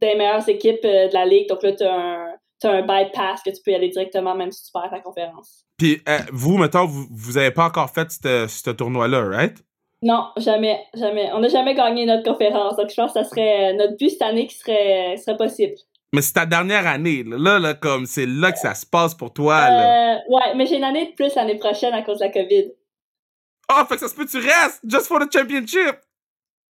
des 0.00 0.14
meilleures 0.16 0.48
équipes 0.48 0.84
euh, 0.84 1.08
de 1.08 1.14
la 1.14 1.24
ligue. 1.24 1.48
Donc 1.48 1.62
là, 1.62 1.72
tu 1.72 1.84
as 1.84 1.94
un, 1.94 2.34
un 2.64 2.82
bypass 2.82 3.42
que 3.42 3.50
tu 3.50 3.62
peux 3.64 3.70
y 3.70 3.74
aller 3.74 3.88
directement 3.88 4.34
même 4.34 4.50
si 4.50 4.64
tu 4.64 4.72
perds 4.72 4.90
ta 4.90 5.00
conférence. 5.00 5.64
Puis 5.78 6.02
euh, 6.08 6.18
vous, 6.32 6.58
mettons, 6.58 6.86
vous, 6.86 7.06
vous 7.10 7.38
avez 7.38 7.52
pas 7.52 7.66
encore 7.66 7.90
fait 7.90 8.10
ce 8.10 8.70
tournoi-là, 8.70 9.24
right? 9.24 9.56
Non, 10.02 10.28
jamais, 10.38 10.82
jamais. 10.94 11.30
On 11.34 11.40
n'a 11.40 11.48
jamais 11.48 11.74
gagné 11.74 12.06
notre 12.06 12.30
conférence. 12.30 12.76
Donc 12.76 12.90
je 12.90 12.94
pense 12.96 13.12
que 13.12 13.22
ça 13.22 13.28
serait 13.28 13.74
notre 13.74 13.96
but 13.96 14.10
cette 14.10 14.22
année 14.22 14.46
qui 14.46 14.56
serait, 14.56 15.16
serait 15.18 15.36
possible. 15.36 15.74
Mais 16.12 16.22
c'est 16.22 16.32
ta 16.32 16.46
dernière 16.46 16.86
année. 16.86 17.22
Là, 17.22 17.36
là, 17.38 17.58
là, 17.58 17.74
comme 17.74 18.06
c'est 18.06 18.26
là 18.26 18.50
que 18.50 18.58
ça 18.58 18.74
se 18.74 18.84
passe 18.84 19.14
pour 19.14 19.32
toi. 19.32 19.70
Là. 19.70 20.14
Euh, 20.14 20.18
ouais, 20.28 20.54
mais 20.56 20.66
j'ai 20.66 20.76
une 20.76 20.84
année 20.84 21.10
de 21.10 21.14
plus 21.14 21.34
l'année 21.34 21.58
prochaine 21.58 21.94
à 21.94 22.02
cause 22.02 22.18
de 22.18 22.24
la 22.24 22.30
COVID. 22.32 22.72
Oh, 23.72 23.84
fait 23.88 23.94
que 23.94 24.00
ça 24.00 24.08
se 24.08 24.14
peut 24.14 24.26
tu 24.26 24.38
restes 24.38 24.80
just 24.84 25.06
for 25.06 25.20
the 25.20 25.32
championship. 25.32 26.00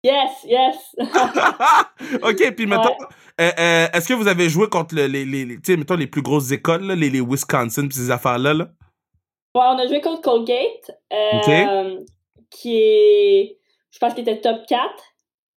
Yes, 0.03 0.31
yes. 0.45 0.95
ok, 2.23 2.55
puis 2.55 2.65
mettons, 2.67 2.95
euh, 3.41 3.51
euh, 3.59 3.87
est-ce 3.91 4.07
que 4.07 4.13
vous 4.13 4.27
avez 4.27 4.47
joué 4.47 4.69
contre 4.69 4.95
le- 4.95 5.07
les, 5.07 5.25
les, 5.25 5.45
les, 5.45 5.77
mettons, 5.77 5.97
plus 6.07 6.21
grosses 6.21 6.51
écoles, 6.51 6.83
là, 6.85 6.95
les, 6.95 7.09
les 7.09 7.21
Wisconsin, 7.21 7.89
ces 7.91 8.11
affaires-là? 8.11 8.53
Là? 8.53 8.67
Ouais, 9.55 9.63
on 9.63 9.79
a 9.79 9.87
joué 9.87 9.99
contre 10.01 10.21
Colgate, 10.21 10.91
qui 12.51 12.77
est, 12.77 13.57
je 13.91 13.99
pense 13.99 14.13
qu'il 14.13 14.27
était 14.27 14.41
top 14.41 14.65
4. 14.67 14.81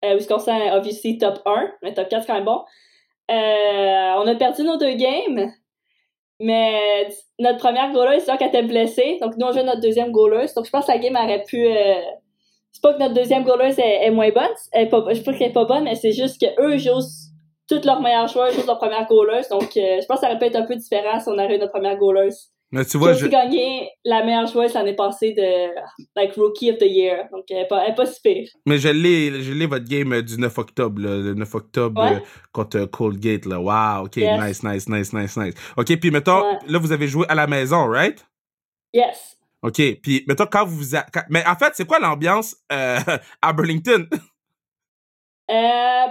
Euh, 0.05 0.15
Wisconsin, 0.15 0.73
obviously, 0.73 1.17
top 1.17 1.39
1, 1.45 1.71
mais 1.81 1.93
top 1.93 2.07
4, 2.09 2.21
c'est 2.21 2.27
quand 2.27 2.35
même 2.35 2.45
bon. 2.45 2.63
Euh, 3.29 4.13
on 4.21 4.27
a 4.27 4.35
perdu 4.35 4.63
nos 4.63 4.77
deux 4.77 4.93
games, 4.95 5.51
mais 6.39 7.07
notre 7.39 7.57
première 7.57 7.91
goaleuse, 7.91 8.19
c'est 8.19 8.25
sûr 8.25 8.37
qu'elle 8.37 8.49
était 8.49 8.63
blessée, 8.63 9.17
donc 9.21 9.35
nous, 9.37 9.47
on 9.47 9.51
joue 9.51 9.63
notre 9.63 9.81
deuxième 9.81 10.11
goaleuse. 10.11 10.53
Donc, 10.53 10.65
je 10.65 10.71
pense 10.71 10.85
que 10.85 10.91
la 10.91 10.97
game 10.97 11.15
aurait 11.15 11.43
pu... 11.43 11.65
euh, 11.65 12.01
c'est 12.71 12.81
pas 12.81 12.93
que 12.93 12.99
notre 12.99 13.13
deuxième 13.13 13.43
goaleuse 13.43 13.79
est, 13.79 14.05
est 14.05 14.11
moins 14.11 14.29
bonne, 14.29 14.53
elle 14.71 14.87
est 14.87 14.89
pas, 14.89 15.03
je 15.11 15.21
pas 15.21 15.33
qu'elle 15.33 15.49
est 15.49 15.53
pas 15.53 15.65
bonne, 15.65 15.83
mais 15.83 15.95
c'est 15.95 16.11
juste 16.11 16.39
qu'eux 16.39 16.77
jouent 16.77 17.01
toutes 17.67 17.85
leurs 17.85 18.01
meilleurs 18.01 18.27
joueurs, 18.27 18.51
jouent 18.51 18.67
leur 18.67 18.77
première 18.77 19.07
goaleuse, 19.07 19.49
donc 19.49 19.75
euh, 19.75 19.99
je 19.99 20.05
pense 20.05 20.19
que 20.19 20.25
ça 20.25 20.27
aurait 20.27 20.39
pu 20.39 20.45
être 20.45 20.55
un 20.55 20.65
peu 20.65 20.75
différent 20.75 21.19
si 21.19 21.27
on 21.27 21.37
avait 21.37 21.57
notre 21.57 21.71
première 21.71 21.97
goaleuse. 21.97 22.51
Mais 22.71 22.83
tu 22.83 22.91
J'ai 22.93 22.97
vois, 22.97 23.11
aussi 23.11 23.21
je... 23.21 23.27
gagné 23.27 23.89
la 24.03 24.25
meilleure 24.25 24.45
joueuse 24.47 24.73
l'année 24.73 24.93
passée 24.95 25.31
de 25.33 25.73
like 26.17 26.33
Rookie 26.35 26.69
of 26.71 26.77
the 26.79 26.85
Year. 26.85 27.29
Donc 27.31 27.45
elle 27.49 27.59
est 27.59 27.67
pas, 27.67 27.89
pas 27.93 28.05
si 28.05 28.19
pire. 28.21 28.49
mais 28.65 28.77
je 28.77 28.89
l'ai, 28.89 29.41
je 29.41 29.53
l'ai 29.53 29.65
votre 29.67 29.85
game 29.85 30.11
euh, 30.11 30.21
du 30.21 30.37
9 30.37 30.57
octobre, 30.57 31.01
là, 31.01 31.15
le 31.17 31.33
9 31.33 31.55
octobre 31.55 32.01
Ouais. 32.03 32.15
euh, 32.17 32.19
contre 32.51 32.77
euh, 32.79 32.85
Colgate, 32.87 33.45
là. 33.45 33.59
Wow, 33.61 34.05
ok, 34.07 34.17
Yes. 34.17 34.41
nice, 34.41 34.63
nice, 34.63 34.89
nice, 34.89 35.13
nice, 35.13 35.37
nice. 35.37 35.53
Ok, 35.77 35.97
puis 35.99 36.11
mettons, 36.11 36.41
Ouais. 36.41 36.57
là, 36.67 36.77
vous 36.79 36.91
avez 36.91 37.07
joué 37.07 37.25
à 37.29 37.35
la 37.35 37.47
maison, 37.47 37.87
right? 37.87 38.25
Yes. 38.93 39.37
Ok, 39.63 39.81
puis 40.03 40.25
mettons, 40.27 40.45
quand 40.45 40.65
vous... 40.65 40.93
a- 40.95 41.05
quand- 41.13 41.23
Mais 41.29 41.45
en 41.47 41.55
fait, 41.55 41.71
c'est 41.73 41.87
quoi 41.87 41.99
l'ambiance 41.99 42.55
euh, 42.71 42.99
à 43.41 43.53
Burlington? 43.53 44.07
Euh, 45.49 46.05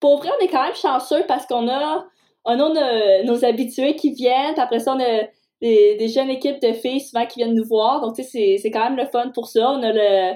pour 0.00 0.18
vrai, 0.18 0.30
on 0.40 0.44
est 0.44 0.48
quand 0.48 0.64
même 0.64 0.74
chanceux 0.74 1.24
parce 1.28 1.46
qu'on 1.46 1.68
a, 1.68 2.04
on 2.44 2.52
a 2.52 3.22
nos, 3.24 3.24
nos 3.32 3.44
habitués 3.44 3.94
qui 3.96 4.12
viennent. 4.14 4.58
Après 4.58 4.80
ça, 4.80 4.94
on 4.94 5.00
a 5.00 5.22
des, 5.62 5.94
des 5.96 6.08
jeunes 6.08 6.28
équipes 6.30 6.60
de 6.60 6.72
filles 6.74 7.00
souvent 7.00 7.24
qui 7.24 7.38
viennent 7.40 7.54
nous 7.54 7.64
voir. 7.66 8.00
Donc, 8.02 8.16
tu 8.16 8.22
sais, 8.24 8.58
c'est- 8.60 8.70
quand 8.70 8.84
même 8.84 8.96
le 8.96 9.06
fun 9.06 9.30
pour 9.32 9.46
ça. 9.46 9.70
On 9.70 9.82
a 9.82 9.92
le, 9.92 10.34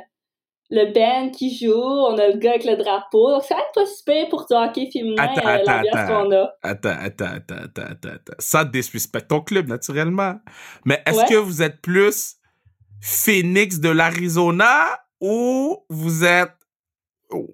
le 0.70 0.92
band 0.92 1.30
qui 1.30 1.54
joue, 1.56 1.72
on 1.74 2.16
a 2.16 2.28
le 2.28 2.38
gars 2.38 2.50
avec 2.50 2.64
le 2.64 2.76
drapeau. 2.76 3.30
Donc, 3.32 3.42
c'est 3.42 3.54
quand 3.54 3.60
même 3.60 3.66
pas 3.74 3.86
si 3.86 4.02
pire 4.04 4.28
pour 4.28 4.46
du 4.46 4.54
hockey 4.54 4.88
féminin, 4.92 5.22
Attends, 5.22 5.48
euh, 5.48 5.58
l'ambiance 5.66 6.08
qu'on 6.08 6.32
a. 6.32 6.52
Attends, 6.62 6.88
attends, 7.00 7.24
attends, 7.24 7.54
attends, 7.64 7.82
attends, 7.90 8.08
attends. 8.08 8.34
Ça 8.38 8.64
disrespecte 8.64 9.28
ton 9.28 9.40
club, 9.40 9.68
naturellement. 9.68 10.36
Mais 10.84 11.02
est-ce 11.06 11.18
Ouais. 11.18 11.26
que 11.28 11.34
vous 11.36 11.62
êtes 11.62 11.80
plus 11.82 12.36
Phoenix 13.02 13.78
de 13.80 13.88
l'Arizona 13.90 14.84
ou 15.20 15.76
vous 15.88 16.24
êtes 16.24 16.52
oh, 17.30 17.48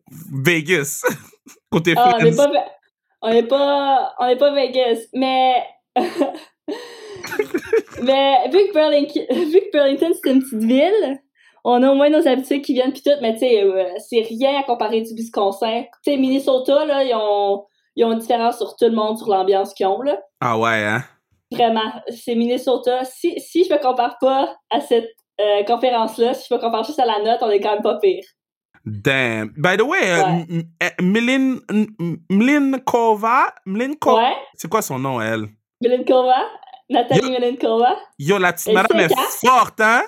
Vegas? 0.44 1.02
Côté 1.70 1.94
Ah, 1.96 2.16
on 2.20 2.22
n'est 2.22 2.32
pas, 2.36 2.50
on 3.22 3.42
pas, 3.46 4.14
on 4.20 4.26
n'est 4.26 4.36
pas 4.36 4.54
Vegas, 4.54 4.98
mais, 5.14 5.54
mais 8.02 8.48
vu 8.50 8.58
que 8.68 8.72
Burlington, 8.72 9.20
vu 9.30 9.60
que 9.60 9.70
Burlington 9.72 10.10
c'est 10.22 10.30
une 10.30 10.42
petite 10.42 10.62
ville, 10.64 11.20
on 11.64 11.82
a 11.82 11.90
au 11.90 11.94
moins 11.94 12.10
nos 12.10 12.26
habitudes 12.26 12.62
qui 12.62 12.74
viennent 12.74 12.92
puis 12.92 13.02
tout, 13.02 13.10
mais 13.20 13.34
tu 13.34 13.40
sais, 13.40 13.62
euh, 13.62 13.84
c'est 13.98 14.22
rien 14.22 14.58
à 14.58 14.62
comparer 14.64 15.00
du 15.02 15.14
Wisconsin. 15.14 15.84
Tu 16.04 16.10
sais, 16.12 16.16
Minnesota 16.16 16.84
là, 16.84 17.04
ils 17.04 17.14
ont, 17.14 17.64
ils 17.96 18.04
ont 18.04 18.12
une 18.12 18.18
différence 18.18 18.56
sur 18.58 18.74
tout 18.76 18.86
le 18.86 18.92
monde 18.96 19.16
sur 19.18 19.28
l'ambiance 19.28 19.72
qu'ils 19.74 19.86
ont 19.86 20.02
là. 20.02 20.18
Ah 20.40 20.58
ouais, 20.58 20.84
hein? 20.84 21.02
Vraiment, 21.52 21.92
c'est 22.08 22.34
Minnesota. 22.34 23.04
Si, 23.04 23.38
si 23.38 23.64
je 23.64 23.72
me 23.72 23.78
compare 23.78 24.16
pas 24.20 24.56
à 24.70 24.80
cette 24.80 25.10
euh, 25.40 25.62
conférence 25.64 26.18
là, 26.18 26.34
si 26.34 26.46
je 26.48 26.54
me 26.54 26.58
compare 26.60 26.82
juste 26.84 26.98
à 26.98 27.06
la 27.06 27.18
note, 27.22 27.38
on 27.42 27.50
est 27.50 27.60
quand 27.60 27.74
même 27.74 27.82
pas 27.82 27.98
pire. 27.98 28.24
Damn. 28.84 29.52
By 29.56 29.76
the 29.76 29.82
way, 29.82 29.98
euh, 30.02 30.24
Ouais. 30.24 30.46
M- 30.50 30.90
Mlin, 31.00 31.58
Mlinkova, 32.30 33.54
Mlinkova, 33.66 34.16
Ouais, 34.22 34.36
c'est 34.54 34.68
quoi 34.68 34.82
son 34.82 34.98
nom, 34.98 35.20
elle? 35.20 35.46
Milinkova, 35.80 36.44
Nathalie 36.90 37.30
Milinkova. 37.30 37.96
Yo, 38.18 38.38
la 38.38 38.52
petite 38.52 38.68
Elle 38.68 38.74
madame 38.74 39.00
est 39.00 39.46
forte, 39.46 39.80
hein? 39.80 40.02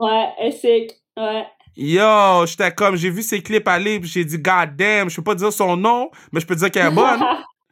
Ouais, 0.00 0.28
elle 0.38 0.52
sick. 0.52 0.92
Ouais. 1.16 1.46
Yo, 1.76 2.46
j'étais 2.46 2.72
comme, 2.72 2.96
j'ai 2.96 3.10
vu 3.10 3.22
ses 3.22 3.42
clips 3.42 3.68
aller, 3.68 4.00
puis 4.00 4.08
j'ai 4.08 4.24
dit, 4.24 4.38
God 4.38 4.76
damn, 4.76 5.10
je 5.10 5.16
peux 5.16 5.24
pas 5.24 5.34
dire 5.34 5.52
son 5.52 5.76
nom, 5.76 6.10
mais 6.32 6.40
je 6.40 6.46
peux 6.46 6.56
dire 6.56 6.70
qu'elle 6.70 6.86
est 6.86 6.94
bonne. 6.94 7.22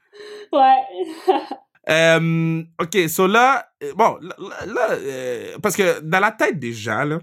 ouais. 0.52 1.38
Euh, 1.88 2.62
ok, 2.80 3.08
so 3.08 3.26
là, 3.26 3.66
euh, 3.82 3.92
bon, 3.94 4.18
là, 4.20 4.90
euh, 4.92 5.58
parce 5.62 5.76
que 5.76 6.00
dans 6.00 6.20
la 6.20 6.32
tête 6.32 6.58
des 6.58 6.72
gens, 6.72 7.04
là, 7.04 7.18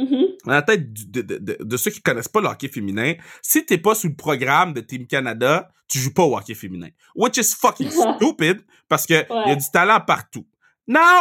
Mhm. 0.00 0.26
dans 0.46 0.52
la 0.52 0.62
tête 0.62 0.92
du- 0.92 1.06
de, 1.06 1.22
de, 1.22 1.36
de, 1.38 1.56
de 1.60 1.76
ceux 1.76 1.90
qui 1.90 2.00
connaissent 2.00 2.28
pas 2.28 2.40
le 2.40 2.48
hockey 2.48 2.68
féminin, 2.68 3.14
si 3.42 3.64
t'es 3.66 3.78
pas 3.78 3.94
sous 3.94 4.08
le 4.08 4.14
programme 4.16 4.72
de 4.72 4.80
Team 4.80 5.06
Canada, 5.06 5.68
tu 5.88 5.98
joues 5.98 6.14
pas 6.14 6.22
au 6.24 6.36
hockey 6.36 6.54
féminin. 6.54 6.88
Which 7.14 7.36
is 7.36 7.54
fucking 7.60 7.90
stupid, 8.18 8.64
parce 8.88 9.06
que 9.06 9.14
y 9.14 9.50
a 9.50 9.54
du 9.56 9.64
talent 9.72 10.00
partout. 10.00 10.46
Now, 10.88 11.20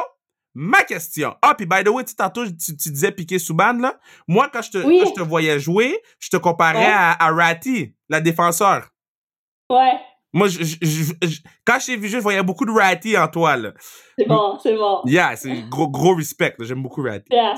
ma 0.53 0.83
question. 0.83 1.35
Ah, 1.41 1.55
puis 1.55 1.65
by 1.65 1.83
the 1.83 1.89
way, 1.89 2.03
tantôt, 2.05 2.45
tu, 2.45 2.75
tu 2.77 2.89
disais 2.91 3.11
Piqué 3.11 3.37
Souban, 3.39 3.73
là. 3.73 3.99
Moi, 4.27 4.49
quand 4.51 4.61
je 4.61 4.71
te, 4.71 4.77
Oui. 4.79 5.01
je 5.05 5.11
te 5.13 5.21
voyais 5.21 5.59
jouer, 5.59 5.99
je 6.19 6.29
te 6.29 6.37
comparais 6.37 6.79
Ouais. 6.85 6.91
à, 6.91 7.11
à 7.23 7.31
Ratty, 7.31 7.93
la 8.09 8.21
défenseur. 8.21 8.89
Ouais. 9.69 9.93
Moi, 10.31 10.47
je, 10.47 10.63
je- 10.63 10.77
je- 10.81 11.27
je- 11.27 11.39
quand 11.65 11.79
je 11.79 11.87
t'ai 11.87 11.95
vu 11.97 12.07
jouer, 12.07 12.19
je 12.19 12.23
voyais 12.23 12.43
beaucoup 12.43 12.65
de 12.65 12.71
Ratty 12.71 13.17
en 13.17 13.27
toi, 13.27 13.55
là. 13.57 13.73
C'est 14.17 14.25
bon, 14.27 14.59
c'est 14.61 14.75
bon. 14.75 15.01
Yeah, 15.05 15.35
c'est 15.35 15.63
gros, 15.69 15.87
gros 15.87 16.15
respect. 16.15 16.55
là. 16.57 16.65
J'aime 16.65 16.83
beaucoup 16.83 17.01
Ratty. 17.01 17.25
Yeah. 17.31 17.55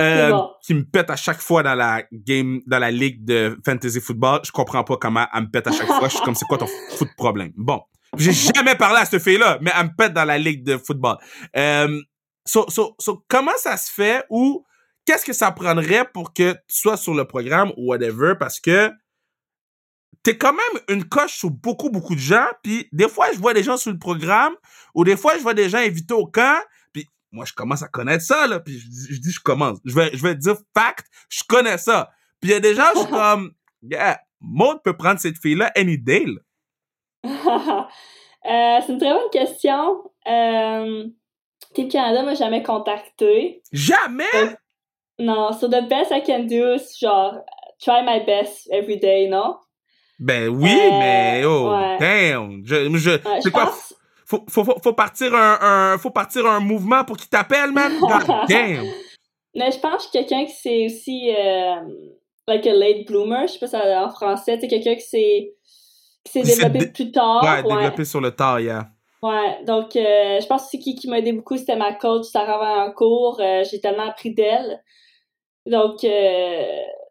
Euh, 0.00 0.30
bon. 0.30 0.50
Qui 0.62 0.74
me 0.74 0.84
pète 0.84 1.10
à 1.10 1.16
chaque 1.16 1.40
fois 1.40 1.62
dans 1.62 1.74
la 1.74 2.02
game, 2.12 2.60
dans 2.66 2.78
la 2.78 2.90
ligue 2.90 3.24
de 3.24 3.58
fantasy 3.64 4.00
football. 4.00 4.40
Je 4.44 4.50
comprends 4.50 4.82
pas 4.82 4.96
comment 4.96 5.26
elle 5.32 5.42
me 5.42 5.50
pète 5.50 5.68
à 5.68 5.72
chaque 5.72 5.86
fois. 5.86 6.08
Je 6.08 6.16
suis 6.16 6.24
comme, 6.24 6.34
c'est 6.34 6.46
quoi 6.46 6.58
ton 6.58 6.66
foot 6.96 7.08
problème? 7.16 7.52
Bon. 7.56 7.82
J'ai 8.16 8.32
jamais 8.32 8.76
parlé 8.76 9.00
à 9.00 9.04
cette 9.04 9.22
fille-là, 9.22 9.58
mais 9.60 9.72
elle 9.76 9.86
me 9.86 9.96
pète 9.96 10.12
dans 10.12 10.24
la 10.24 10.38
ligue 10.38 10.64
de 10.64 10.76
football. 10.76 11.16
Euh, 11.56 12.00
so, 12.44 12.66
so, 12.68 12.94
so, 12.98 13.24
comment 13.28 13.56
ça 13.56 13.76
se 13.76 13.90
fait 13.90 14.24
ou 14.30 14.64
qu'est-ce 15.04 15.24
que 15.24 15.32
ça 15.32 15.50
prendrait 15.50 16.04
pour 16.12 16.32
que 16.32 16.52
tu 16.52 16.78
sois 16.80 16.96
sur 16.96 17.14
le 17.14 17.24
programme 17.24 17.72
ou 17.76 17.88
whatever? 17.90 18.34
Parce 18.38 18.60
que 18.60 18.90
t'es 20.22 20.36
quand 20.36 20.52
même 20.52 20.82
une 20.88 21.04
coche 21.04 21.34
sur 21.34 21.50
beaucoup, 21.50 21.90
beaucoup 21.90 22.14
de 22.14 22.20
gens. 22.20 22.46
Puis 22.62 22.88
des 22.92 23.08
fois, 23.08 23.26
je 23.32 23.38
vois 23.38 23.54
des 23.54 23.62
gens 23.62 23.76
sur 23.76 23.92
le 23.92 23.98
programme 23.98 24.54
ou 24.94 25.04
des 25.04 25.16
fois, 25.16 25.36
je 25.36 25.42
vois 25.42 25.54
des 25.54 25.68
gens 25.68 25.78
invités 25.78 26.14
au 26.14 26.26
camp. 26.26 26.60
Moi, 27.34 27.44
je 27.44 27.52
commence 27.52 27.82
à 27.82 27.88
connaître 27.88 28.22
ça, 28.24 28.46
là. 28.46 28.60
Puis 28.60 28.78
je, 28.78 28.88
dis- 28.88 29.06
je 29.14 29.20
dis, 29.20 29.30
je 29.32 29.40
commence. 29.40 29.78
Je 29.84 29.94
vais, 29.94 30.10
je 30.16 30.22
vais 30.22 30.34
dire 30.36 30.56
fact, 30.76 31.06
je 31.28 31.42
connais 31.48 31.78
ça. 31.78 32.10
Puis 32.40 32.50
il 32.50 32.52
y 32.54 32.56
a 32.56 32.60
des 32.60 32.74
gens, 32.74 32.84
je 32.94 33.00
suis 33.00 33.08
comme, 33.10 33.52
yeah, 33.82 34.20
Maud 34.40 34.78
peut 34.84 34.96
prendre 34.96 35.18
cette 35.18 35.38
fille-là 35.38 35.72
any 35.76 35.98
day, 35.98 36.24
là. 36.26 36.40
Euh, 38.46 38.78
c'est 38.84 38.92
une 38.92 38.98
très 38.98 39.08
bonne 39.14 39.30
question. 39.32 40.04
Euh, 40.28 41.06
Team 41.72 41.88
Canada 41.88 42.22
m'a 42.24 42.34
jamais 42.34 42.62
contacté. 42.62 43.62
Jamais! 43.72 44.58
Non, 45.18 45.50
so 45.54 45.66
the 45.66 45.88
best 45.88 46.10
I 46.10 46.22
can 46.22 46.40
do 46.40 46.74
is 46.74 46.94
genre 47.00 47.42
try 47.82 48.02
my 48.04 48.22
best 48.26 48.68
every 48.70 48.98
day, 48.98 49.28
non? 49.30 49.56
Ben 50.18 50.48
oui, 50.48 50.68
Euh, 50.70 50.90
mais 50.98 51.42
oh, 51.46 51.70
ouais. 51.72 51.96
damn. 51.98 52.60
Je, 52.66 52.94
je, 52.98 53.10
Ouais, 53.12 53.20
c'est 53.40 53.44
je 53.44 53.48
pense. 53.48 53.93
Faut, 54.34 54.44
faut, 54.48 54.64
faut, 54.64 54.80
faut 54.82 54.92
partir 54.92 55.34
un, 55.34 55.58
un, 55.60 55.98
faut 55.98 56.10
partir 56.10 56.46
un 56.46 56.60
mouvement 56.60 57.04
pour 57.04 57.16
qu'il 57.16 57.28
t'appelle, 57.28 57.70
man? 57.72 57.92
God 58.00 58.46
damn. 58.48 58.84
Mais 59.54 59.70
je 59.70 59.78
pense 59.78 60.06
que 60.06 60.12
quelqu'un 60.12 60.44
qui 60.46 60.52
c'est 60.52 60.86
aussi 60.86 61.30
euh, 61.30 61.76
like 62.48 62.66
a 62.66 62.72
late 62.74 63.06
bloomer, 63.06 63.46
je 63.46 63.52
sais 63.52 63.58
pas 63.58 63.66
si 63.66 63.72
ça 63.72 64.04
en 64.04 64.10
français, 64.10 64.58
c'est 64.60 64.68
quelqu'un 64.68 64.94
qui 64.96 65.02
s'est 65.02 65.52
qui 66.24 66.42
développé 66.42 66.78
dé- 66.78 66.86
plus 66.88 67.12
tard. 67.12 67.42
ouais, 67.42 67.62
ouais. 67.62 67.76
développé 67.76 68.04
sur 68.04 68.20
le 68.20 68.30
tard, 68.32 68.60
yeah. 68.60 68.88
Ouais, 69.22 69.64
donc 69.66 69.94
euh, 69.96 70.40
je 70.40 70.46
pense 70.46 70.64
aussi 70.64 70.78
qui, 70.78 70.94
qui 70.96 71.08
m'a 71.08 71.18
aidé 71.18 71.32
beaucoup, 71.32 71.56
c'était 71.56 71.76
ma 71.76 71.94
coach 71.94 72.24
Sarah 72.26 72.58
Valancourt. 72.58 73.38
Euh, 73.40 73.62
j'ai 73.70 73.80
tellement 73.80 74.08
appris 74.08 74.34
d'elle. 74.34 74.82
Donc, 75.66 76.04
euh, 76.04 76.62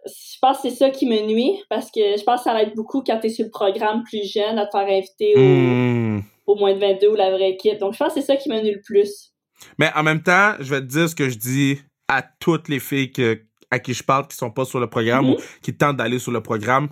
je 0.06 0.38
pense 0.40 0.58
que 0.62 0.70
c'est 0.70 0.76
ça 0.76 0.90
qui 0.92 1.08
me 1.08 1.22
nuit, 1.26 1.60
parce 1.70 1.90
que 1.90 2.18
je 2.18 2.24
pense 2.24 2.40
que 2.42 2.44
ça 2.44 2.54
va 2.54 2.62
être 2.62 2.76
beaucoup 2.76 3.02
quand 3.02 3.20
tu 3.20 3.28
es 3.28 3.30
sur 3.30 3.46
le 3.46 3.50
programme 3.52 4.04
plus 4.04 4.32
jeune, 4.32 4.60
à 4.60 4.68
te 4.68 4.78
faire 4.78 4.88
inviter 4.88 5.34
au, 5.36 5.40
Hmm. 5.40 6.22
Au 6.46 6.56
moins 6.56 6.74
de 6.74 6.80
22 6.80 7.10
ou 7.10 7.16
la 7.16 7.32
vraie 7.32 7.52
équipe. 7.52 7.80
Donc, 7.80 7.94
je 7.94 8.00
pense 8.00 8.14
que 8.14 8.20
c'est 8.22 8.26
ça 8.26 8.36
qui 8.36 8.50
me 8.50 8.62
nuit 8.62 8.74
le 8.74 8.82
plus. 8.82 9.34
Mais 9.80 9.92
en 9.96 10.04
même 10.04 10.22
temps, 10.22 10.54
je 10.60 10.70
vais 10.70 10.82
te 10.82 10.86
dire 10.86 11.10
ce 11.10 11.16
que 11.16 11.30
je 11.30 11.38
dis 11.38 11.80
à 12.08 12.22
toutes 12.22 12.68
les 12.70 12.80
filles 12.80 13.12
que, 13.12 13.42
à 13.72 13.80
qui 13.80 13.94
je 13.94 14.04
parle 14.04 14.28
qui 14.28 14.36
sont 14.36 14.52
pas 14.52 14.66
sur 14.66 14.80
le 14.80 14.88
programme 14.90 15.26
Mhm. 15.26 15.32
ou 15.34 15.38
qui 15.62 15.76
tentent 15.76 15.98
d'aller 15.98 16.20
sur 16.20 16.32
le 16.32 16.42
programme. 16.42 16.90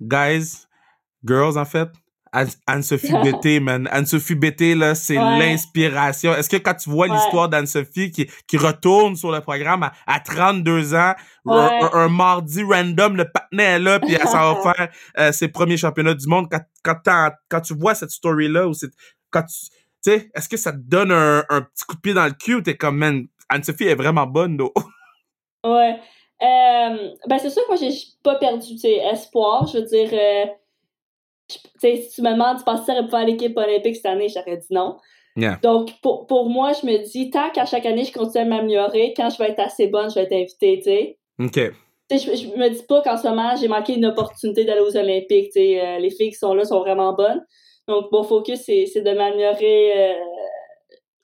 Guys, 0.00 0.66
girls, 1.24 1.58
en 1.58 1.64
fait, 1.64 1.88
Anne- 2.36 2.48
Anne-Sophie 2.66 3.12
Bété, 3.22 3.60
man. 3.60 3.88
Anne-Sophie 3.90 4.34
Bété, 4.34 4.74
là, 4.74 4.94
c'est 4.94 5.16
Ouais. 5.18 5.38
l'inspiration. 5.38 6.34
Est-ce 6.34 6.48
que 6.50 6.56
quand 6.56 6.74
tu 6.74 6.90
vois 6.90 7.06
Ouais. 7.08 7.14
l'histoire 7.14 7.48
d'Anne-Sophie 7.48 8.10
qui, 8.10 8.26
qui 8.46 8.56
retourne 8.56 9.16
sur 9.16 9.32
le 9.32 9.40
programme 9.40 9.82
à, 9.82 9.92
à 10.06 10.20
32 10.20 10.94
ans, 10.94 11.14
un, 11.46 11.68
Ouais. 11.68 11.80
un- 11.82 11.90
un 11.98 12.08
mardi 12.08 12.62
random, 12.62 13.16
le 13.16 13.24
patinet 13.30 13.62
est 13.64 13.78
là, 13.78 13.98
puis 14.00 14.14
elle 14.14 14.28
s'en 14.28 14.54
va 14.54 14.60
faire 14.74 14.88
euh, 15.18 15.32
ses 15.32 15.48
premiers 15.48 15.76
championnats 15.76 16.14
du 16.14 16.26
monde, 16.28 16.48
quand, 16.50 16.94
quand, 17.48 17.60
tu 17.60 17.74
vois 17.74 17.94
cette 17.94 18.10
story-là, 18.10 18.68
ou 18.68 18.74
cette, 18.74 18.92
quand 19.30 19.42
tu, 19.42 19.66
sais, 20.02 20.30
est-ce 20.34 20.48
que 20.48 20.56
ça 20.56 20.72
te 20.72 20.78
donne 20.78 21.10
un, 21.12 21.44
un 21.48 21.62
petit 21.62 21.84
coup 21.88 21.96
de 21.96 22.00
pied 22.00 22.14
dans 22.14 22.26
le 22.26 22.32
cul 22.32 22.54
ou 22.56 22.60
t'es 22.60 22.76
comme, 22.76 22.96
man, 22.98 23.26
Anne-Sophie 23.48 23.84
est 23.88 23.94
vraiment 23.94 24.26
bonne, 24.26 24.56
though? 24.56 24.74
Ouais. 25.64 25.98
Euh, 26.42 27.08
ben, 27.28 27.38
c'est 27.40 27.50
sûr 27.50 27.62
que 27.62 27.68
moi, 27.68 27.76
j'ai 27.76 27.96
pas 28.22 28.36
perdu 28.36 28.68
tu 28.74 28.78
sais, 28.78 28.96
espoir. 29.12 29.66
Je 29.66 29.78
veux 29.78 29.84
dire, 29.84 30.10
euh, 30.12 30.44
si 31.48 32.08
tu 32.14 32.22
me 32.22 32.32
demandes, 32.32 32.58
tu 32.58 32.64
penses-tu 32.64 32.92
pour 33.02 33.10
faire 33.10 33.26
l'équipe 33.26 33.56
olympique 33.56 33.96
cette 33.96 34.06
année, 34.06 34.28
j'aurais 34.28 34.56
dit 34.56 34.66
non. 34.70 34.96
Yeah. 35.36 35.58
Donc, 35.62 35.90
pour, 36.02 36.26
pour 36.26 36.48
moi, 36.48 36.72
je 36.72 36.86
me 36.86 36.96
dis, 37.04 37.30
tant 37.30 37.50
qu'à 37.50 37.66
chaque 37.66 37.84
année, 37.84 38.04
je 38.04 38.12
continue 38.12 38.44
à 38.44 38.46
m'améliorer, 38.46 39.12
quand 39.16 39.28
je 39.28 39.36
vais 39.38 39.50
être 39.50 39.60
assez 39.60 39.86
bonne, 39.86 40.08
je 40.08 40.14
vais 40.14 40.22
être 40.22 40.32
invitée, 40.32 40.78
tu 40.78 40.84
sais. 40.84 41.18
OK. 41.38 41.74
Tu 42.08 42.18
sais, 42.18 42.36
je, 42.36 42.42
je 42.42 42.56
me 42.56 42.68
dis 42.70 42.82
pas 42.88 43.02
qu'en 43.02 43.16
ce 43.18 43.26
moment, 43.28 43.54
j'ai 43.54 43.68
manqué 43.68 43.94
une 43.94 44.06
opportunité 44.06 44.64
d'aller 44.64 44.80
aux 44.80 44.96
Olympiques, 44.96 45.46
tu 45.52 45.60
sais. 45.60 45.80
euh, 45.84 45.98
les 45.98 46.10
filles 46.10 46.30
qui 46.30 46.36
sont 46.36 46.54
là 46.54 46.64
sont 46.64 46.80
vraiment 46.80 47.12
bonnes. 47.12 47.44
Donc, 47.86 48.06
mon 48.12 48.22
focus, 48.24 48.60
c'est 48.64 48.86
c'est 48.86 49.02
de 49.02 49.12
m'améliorer 49.12 49.92
euh, 50.14 50.14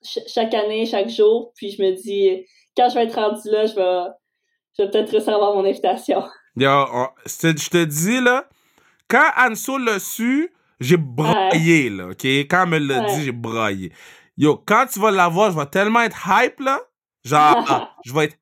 ch- 0.03 0.25
chaque 0.29 0.55
année, 0.55 0.85
chaque 0.87 1.09
jour. 1.09 1.53
Puis, 1.57 1.71
je 1.71 1.83
me 1.83 1.93
dis, 1.93 2.45
quand 2.77 2.89
je 2.89 2.95
vais 2.97 3.05
être 3.05 3.15
rendue 3.15 3.51
là, 3.51 3.67
je 3.67 3.75
vais, 3.75 4.11
je 4.79 4.83
vais 4.85 4.91
peut-être 4.91 5.29
à 5.29 5.35
avoir 5.35 5.55
mon 5.55 5.65
invitation. 5.65 6.23
Yo, 6.57 6.69
on- 6.71 7.09
je 7.27 7.69
te 7.71 7.85
dis, 7.85 8.21
là, 8.21 8.47
quand 9.13 9.31
Anso 9.39 9.77
l'a 9.79 9.99
su, 9.99 10.51
j'ai 10.81 10.97
braillé, 10.97 11.91
là, 11.91 12.09
OK? 12.09 12.25
Quand 12.25 12.63
elle 12.65 12.69
me 12.71 12.79
l'a 12.79 13.01
dit, 13.15 13.25
j'ai 13.25 13.33
braillé. 13.33 13.93
Yo, 14.39 14.57
quand 14.67 14.87
tu 14.93 14.99
vas 14.99 15.11
l'avoir, 15.11 15.53
je 15.53 15.59
vais 15.59 15.67
tellement 15.67 16.01
être 16.01 16.27
hype, 16.27 16.59
là. 16.61 16.81
Genre, 17.25 17.65
ah, 17.69 17.91
je 18.05 18.13
vais 18.15 18.25
être 18.25 18.37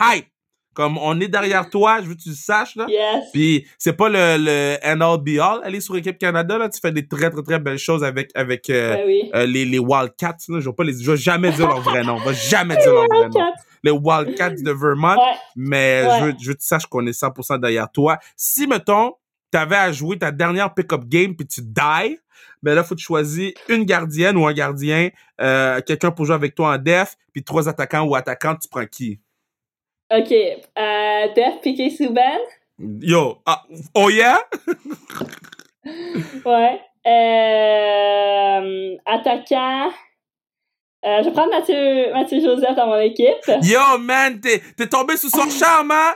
hype. 0.00 0.26
Comme 0.74 0.98
on 0.98 1.18
est 1.20 1.28
derrière 1.28 1.70
toi, 1.70 2.00
je 2.02 2.06
veux 2.08 2.14
que 2.16 2.20
tu 2.20 2.28
le 2.28 2.34
saches, 2.34 2.76
là. 2.76 2.84
Yes. 2.86 3.24
Puis 3.32 3.66
c'est 3.78 3.94
pas 3.94 4.10
le, 4.10 4.36
le 4.38 4.76
end 4.84 5.00
all 5.00 5.18
be 5.22 5.38
all. 5.40 5.60
Aller 5.64 5.80
sur 5.80 5.96
équipe 5.96 6.18
Canada, 6.18 6.58
là, 6.58 6.68
tu 6.68 6.78
fais 6.78 6.92
des 6.92 7.08
très, 7.08 7.30
très, 7.30 7.42
très 7.42 7.58
belles 7.58 7.78
choses 7.78 8.04
avec, 8.04 8.30
avec 8.34 8.68
euh, 8.68 8.94
Ben 8.94 9.06
oui. 9.06 9.30
euh, 9.34 9.46
les, 9.46 9.64
les 9.64 9.78
Wildcats. 9.78 10.36
Là. 10.48 10.60
Je 10.60 10.68
vais 10.68 10.74
pas 10.74 10.84
les, 10.84 10.92
je 11.02 11.10
vais 11.10 11.16
jamais 11.16 11.50
dire 11.52 11.66
leur 11.66 11.80
vrai 11.80 12.02
nom. 12.04 12.18
Je 12.18 12.28
vais 12.28 12.34
jamais 12.34 12.76
dire 12.76 12.92
leur 12.92 13.06
vrai 13.06 13.28
nom. 13.30 13.52
Les 13.84 13.90
Wildcats 13.90 14.50
de 14.62 14.70
Vermont. 14.72 15.14
Ouais. 15.16 15.36
Mais 15.56 16.02
Ouais. 16.04 16.18
je, 16.20 16.24
veux, 16.26 16.34
je 16.42 16.48
veux 16.48 16.54
que 16.54 16.60
tu 16.60 16.66
saches 16.66 16.84
qu'on 16.86 17.06
est 17.06 17.18
100% 17.18 17.58
derrière 17.58 17.90
toi. 17.90 18.18
Si, 18.36 18.66
mettons, 18.66 19.14
t'avais 19.50 19.76
à 19.76 19.92
jouer 19.92 20.18
ta 20.18 20.30
dernière 20.30 20.74
pick-up 20.74 21.04
game 21.04 21.34
puis 21.34 21.46
tu 21.46 21.60
die, 21.62 22.18
ben 22.62 22.74
là, 22.74 22.82
faut 22.82 22.94
que 22.94 23.00
tu 23.00 23.06
choisir 23.06 23.52
une 23.68 23.84
gardienne 23.84 24.36
ou 24.36 24.46
un 24.46 24.52
gardien, 24.52 25.10
euh, 25.40 25.80
quelqu'un 25.80 26.10
pour 26.10 26.24
jouer 26.24 26.34
avec 26.34 26.54
toi 26.54 26.74
en 26.74 26.78
def, 26.78 27.16
puis 27.32 27.42
trois 27.44 27.68
attaquants 27.68 28.04
ou 28.04 28.14
attaquantes, 28.14 28.60
tu 28.62 28.68
prends 28.68 28.86
qui? 28.86 29.20
OK. 30.10 30.32
Euh, 30.32 31.34
Def 31.34 31.60
Piqué 31.62 31.90
Souban. 31.90 32.38
Yo, 32.78 33.38
ah, 33.46 33.64
oh 33.94 34.10
yeah? 34.10 34.38
Ouais. 36.44 36.80
Euh, 37.06 38.96
attaquant. 39.06 39.90
Euh, 41.06 41.18
je 41.20 41.24
vais 41.28 41.30
prendre 41.30 41.50
Mathieu, 41.50 42.12
Mathieu 42.12 42.40
Joseph 42.40 42.74
dans 42.74 42.86
mon 42.88 42.98
équipe. 42.98 43.36
Yo, 43.62 43.98
man, 44.00 44.40
t'es, 44.40 44.86
tombé 44.88 45.16
sous 45.16 45.30
son 45.30 45.48
charme, 45.48 45.92
hein? 45.92 46.14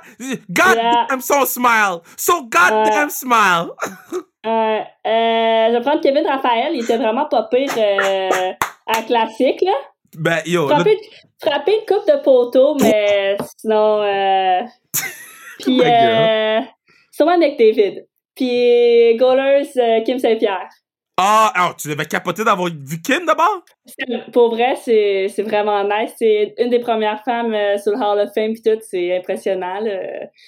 God 0.51 0.75
Yeah. 0.75 1.07
damn 1.09 1.21
son 1.21 1.47
smile! 1.47 2.01
So 2.17 2.43
goddamn 2.43 3.05
Ouais. 3.05 3.11
smile! 3.11 3.71
Euh, 4.47 4.49
euh, 4.49 4.83
je 5.05 5.73
vais 5.73 5.81
prendre 5.83 6.01
Kevin 6.01 6.27
Raphaël. 6.27 6.73
Il 6.73 6.83
était 6.83 6.97
vraiment 6.97 7.27
pas 7.27 7.43
pire 7.51 7.71
euh, 7.77 8.53
à 8.87 9.03
classique, 9.03 9.61
là. 9.61 9.73
Ben, 10.17 10.39
yo, 10.47 10.67
Frapper, 10.67 10.97
frapper 11.43 11.75
une 11.75 11.87
coupe 11.87 12.09
de 12.09 12.23
poteau, 12.23 12.75
mais 12.81 13.37
sinon. 13.59 14.01
Euh... 14.01 14.63
Puis, 15.61 15.83
euh... 15.85 16.61
sûrement 17.13 17.37
McDavid. 17.37 18.07
Puis, 18.35 19.15
goalers, 19.17 19.69
euh, 19.77 20.01
Kim 20.05 20.19
Saint-Pierre. 20.19 20.71
Ah, 21.23 21.53
ah, 21.55 21.75
tu 21.77 21.89
devais 21.89 22.07
capoter 22.07 22.45
d'avoir 22.45 22.69
vu 22.71 23.03
Kim 23.03 23.27
d'abord? 23.27 23.63
Pour 24.33 24.55
vrai, 24.55 24.75
c'est 24.83 25.27
c'est 25.29 25.43
vraiment 25.43 25.85
nice. 25.85 26.13
C'est 26.19 26.55
une 26.59 26.71
des 26.71 26.79
premières 26.79 27.23
femmes 27.25 27.53
euh, 27.53 27.77
sur 27.79 27.93
le 27.93 27.99
Hall 27.99 28.21
of 28.21 28.31
Fame 28.35 28.55
pis 28.55 28.63
tout, 28.63 28.79
c'est 28.81 29.19
impressionnant. 29.19 29.81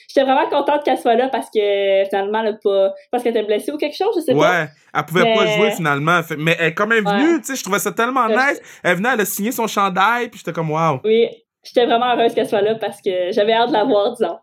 J'étais 0.09 0.23
vraiment 0.25 0.49
contente 0.49 0.85
qu'elle 0.85 0.99
soit 0.99 1.15
là 1.17 1.29
parce 1.29 1.49
que 1.55 2.05
finalement, 2.09 2.43
elle 2.45 2.59
pas. 2.63 2.93
Parce 3.11 3.23
qu'elle 3.23 3.37
était 3.37 3.47
blessée 3.47 3.73
ou 3.73 3.77
quelque 3.77 3.97
chose, 3.97 4.15
je 4.17 4.21
sais 4.21 4.33
pas. 4.33 4.39
Ouais, 4.63 4.69
elle 4.95 5.05
pouvait 5.05 5.35
pas 5.35 5.47
jouer 5.47 5.71
finalement. 5.73 6.23
Fait- 6.23 6.37
Mais 6.37 6.57
elle 6.59 6.69
est 6.69 6.75
quand 6.75 6.87
même 6.87 7.07
Ouais. 7.07 7.19
venue, 7.19 7.41
tu 7.41 7.47
sais, 7.49 7.57
je 7.57 7.63
trouvais 7.63 7.79
ça 7.79 7.93
tellement 7.93 8.27
Ouais. 8.27 8.37
nice. 8.37 8.61
Elle 8.83 8.97
venait, 8.97 9.11
elle 9.13 9.21
a 9.21 9.25
signé 9.25 9.53
son 9.53 9.67
chandail, 9.67 10.29
puis 10.29 10.39
j'étais 10.39 10.53
comme, 10.53 10.71
wow. 10.71 11.01
Oui, 11.05 11.29
j'étais 11.63 11.85
vraiment 11.87 12.13
heureuse 12.15 12.35
qu'elle 12.35 12.49
soit 12.49 12.63
là 12.63 12.77
parce 12.77 13.01
que 13.03 13.31
j'avais 13.33 13.53
hâte 13.53 13.69
de 13.69 13.75
la 13.75 13.85
voir, 13.85 14.13
disons. 14.13 14.39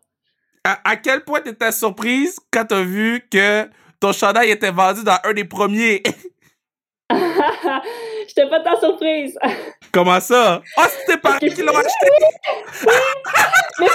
à, 0.65 0.77
à 0.89 0.95
quel 0.97 1.21
point 1.21 1.39
t'étais 1.41 1.71
surprise 1.71 2.37
quand 2.51 2.65
t'as 2.65 2.81
vu 2.81 3.25
que 3.31 3.67
ton 3.99 4.11
chandail 4.13 4.51
était 4.51 4.71
vendu 4.71 5.03
dans 5.03 5.19
un 5.23 5.33
des 5.33 5.45
premiers? 5.45 6.03
J'étais 8.27 8.47
pas 8.49 8.59
tant 8.59 8.79
surprise. 8.79 9.37
Comment 9.91 10.19
ça? 10.19 10.61
Ah, 10.77 10.87
c'était 10.89 11.13
tes 11.13 11.17
parents 11.17 11.37
qui 11.39 11.61
l'ont 11.63 11.75
acheté! 11.75 12.07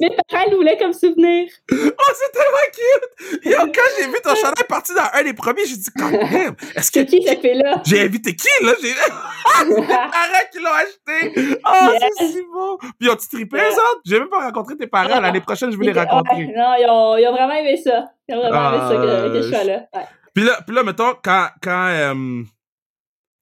Mes 0.00 0.10
parents 0.28 0.44
le 0.50 0.56
voulaient 0.56 0.76
comme 0.78 0.92
souvenir. 0.92 1.48
Oh, 1.72 1.74
c'est 2.14 2.32
tellement 2.32 2.68
cute! 2.72 3.44
Yo, 3.44 3.56
quand 3.74 3.88
j'ai 3.98 4.06
vu 4.06 4.14
ton 4.22 4.34
chandail 4.34 4.64
parti 4.68 4.92
dans 4.94 5.08
un 5.18 5.22
des 5.24 5.32
premiers, 5.32 5.64
j'ai 5.66 5.76
dit, 5.76 5.90
quand 5.96 6.10
même, 6.10 6.54
est-ce 6.76 6.90
que. 6.90 7.00
C'est 7.00 7.06
qui 7.06 7.22
cette 7.26 7.40
fille-là? 7.40 7.80
J'ai 7.84 8.02
invité 8.02 8.36
qui, 8.36 8.48
là? 8.64 8.72
J'ai. 8.80 8.88
c'est 8.94 9.74
tes 9.74 9.82
parents 9.86 10.46
qui 10.52 10.58
l'ont 10.60 10.70
acheté! 10.70 11.58
Oh, 11.66 11.88
c'est 11.98 12.22
Yes. 12.24 12.32
si 12.32 12.42
beau! 12.52 12.78
Puis 13.00 13.08
ont-tu 13.10 13.28
trippé, 13.28 13.56
eux 13.58 13.72
autres? 13.72 14.00
J'ai 14.04 14.18
même 14.20 14.28
pas 14.28 14.40
rencontré 14.44 14.76
tes 14.76 14.86
parents. 14.86 15.08
Ah. 15.12 15.20
L'année 15.20 15.40
prochaine, 15.40 15.72
je 15.72 15.76
vais 15.78 15.86
les 15.86 15.92
Ouais, 15.92 16.04
rencontrer. 16.04 16.46
non, 16.56 16.74
ils 16.78 16.86
ont, 16.88 17.16
ils 17.16 17.26
ont 17.26 17.32
vraiment 17.32 17.54
aimé 17.54 17.76
ça. 17.82 18.04
Ils 18.28 18.36
ont 18.36 18.40
vraiment 18.40 18.70
aimé 18.74 18.78
ça 18.88 18.94
que, 18.94 19.32
que 19.32 19.42
je 19.42 19.48
Ah, 19.48 19.56
sois 19.56 19.64
là. 19.64 19.80
Ouais. 19.94 20.06
Puis 20.34 20.44
là, 20.44 20.60
puis 20.66 20.74
là 20.74 20.82
mettons, 20.82 21.14
quand, 21.22 21.48
quand, 21.62 21.86
euh, 21.88 22.42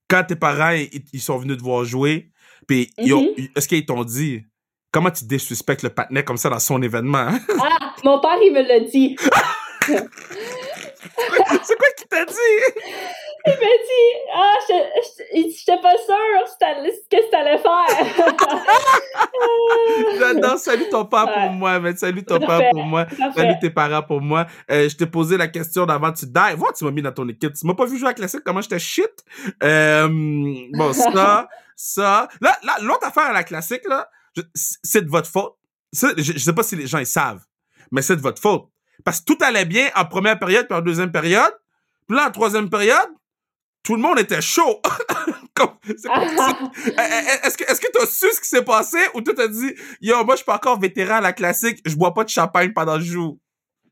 quand 0.09 0.23
tes 0.25 0.35
parents, 0.35 0.71
ils, 0.71 0.89
ils 1.13 1.21
sont 1.21 1.37
venus 1.37 1.57
te 1.57 1.63
voir 1.63 1.83
jouer, 1.85 2.29
puis 2.67 2.91
Mhm. 2.97 3.47
est-ce 3.55 3.67
qu'ils 3.67 3.85
t'ont 3.85 4.03
dit, 4.03 4.43
comment 4.91 5.09
tu 5.11 5.25
désuspectes 5.25 5.83
le 5.83 5.89
patinet 5.89 6.23
comme 6.23 6.37
ça 6.37 6.49
dans 6.49 6.59
son 6.59 6.81
événement? 6.81 7.17
hein? 7.19 7.39
Ah, 7.59 7.93
mon 8.03 8.19
père, 8.19 8.37
il 8.41 8.53
me 8.53 8.61
l'a 8.61 8.79
dit. 8.81 9.15
C'est 11.63 11.77
quoi 11.77 11.87
qu'il 11.97 12.07
t'a 12.09 12.25
dit? 12.25 12.33
Il 13.45 13.51
m'a 13.51 13.57
dit, 13.57 14.31
ah, 14.35 14.53
je- 14.69 15.49
j'étais 15.49 15.81
pas 15.81 15.97
sûre 15.97 16.57
que 17.09 17.31
t'allais 17.31 17.57
faire. 17.57 17.87
J'adore, 20.19 20.57
salut 20.59 20.89
ton 20.89 21.05
père 21.05 21.25
pour 21.33 21.51
moi, 21.51 21.79
mais 21.79 21.95
salut 21.95 22.23
ton 22.23 22.39
père 22.39 22.69
pour 22.71 22.83
moi. 22.83 23.05
Salut 23.35 23.55
tes 23.59 23.69
parents 23.69 24.03
pour 24.03 24.21
moi. 24.21 24.45
Euh, 24.69 24.87
je 24.89 24.95
t'ai 24.95 25.05
posé 25.07 25.37
la 25.37 25.47
question 25.47 25.85
d'avant 25.85 26.11
tu 26.11 26.25
die. 26.25 26.55
Vois, 26.55 26.71
tu 26.73 26.83
m'as 26.85 26.91
mis 26.91 27.01
dans 27.01 27.11
ton 27.11 27.27
équipe. 27.29 27.53
Tu 27.53 27.65
m'as 27.65 27.73
pas 27.73 27.85
vu 27.85 27.97
jouer 27.97 28.09
à 28.09 28.13
classique, 28.13 28.41
comment 28.45 28.61
j'étais 28.61 28.79
shit? 28.79 29.11
Euh, 29.63 30.07
bon, 30.73 30.93
ça, 31.13 31.47
ça. 31.75 32.27
Là, 32.41 32.57
là, 32.63 32.77
l'autre 32.81 33.07
affaire 33.07 33.23
à 33.25 33.33
la 33.33 33.43
classique, 33.43 33.83
là, 33.87 34.09
c'est 34.53 35.03
de 35.03 35.09
votre 35.09 35.29
faute. 35.29 35.53
Je, 35.93 36.07
je 36.17 36.37
sais 36.37 36.53
pas 36.53 36.63
si 36.63 36.75
les 36.75 36.87
gens 36.87 36.99
ils 36.99 37.05
savent, 37.05 37.43
mais 37.91 38.01
c'est 38.01 38.15
de 38.15 38.21
votre 38.21 38.41
faute. 38.41 38.65
Parce 39.03 39.19
que 39.19 39.25
tout 39.33 39.37
allait 39.41 39.65
bien 39.65 39.89
en 39.95 40.05
première 40.05 40.37
période 40.39 40.67
puis 40.67 40.77
en 40.77 40.81
deuxième 40.81 41.11
période. 41.11 41.51
Puis 42.07 42.15
là, 42.17 42.27
en 42.27 42.31
troisième 42.31 42.69
période, 42.69 43.09
tout 43.83 43.95
le 43.95 44.01
monde 44.01 44.19
était 44.19 44.41
chaud. 44.41 44.81
Ça. 45.97 46.09
Eh, 46.87 46.91
eh, 46.97 47.47
Est-ce 47.47 47.57
que 47.57 47.63
est-ce 47.71 47.79
que 47.81 47.87
t'as 47.93 48.05
su 48.05 48.27
ce 48.31 48.39
qui 48.41 48.47
s'est 48.47 48.63
passé 48.63 48.97
ou 49.13 49.21
tu 49.21 49.33
t'as 49.33 49.47
dit 49.47 49.73
yo 50.01 50.23
moi 50.23 50.33
je 50.35 50.37
suis 50.37 50.45
pas 50.45 50.55
encore 50.55 50.79
vétéran 50.79 51.15
à 51.15 51.21
la 51.21 51.33
classique 51.33 51.79
je 51.85 51.95
bois 51.95 52.13
pas 52.13 52.23
de 52.23 52.29
champagne 52.29 52.71
pendant 52.73 52.97
le 52.97 53.03
jour? 53.03 53.37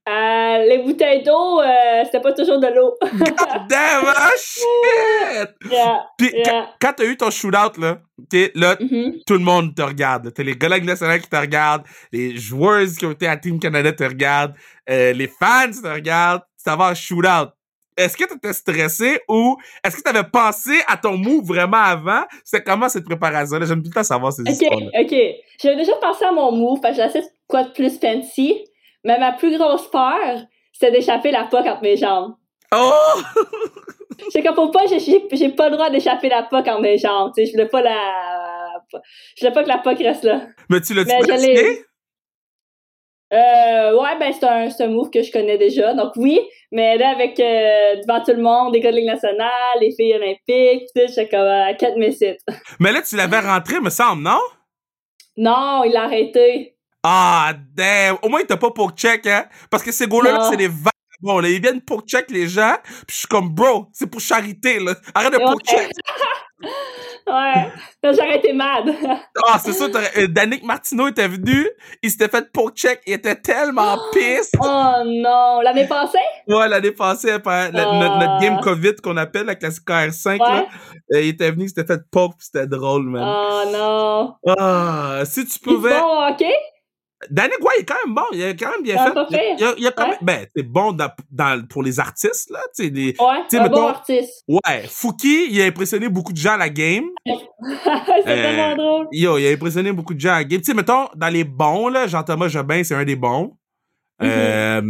Euh, 0.07 0.57
les 0.67 0.79
bouteilles 0.83 1.21
d'eau, 1.23 1.61
euh, 1.61 2.01
c'était 2.05 2.21
pas 2.21 2.33
toujours 2.33 2.59
de 2.59 2.67
l'eau. 2.67 2.95
damn 3.69 4.03
ah, 4.07 4.31
shit 4.39 5.49
Yeah, 5.71 6.05
puis 6.17 6.31
yeah. 6.33 6.69
quand, 6.81 6.93
t'as 6.93 7.03
eu 7.05 7.15
ton 7.17 7.29
shootout 7.29 7.79
là 7.79 7.99
t'es 8.29 8.51
là 8.55 8.75
Mhm. 8.79 9.17
tout 9.27 9.33
le 9.33 9.39
monde 9.39 9.75
te 9.75 9.81
regarde 9.83 10.33
t'as 10.33 10.43
les 10.43 10.57
collègues 10.57 10.85
nationaux 10.85 11.19
qui 11.19 11.29
te 11.29 11.35
regardent 11.35 11.83
les 12.11 12.35
joueuses 12.37 12.95
qui 12.97 13.05
ont 13.05 13.11
été 13.11 13.27
à 13.27 13.37
Team 13.37 13.59
Canada 13.59 13.91
te 13.91 14.03
regardent 14.03 14.55
euh, 14.89 15.13
les 15.13 15.27
fans 15.27 15.69
te 15.71 15.87
regardent 15.87 16.41
ça 16.57 16.75
va 16.75 16.85
en 16.91 16.95
shootout 16.95 17.51
est-ce 17.99 18.17
que 18.17 18.23
t'étais 18.25 18.53
stressé 18.53 19.19
ou 19.27 19.57
est-ce 19.83 19.97
que 19.97 20.01
t'avais 20.01 20.23
pensé 20.23 20.71
à 20.87 20.97
ton 20.97 21.17
move 21.17 21.45
vraiment 21.45 21.77
avant? 21.77 22.23
C'est 22.43 22.63
comment 22.63 22.89
cette 22.89 23.05
préparation-là? 23.05 23.65
J'aime 23.65 23.81
tout 23.83 23.89
le 23.89 23.93
temps 23.93 24.03
savoir 24.03 24.33
ces 24.33 24.41
Ok, 24.43 24.49
histoires-là. 24.49 25.01
ok. 25.01 25.15
J'avais 25.61 25.75
déjà 25.75 25.93
pensé 26.01 26.25
à 26.25 26.31
mon 26.31 26.51
move, 26.51 26.79
parce 26.81 26.97
que 26.97 27.17
de 27.19 27.23
quoi 27.47 27.63
de 27.63 27.71
plus 27.71 27.99
fancy, 27.99 28.57
mais 29.03 29.19
ma 29.19 29.33
plus 29.33 29.57
grosse 29.57 29.89
peur, 29.91 30.41
c'était 30.73 30.91
d'échapper 30.91 31.31
la 31.31 31.43
POC 31.45 31.65
entre 31.67 31.81
mes 31.81 31.97
jambes. 31.97 32.35
Oh! 32.73 32.91
C'est 34.31 34.43
comme 34.43 34.55
pour 34.55 34.71
pas, 34.71 34.81
j'ai- 34.87 35.49
pas 35.49 35.69
le 35.69 35.75
droit 35.75 35.89
d'échapper 35.89 36.29
la 36.29 36.43
POC 36.43 36.67
entre 36.67 36.81
mes 36.81 36.97
jambes, 36.97 37.31
tu 37.35 37.41
sais, 37.41 37.47
je 37.47 37.51
voulais 37.53 37.69
pas 37.69 37.81
la... 37.81 37.95
Je 39.35 39.41
voulais 39.41 39.53
pas 39.53 39.63
que 39.63 39.69
la 39.69 39.77
POC 39.77 39.99
reste 39.99 40.23
là. 40.23 40.41
Mais 40.69 40.81
tu 40.81 40.93
l'as-tu 40.93 41.09
pratiqué? 41.27 41.83
Euh, 43.31 43.95
ouais, 43.95 44.17
ben 44.19 44.33
c'est 44.33 44.45
un, 44.45 44.69
c'est 44.71 44.85
un 44.85 44.87
move 44.87 45.11
que 45.11 45.21
je 45.21 45.31
connais 45.31 45.57
déjà, 45.57 45.93
donc 45.93 46.13
oui, 46.15 46.39
mais 46.71 46.97
là, 46.97 47.11
avec, 47.11 47.39
euh, 47.39 47.97
devant 48.01 48.23
tout 48.23 48.33
le 48.33 48.41
monde, 48.41 48.73
les 48.73 48.79
gars 48.79 48.91
de 48.91 48.97
Ligue 48.97 49.05
nationale, 49.05 49.77
les 49.79 49.91
filles 49.91 50.15
olympiques, 50.15 50.87
tout, 50.95 51.01
j'étais 51.07 51.29
comme, 51.29 51.41
euh, 51.41 51.69
I 51.69 51.77
can't 51.77 51.95
miss 51.97 52.21
it. 52.21 52.37
Mais 52.79 52.91
là, 52.91 53.03
tu 53.03 53.15
l'avais 53.15 53.39
rentré, 53.39 53.79
me 53.79 53.91
semble, 53.91 54.23
non? 54.23 54.39
Non, 55.37 55.83
il 55.83 55.91
l'a 55.91 56.03
arrêté. 56.03 56.75
Ah, 57.03 57.53
damn! 57.75 58.17
Au 58.23 58.29
moins, 58.29 58.41
il 58.41 58.47
t'a 58.47 58.57
pas 58.57 58.71
pour 58.71 58.91
check, 58.91 59.25
hein? 59.27 59.45
Parce 59.69 59.83
que 59.83 59.91
ces 59.91 60.07
gars-là, 60.07 60.47
c'est 60.49 60.57
des 60.57 60.67
vagabonds, 61.21 61.39
là. 61.39 61.49
Ils 61.49 61.61
viennent 61.61 61.81
pour 61.81 62.01
check 62.01 62.29
les 62.31 62.47
gens, 62.47 62.75
puis 62.83 62.93
je 63.09 63.15
suis 63.19 63.27
comme, 63.27 63.49
bro, 63.49 63.87
c'est 63.93 64.09
pour 64.09 64.21
charité, 64.21 64.79
là. 64.79 64.93
Arrête 65.13 65.31
de 65.33 65.37
Ouais. 65.37 65.43
pour 65.45 65.59
check. 65.61 65.89
Ouais, 67.27 67.71
j'aurais 68.03 68.37
été 68.37 68.51
mad. 68.53 68.93
Ah, 69.47 69.59
c'est 69.63 69.71
ça, 69.73 69.85
euh, 69.85 70.27
Danick 70.27 70.63
Martineau 70.63 71.07
était 71.07 71.27
venu, 71.27 71.67
il 72.01 72.09
s'était 72.09 72.27
fait 72.27 72.51
pour 72.51 72.71
check, 72.71 73.01
il 73.05 73.13
était 73.13 73.35
tellement 73.35 73.97
pisse. 74.13 74.51
oh 74.59 74.93
non, 75.05 75.61
l'année 75.61 75.87
passée? 75.87 76.17
Ouais, 76.47 76.67
l'année 76.67 76.91
passée, 76.91 77.31
après, 77.31 77.71
la- 77.71 77.87
Ah. 77.89 77.93
notre, 77.99 78.17
notre 78.17 78.39
game 78.41 78.59
COVID 78.61 78.95
qu'on 78.95 79.15
appelle, 79.17 79.45
la 79.45 79.55
classique 79.55 79.85
KR5, 79.87 80.39
là, 80.39 80.65
euh, 81.13 81.21
il 81.21 81.29
était 81.29 81.51
venu, 81.51 81.65
il 81.65 81.69
s'était 81.69 81.85
fait 81.85 82.01
poke, 82.11 82.35
puis 82.37 82.47
c'était 82.51 82.67
drôle, 82.67 83.03
man. 83.03 83.23
Oh 83.25 83.63
non. 83.71 84.53
Ah, 84.57 85.21
si 85.25 85.45
tu 85.45 85.59
pouvais... 85.59 85.97
bon 85.99 86.27
hockey? 86.29 86.53
Danick, 87.29 87.57
il 87.77 87.81
est 87.81 87.85
quand 87.85 87.95
même 88.05 88.15
bon. 88.15 88.21
Il 88.31 88.41
est 88.41 88.55
quand 88.55 88.71
même 88.71 88.81
bien 88.83 88.95
fait. 89.03 89.11
Il, 89.29 89.35
fait. 89.35 89.55
il 89.59 89.63
a, 89.65 89.73
il 89.77 89.87
a 89.87 89.91
quand 89.91 90.03
Ouais. 90.03 90.09
même, 90.11 90.17
ben, 90.21 90.47
c'est 90.55 90.63
bon 90.63 90.93
dans, 90.93 91.09
dans- 91.29 91.67
pour 91.67 91.83
les 91.83 91.99
artistes, 91.99 92.49
là. 92.49 92.59
Tu 92.75 92.85
sais, 92.85 92.89
des, 92.89 93.15
Ouais, 93.19 93.25
sais, 93.49 93.57
un 93.57 93.63
mettons- 93.63 93.81
bon 93.81 93.87
artiste. 93.87 94.43
ouais, 94.47 94.83
Fouki, 94.87 95.47
il 95.51 95.61
a 95.61 95.65
impressionné 95.65 96.07
beaucoup 96.07 96.31
de 96.31 96.37
gens 96.37 96.53
à 96.53 96.57
la 96.57 96.69
game. 96.69 97.05
c'est 97.25 98.23
tellement 98.25 98.75
drôle. 98.75 99.07
Yo, 99.11 99.37
il 99.37 99.47
a 99.47 99.51
impressionné 99.51 99.91
beaucoup 99.91 100.13
de 100.13 100.19
gens 100.19 100.29
à 100.31 100.37
la 100.39 100.43
game. 100.45 100.59
Tu 100.61 100.65
sais, 100.67 100.73
mettons, 100.73 101.07
dans 101.15 101.27
les 101.29 101.43
bons, 101.43 101.89
là, 101.89 102.07
Jean-Thomas 102.07 102.47
Jobin, 102.47 102.83
c'est 102.83 102.95
un 102.95 103.03
des 103.05 103.15
bons. 103.17 103.57
Mhm. 104.21 104.29
Euh, 104.29 104.81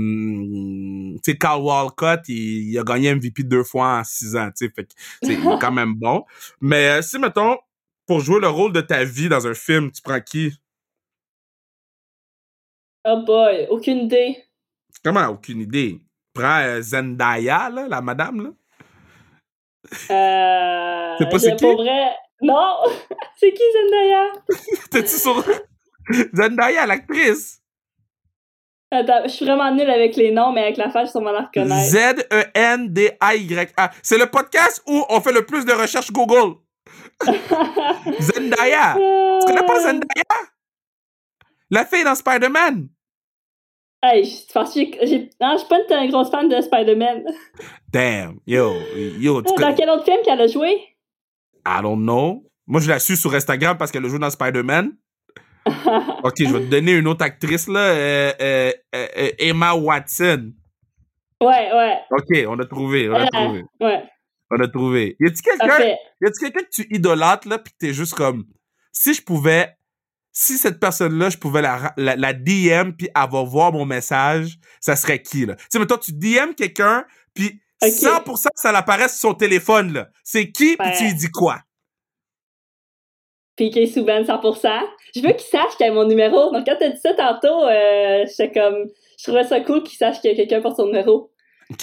tu 1.24 1.32
sais, 1.32 1.38
Carl 1.38 1.62
Walcott, 1.62 2.22
il, 2.28 2.72
il 2.72 2.80
a 2.80 2.84
gagné 2.84 3.14
MVP 3.14 3.44
deux 3.44 3.64
fois 3.64 4.00
en 4.00 4.04
six 4.04 4.36
ans, 4.36 4.50
tu 4.56 4.66
sais, 4.68 4.72
fait 4.76 4.88
il 5.24 5.32
est 5.32 5.38
quand 5.62 5.72
même 5.72 5.94
bon. 5.96 6.24
Mais 6.62 6.90
euh, 6.90 7.02
si, 7.02 7.20
mettons, 7.20 7.58
pour 8.08 8.22
jouer 8.22 8.40
le 8.40 8.48
rôle 8.50 8.72
de 8.72 8.82
ta 8.82 9.04
vie 9.04 9.30
dans 9.30 9.46
un 9.46 9.54
film, 9.54 9.92
tu 9.92 10.02
prends 10.02 10.20
qui? 10.22 10.54
Oh 13.06 13.24
boy, 13.26 13.68
aucune 13.70 14.00
idée. 14.00 14.44
Comment? 15.04 15.28
Aucune 15.28 15.62
idée? 15.62 16.02
Prends 16.34 16.62
euh, 16.62 16.82
Zendaya, 16.82 17.70
là, 17.70 17.88
la 17.88 18.02
madame, 18.02 18.44
là. 18.44 18.50
Euh. 20.12 21.16
C'est 21.18 21.30
pas 21.30 21.40
c'est 21.40 21.56
qui? 21.56 21.64
Pour 21.64 21.78
vrai. 21.78 22.12
Non! 22.42 22.78
c'est 23.38 23.54
qui 23.54 23.64
Zendaya? 23.74 24.32
T'es-tu 24.92 25.18
sur... 25.18 25.44
Zendaya, 26.34 26.86
l'actrice? 26.86 27.62
Attends, 28.92 29.22
je 29.24 29.30
suis 29.30 29.46
vraiment 29.46 29.74
nulle 29.74 29.90
avec 29.90 30.16
les 30.16 30.32
noms, 30.32 30.52
mais 30.52 30.64
avec 30.64 30.78
la 30.78 30.90
face, 30.90 31.04
je 31.04 31.08
suis 31.08 31.12
sûrement 31.12 31.32
la 31.32 31.42
reconnaître. 31.42 31.90
Z-E-N-D-A-Y-A. 31.90 33.92
C'est 34.02 34.18
le 34.18 34.26
podcast 34.26 34.82
où 34.88 35.06
on 35.10 35.22
fait 35.22 35.32
le 35.32 35.46
plus 35.46 35.64
de 35.64 35.74
recherches 35.74 36.12
Google. 36.12 36.56
Zendaya. 38.20 38.96
Tu 38.96 39.46
connais 39.46 39.66
pas 39.66 39.80
Zendaya? 39.80 40.24
La 41.70 41.86
fille 41.86 42.04
dans 42.04 42.16
Spider-Man. 42.16 42.90
Hey, 44.02 44.24
je 44.24 44.54
pense 44.54 44.74
que 44.74 44.80
j'ai- 44.80 44.98
j'ai. 45.08 45.30
Non, 45.42 45.54
je 45.54 45.58
suis 45.60 45.68
pas 45.68 46.04
une 46.04 46.10
grosse 46.12 46.32
fan 46.32 46.48
de 46.48 46.62
Spider-Man. 46.62 47.24
Damn. 47.92 48.40
Yo, 48.48 48.74
yo, 49.20 49.42
tu 49.42 49.54
Dans 49.62 49.76
quel 49.76 49.90
autre 49.90 50.06
film 50.06 50.20
qu'elle 50.24 50.40
a 50.42 50.48
joué? 50.48 50.70
I 51.68 51.82
don't 51.82 52.02
know. 52.02 52.46
Moi, 52.66 52.80
je 52.82 52.88
la 52.90 53.00
suis 53.00 53.18
sur 53.18 53.34
Instagram 53.34 53.78
parce 53.78 53.92
qu'elle 53.92 54.06
joue 54.08 54.18
dans 54.20 54.30
Spider-Man. 54.30 54.94
OK, 56.24 56.34
je 56.40 56.54
vais 56.54 56.62
te 56.66 56.70
donner 56.72 56.94
une 56.94 57.08
autre 57.08 57.26
actrice, 57.26 57.68
là. 57.68 57.80
euh, 57.80 58.32
euh, 58.42 58.72
euh, 58.96 59.32
Emma 59.38 59.74
Watson. 59.76 60.54
ouais, 61.42 61.72
ouais. 61.74 62.00
OK, 62.12 62.46
on 62.48 62.58
a 62.60 62.66
trouvé, 62.66 63.10
on 63.10 63.14
a 63.16 63.24
Euh, 63.24 63.28
trouvé. 63.32 63.64
Ouais, 63.82 64.04
On 64.52 64.60
a 64.62 64.68
trouvé. 64.68 65.16
Y 65.20 65.28
a-tu 65.28 65.42
quelqu'un 65.44 66.62
que 66.64 66.70
tu 66.72 66.88
idolâtres, 66.90 67.48
là, 67.50 67.60
pis 67.60 67.72
que 67.72 67.78
t'es 67.78 67.94
juste 67.94 68.14
comme, 68.16 68.46
si 68.94 69.14
je 69.14 69.22
pouvais, 69.22 69.76
si 70.32 70.58
cette 70.58 70.80
personne-là, 70.80 71.30
je 71.30 71.38
pouvais 71.38 71.62
la, 71.62 71.78
ra- 71.78 71.94
la, 71.98 72.16
la 72.16 72.34
DM 72.34 72.92
puis 72.98 73.10
avoir 73.14 73.46
voir 73.46 73.72
mon 73.74 73.86
message, 73.86 74.58
ça 74.80 74.96
serait 74.96 75.22
qui, 75.22 75.46
là? 75.46 75.56
Tu 75.56 75.66
sais, 75.70 75.80
mettons, 75.80 75.98
tu 75.98 76.14
DM 76.14 76.54
quelqu'un, 76.56 77.06
puis 77.34 77.60
Ok. 77.82 77.90
100% 77.92 78.48
ça 78.56 78.72
l'apparaît 78.74 79.08
sur 79.08 79.20
son 79.20 79.34
téléphone, 79.34 79.94
là. 79.94 80.10
C'est 80.24 80.52
qui, 80.52 80.76
puis 80.78 80.88
tu 80.98 81.04
lui 81.06 81.14
dis 81.16 81.30
quoi? 81.32 81.60
Piqué 83.56 83.88
Souben 83.88 84.24
100%. 84.24 84.82
Je 85.16 85.22
veux 85.22 85.34
qu'il 85.34 85.48
sache 85.50 85.76
qu'il 85.76 85.86
a 85.86 85.92
mon 85.92 86.06
numéro. 86.08 86.52
Donc, 86.52 86.66
quand 86.66 86.76
t'as 86.80 86.90
dit 86.90 87.00
ça 87.02 87.14
tantôt, 87.14 87.66
euh, 87.66 88.26
j'étais 88.26 88.52
comme. 88.54 88.86
Je 89.18 89.24
trouvais 89.26 89.44
ça 89.44 89.60
cool 89.60 89.84
qu'il 89.84 89.98
sache 89.98 90.22
qu'il 90.22 90.30
y 90.32 90.34
a 90.34 90.38
quelqu'un 90.38 90.62
pour 90.62 90.76
son 90.78 90.86
numéro. 90.86 91.34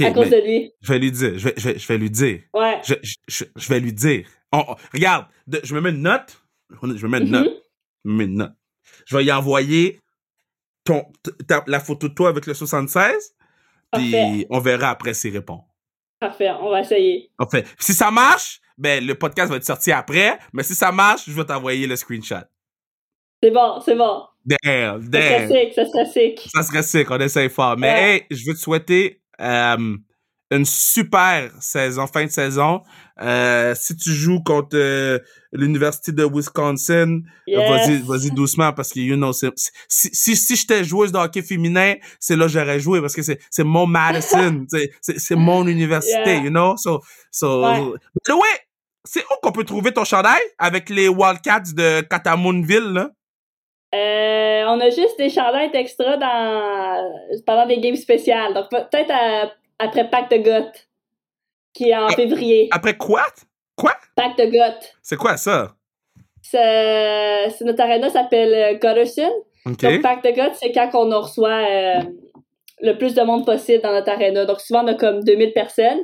À 0.01 0.11
cause 0.11 0.31
mais 0.31 0.41
de 0.41 0.47
lui. 0.47 0.73
je 0.81 0.93
vais 0.93 0.99
lui 0.99 1.13
dire, 1.13 1.39
je 1.39 1.49
vais, 1.49 1.55
je 1.57 1.69
vais, 1.69 1.79
je 1.79 1.87
vais 1.89 1.99
lui 1.99 2.11
dire. 2.11 2.41
Ouais. 2.55 2.81
Je, 2.83 2.95
je, 3.03 3.45
je, 3.55 3.69
vais 3.69 3.79
lui 3.79 3.93
dire. 3.93 4.27
On- 4.53 4.65
on- 4.69 4.77
regarde, 4.93 5.27
de- 5.47 5.61
je 5.63 5.75
me 5.75 5.81
mets 5.83 5.91
une 5.91 6.03
note. 6.03 6.43
Je 6.83 6.87
me 7.07 7.09
mets 7.09 7.19
une 7.19 7.25
Mhm. 7.27 7.31
note. 7.31 7.63
Note. 8.07 8.53
Je 9.07 9.17
vais 9.17 9.25
y 9.25 9.33
envoyer 9.33 10.01
ton, 10.85 11.05
ta- 11.49 11.65
la 11.67 11.81
photo 11.81 12.09
de 12.09 12.15
toi 12.15 12.29
avec 12.29 12.47
le 12.47 12.55
76. 12.55 13.35
Puis 13.93 14.47
on 14.51 14.59
verra 14.61 14.91
après 14.91 15.15
s'il 15.15 15.33
répond. 15.33 15.63
Parfait, 16.21 16.51
on 16.51 16.71
va 16.71 16.81
essayer. 16.81 17.31
Si 17.79 17.93
ça 17.95 18.11
marche, 18.11 18.61
ben 18.79 19.05
le 19.05 19.15
podcast 19.15 19.51
va 19.51 19.57
être 19.57 19.65
sorti 19.65 19.93
après. 19.93 20.39
Mais 20.53 20.63
si 20.63 20.75
ça 20.75 20.93
marche, 20.93 21.25
je 21.29 21.33
vais 21.33 21.45
t'envoyer 21.45 21.87
le 21.87 21.97
screenshot. 21.97 22.45
C'est 23.43 23.51
bon, 23.51 23.81
c'est 23.81 23.97
bon. 23.97 24.23
Damn, 24.45 25.03
Ça 25.13 25.21
serait 25.21 25.49
sick, 25.49 25.75
ça 25.75 25.85
serait 25.87 26.07
sick. 26.07 26.49
Ça 26.55 26.63
serait 26.63 26.83
sick, 26.83 27.11
on 27.11 27.19
essaye 27.19 27.49
fort. 27.51 27.77
Mais 27.77 27.89
Ouais. 27.93 28.15
hey, 28.15 28.27
je 28.31 28.47
veux 28.49 28.55
te 28.55 28.61
souhaiter 28.61 29.21
euh, 29.41 29.97
une 30.51 30.65
super 30.65 31.51
saison, 31.61 32.07
fin 32.07 32.25
de 32.27 32.31
saison. 32.31 32.83
Euh, 33.21 33.75
si 33.75 33.97
tu 33.97 34.11
joues 34.11 34.43
contre 34.45 34.77
euh, 34.77 35.19
l'Université 35.53 36.13
de 36.13 36.25
Wisconsin, 36.25 37.21
Yes. 37.47 37.69
vas-y, 37.69 38.03
vas-y 38.03 38.31
doucement 38.31 38.73
parce 38.73 38.93
que, 38.93 39.01
you 39.01 39.17
know, 39.17 39.33
si, 39.33 39.49
si, 39.89 40.37
si 40.37 40.57
j'étais 40.57 40.85
joueuse 40.85 41.11
de 41.13 41.19
hockey 41.19 41.43
féminin, 41.43 41.95
c'est 42.21 42.37
là 42.37 42.45
que 42.47 42.53
j'aurais 42.53 42.79
joué 42.79 43.01
parce 43.01 43.15
que 43.15 43.23
c'est, 43.23 43.41
c'est 43.51 43.65
mon 43.65 43.87
Madison, 43.87 44.65
c'est, 44.69 44.91
c'est, 45.01 45.19
c'est 45.19 45.37
mon 45.37 45.67
université, 45.67 46.23
Yeah. 46.35 46.43
you 46.45 46.51
know? 46.51 46.77
So, 46.77 47.01
so, 47.31 47.63
Ouais. 47.63 47.81
Way, 48.29 48.49
c'est 49.05 49.23
où 49.25 49.35
qu'on 49.43 49.53
peut 49.53 49.65
trouver 49.65 49.93
ton 49.93 50.05
chandail 50.05 50.41
avec 50.59 50.91
les 50.91 51.09
Wildcats 51.09 51.73
de 51.75 52.03
Catamounville, 52.03 52.93
là? 52.93 53.11
Euh, 53.95 54.65
on 54.69 54.81
a 54.81 54.91
juste 54.91 55.17
des 55.17 55.31
chandails 55.31 55.71
extra 55.75 56.17
dans 56.17 57.13
pendant 57.47 57.67
des 57.67 57.81
games 57.81 57.97
spéciales. 57.97 58.53
Donc 58.53 58.69
peut-être 58.69 59.11
à- 59.11 59.51
après 59.79 60.09
Pacte 60.11 60.35
qui 61.73 61.91
est 61.91 61.97
en 61.97 62.07
Ah. 62.07 62.13
février. 62.15 62.69
Après 62.71 62.97
quoi? 62.97 63.25
Quoi? 63.77 63.93
Pacte. 64.15 64.43
C'est 65.03 65.17
quoi 65.17 65.37
ça? 65.37 65.75
C'est 66.43 67.61
notre 67.63 67.83
arena 67.83 68.09
s'appelle 68.11 68.55
euh, 68.55 68.73
Gutterson. 68.75 69.33
OK. 69.67 69.81
Donc 69.83 70.03
Pacte 70.03 70.29
c'est 70.55 70.73
quand 70.73 70.91
on 70.95 71.11
en 71.13 71.21
reçoit 71.23 71.67
euh, 71.69 72.01
le 72.83 72.93
plus 72.97 73.15
de 73.15 73.23
monde 73.23 73.45
possible 73.45 73.83
dans 73.83 73.93
notre 73.93 74.11
arena. 74.11 74.45
Donc 74.45 74.61
souvent 74.61 74.85
on 74.85 74.89
a 74.89 74.95
comme 74.95 75.23
2000 75.25 75.53
personnes, 75.53 76.01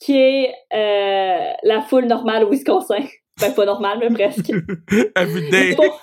qui 0.00 0.16
est 0.18 0.54
euh, 0.72 1.52
la 1.62 1.82
foule 1.82 2.06
normale 2.06 2.44
au 2.44 2.50
Wisconsin. 2.50 3.00
Ben 3.40 3.52
pas 3.52 3.64
normale, 3.64 3.98
mais 3.98 4.10
presque. 4.10 4.48
Every 5.16 5.50
day. 5.50 5.74
Pour- 5.76 6.00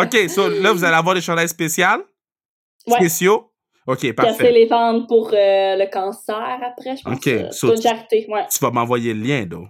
OK, 0.00 0.28
so 0.28 0.48
là, 0.50 0.72
vous 0.72 0.82
allez 0.82 0.96
avoir 0.96 1.14
des 1.14 1.20
chandails 1.20 1.48
spéciaux? 1.48 1.86
Ouais. 2.88 2.96
Spéciaux? 2.96 3.51
OK, 3.86 3.98
Casser 4.00 4.12
parfait. 4.14 4.52
les 4.52 4.66
ventes 4.66 5.08
pour 5.08 5.28
euh, 5.28 5.76
le 5.76 5.90
cancer 5.90 6.58
après, 6.62 6.96
je 6.96 7.02
pense. 7.02 7.16
Ok, 7.16 7.26
euh, 7.26 7.50
so 7.50 7.74
tu- 7.76 7.88
ouais. 7.88 8.46
Tu 8.50 8.58
vas 8.60 8.70
m'envoyer 8.70 9.12
le 9.14 9.22
lien, 9.22 9.44
donc. 9.44 9.68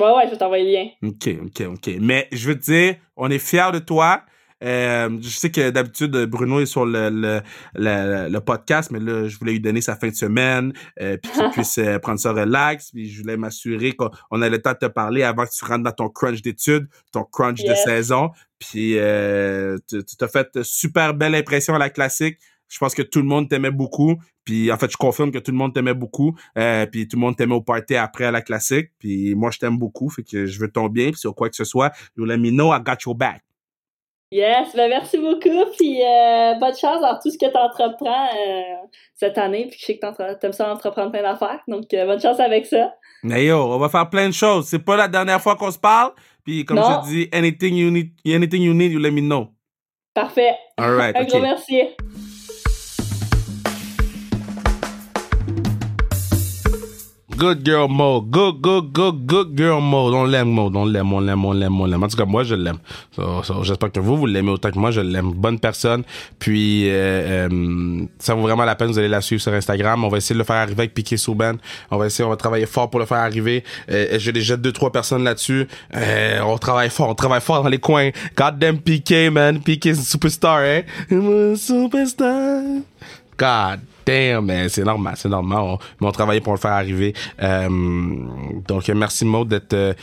Ouais, 0.00 0.10
ouais, 0.12 0.22
je 0.26 0.30
vais 0.30 0.38
t'envoyer 0.38 0.64
le 0.64 0.70
lien. 0.72 1.10
OK, 1.10 1.46
OK, 1.46 1.66
OK. 1.74 1.94
Mais 2.00 2.26
je 2.32 2.48
veux 2.48 2.58
te 2.58 2.64
dire, 2.64 2.96
on 3.16 3.30
est 3.30 3.38
fiers 3.38 3.70
de 3.72 3.78
toi. 3.78 4.22
Euh, 4.62 5.10
je 5.20 5.28
sais 5.28 5.50
que 5.50 5.68
d'habitude, 5.68 6.10
Bruno 6.24 6.58
est 6.58 6.64
sur 6.66 6.86
le, 6.86 7.10
le, 7.10 7.42
le, 7.74 8.28
le 8.30 8.40
podcast, 8.40 8.90
mais 8.90 8.98
là, 8.98 9.28
je 9.28 9.38
voulais 9.38 9.52
lui 9.52 9.60
donner 9.60 9.82
sa 9.82 9.94
fin 9.94 10.08
de 10.08 10.14
semaine, 10.14 10.72
euh, 11.02 11.18
puis 11.18 11.30
qu'il 11.32 11.50
puisse 11.50 11.76
euh, 11.78 11.98
prendre 11.98 12.18
ça 12.18 12.32
relax. 12.32 12.90
Puis 12.92 13.10
je 13.10 13.20
voulais 13.20 13.36
m'assurer 13.36 13.92
qu'on 13.92 14.08
on 14.30 14.40
a 14.40 14.48
le 14.48 14.62
temps 14.62 14.72
de 14.72 14.78
te 14.78 14.86
parler 14.86 15.22
avant 15.22 15.44
que 15.44 15.50
tu 15.50 15.64
rentres 15.66 15.82
dans 15.84 15.92
ton 15.92 16.08
crunch 16.08 16.40
d'études, 16.40 16.86
ton 17.12 17.24
crunch 17.24 17.62
de 17.62 17.74
saison. 17.74 18.30
Puis 18.58 18.96
tu 19.88 20.02
tu 20.04 20.16
t'as 20.16 20.28
fait 20.28 20.48
super 20.62 21.12
belle 21.12 21.34
impression 21.34 21.74
à 21.74 21.78
la 21.78 21.90
classique. 21.90 22.38
Je 22.68 22.78
pense 22.78 22.94
que 22.94 23.02
tout 23.02 23.20
le 23.20 23.26
monde 23.26 23.48
t'aimait 23.48 23.70
beaucoup. 23.70 24.16
Puis 24.44 24.70
en 24.72 24.76
fait, 24.76 24.90
je 24.90 24.96
confirme 24.96 25.30
que 25.30 25.38
tout 25.38 25.50
le 25.52 25.56
monde 25.56 25.72
t'aimait 25.74 25.94
beaucoup. 25.94 26.34
Euh, 26.58 26.86
puis 26.86 27.06
tout 27.06 27.16
le 27.16 27.20
monde 27.20 27.36
t'aimait 27.36 27.54
au 27.54 27.60
party 27.60 27.94
après 27.96 28.24
à 28.24 28.30
la 28.30 28.42
classique. 28.42 28.90
Puis 28.98 29.34
moi, 29.34 29.50
je 29.50 29.58
t'aime 29.58 29.78
beaucoup. 29.78 30.08
Fait 30.10 30.22
que 30.22 30.46
je 30.46 30.58
veux 30.60 30.70
ton 30.70 30.86
bien. 30.88 31.10
Puis 31.10 31.18
sur 31.20 31.34
quoi 31.34 31.48
que 31.48 31.56
ce 31.56 31.64
soit, 31.64 31.92
you 32.16 32.24
let 32.24 32.38
me 32.38 32.50
know, 32.50 32.72
I 32.74 32.78
got 32.84 32.96
your 33.06 33.14
back. 33.14 33.42
Yes, 34.32 34.74
ben 34.74 34.88
merci 34.88 35.16
beaucoup, 35.18 35.70
puis 35.78 36.00
euh, 36.02 36.54
bonne 36.58 36.74
chance 36.74 37.00
dans 37.00 37.16
tout 37.22 37.30
ce 37.30 37.38
que 37.38 37.48
tu 37.48 37.56
entreprends 37.56 38.26
euh, 38.34 38.86
cette 39.14 39.38
année, 39.38 39.68
puis 39.70 39.78
je 39.78 39.84
sais 39.84 39.94
que 39.96 40.00
t'entre- 40.00 40.36
t'aimes 40.40 40.52
ça 40.52 40.72
entreprendre 40.72 41.12
plein 41.12 41.22
d'affaires, 41.22 41.60
donc 41.68 41.84
euh, 41.94 42.04
bonne 42.04 42.20
chance 42.20 42.40
avec 42.40 42.66
ça. 42.66 42.94
Mais 43.22 43.44
yo, 43.44 43.58
on 43.58 43.78
va 43.78 43.88
faire 43.88 44.10
plein 44.10 44.26
de 44.28 44.34
choses. 44.34 44.66
C'est 44.66 44.80
pas 44.80 44.96
la 44.96 45.06
dernière 45.06 45.40
fois 45.40 45.54
qu'on 45.54 45.70
se 45.70 45.78
parle. 45.78 46.10
Puis 46.44 46.64
comme 46.64 46.78
Non. 46.78 46.82
je 46.82 47.08
te 47.08 47.14
dis, 47.14 47.28
anything 47.32 47.76
you 47.76 47.90
need, 47.92 48.10
anything 48.26 48.62
you 48.62 48.74
need, 48.74 48.90
you 48.90 48.98
let 48.98 49.12
me 49.12 49.20
know. 49.20 49.50
Parfait. 50.14 50.56
All 50.78 50.96
right, 50.96 51.14
Un 51.16 51.22
ok. 51.22 51.28
gros 51.28 51.40
merci. 51.40 51.80
Good 57.36 57.64
girl 57.64 57.88
mode. 57.88 58.30
Good, 58.30 58.60
good, 58.62 58.92
good, 58.92 59.26
good 59.26 59.56
girl 59.56 59.80
mode. 59.80 60.14
On 60.14 60.24
l'aime, 60.24 60.48
mode. 60.48 60.76
On 60.76 60.84
l'aime, 60.86 61.12
on 61.12 61.20
l'aime, 61.20 61.44
on 61.44 61.52
l'aime, 61.52 61.80
on 61.80 61.84
l'aime. 61.86 62.02
En 62.04 62.08
tout 62.08 62.16
cas, 62.16 62.24
moi, 62.24 62.44
je 62.44 62.54
l'aime. 62.54 62.78
So- 63.16 63.42
so, 63.42 63.64
J'espère 63.64 63.90
que 63.90 63.98
vous, 63.98 64.16
vous 64.16 64.26
l'aimez 64.26 64.50
autant 64.52 64.70
que 64.70 64.78
moi. 64.78 64.92
Je 64.92 65.00
l'aime. 65.00 65.32
Bonne 65.32 65.58
personne. 65.58 66.04
Puis, 66.38 66.88
euh, 66.88 67.48
euh, 67.50 68.06
ça 68.20 68.34
vaut 68.34 68.42
vraiment 68.42 68.64
la 68.64 68.76
peine. 68.76 68.88
Vous 68.88 68.98
allez 69.00 69.08
la 69.08 69.20
suivre 69.20 69.42
sur 69.42 69.52
Instagram. 69.52 70.04
On 70.04 70.08
va 70.08 70.18
essayer 70.18 70.34
de 70.34 70.38
le 70.38 70.44
faire 70.44 70.56
arriver 70.56 70.82
avec 70.82 70.94
Piqué 70.94 71.16
Souban. 71.16 71.54
On 71.90 71.96
va 71.98 72.06
essayer, 72.06 72.24
on 72.24 72.30
va 72.30 72.36
travailler 72.36 72.66
fort 72.66 72.88
pour 72.88 73.00
le 73.00 73.06
faire 73.06 73.18
arriver. 73.18 73.64
Euh, 73.90 74.16
J'ai 74.18 74.32
déjà 74.32 74.56
deux, 74.56 74.72
trois 74.72 74.92
personnes 74.92 75.24
là-dessus. 75.24 75.66
Euh, 75.96 76.40
on 76.46 76.56
travaille 76.56 76.90
fort. 76.90 77.08
On 77.08 77.14
travaille 77.16 77.40
fort 77.40 77.64
dans 77.64 77.68
les 77.68 77.78
coins. 77.80 78.10
Goddamn 78.36 78.78
Piqué, 78.78 79.28
man. 79.30 79.60
Piqué, 79.60 79.92
superstar, 79.94 80.60
hein? 80.60 80.82
Superstar. 81.56 82.62
God 83.36 83.80
man, 84.06 84.68
c'est 84.68 84.84
normal, 84.84 85.14
c'est 85.16 85.28
normal. 85.28 85.58
On, 85.60 85.78
mais 86.00 86.08
on 86.08 86.40
pour 86.40 86.52
le 86.52 86.58
faire 86.58 86.72
arriver. 86.72 87.14
Euh, 87.42 87.68
donc, 88.66 88.88
merci 88.88 89.24
Maud 89.24 89.48
d'être 89.48 89.74
euh, 89.74 89.94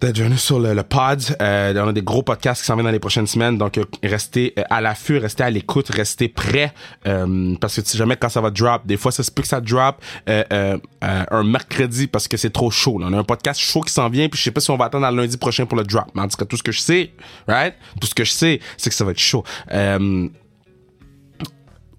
venu 0.00 0.36
sur 0.36 0.60
le, 0.60 0.82
pod. 0.82 1.20
Euh, 1.40 1.74
on 1.76 1.88
a 1.88 1.92
des 1.92 2.02
gros 2.02 2.22
podcasts 2.22 2.62
qui 2.62 2.66
s'en 2.66 2.74
viennent 2.74 2.86
dans 2.86 2.92
les 2.92 2.98
prochaines 2.98 3.26
semaines. 3.26 3.58
Donc, 3.58 3.80
restez 4.02 4.54
à 4.70 4.80
l'affût, 4.80 5.18
restez 5.18 5.42
à 5.42 5.50
l'écoute, 5.50 5.88
restez 5.90 6.28
prêts. 6.28 6.72
Parce 7.02 7.76
que 7.76 7.82
sais 7.82 7.98
jamais 7.98 8.16
quand 8.16 8.28
ça 8.28 8.40
va 8.40 8.50
drop. 8.50 8.86
Des 8.86 8.96
fois, 8.96 9.10
ça 9.10 9.22
se 9.22 9.30
peut 9.30 9.42
que 9.42 9.48
ça 9.48 9.60
drop 9.60 9.96
un 10.26 11.44
mercredi 11.44 12.06
parce 12.06 12.28
que 12.28 12.36
c'est 12.36 12.50
trop 12.50 12.70
chaud. 12.70 12.98
On 13.02 13.12
a 13.12 13.18
un 13.18 13.24
podcast 13.24 13.60
chaud 13.60 13.80
qui 13.80 13.92
s'en 13.92 14.08
vient. 14.08 14.28
Puis 14.28 14.38
je 14.38 14.44
sais 14.44 14.50
pas 14.50 14.60
si 14.60 14.70
on 14.70 14.76
va 14.76 14.86
attendre 14.86 15.06
à 15.06 15.10
lundi 15.10 15.36
prochain 15.36 15.66
pour 15.66 15.78
le 15.78 15.84
drop. 15.84 16.06
Mais 16.14 16.22
en 16.22 16.28
tout 16.28 16.36
cas, 16.36 16.44
tout 16.44 16.56
ce 16.56 16.62
que 16.62 16.72
je 16.72 16.80
sais, 16.80 17.10
right? 17.46 17.74
Tout 18.00 18.06
ce 18.06 18.14
que 18.14 18.24
je 18.24 18.32
sais, 18.32 18.60
c'est 18.76 18.90
que 18.90 18.96
ça 18.96 19.04
va 19.04 19.10
être 19.10 19.18
chaud. 19.18 19.44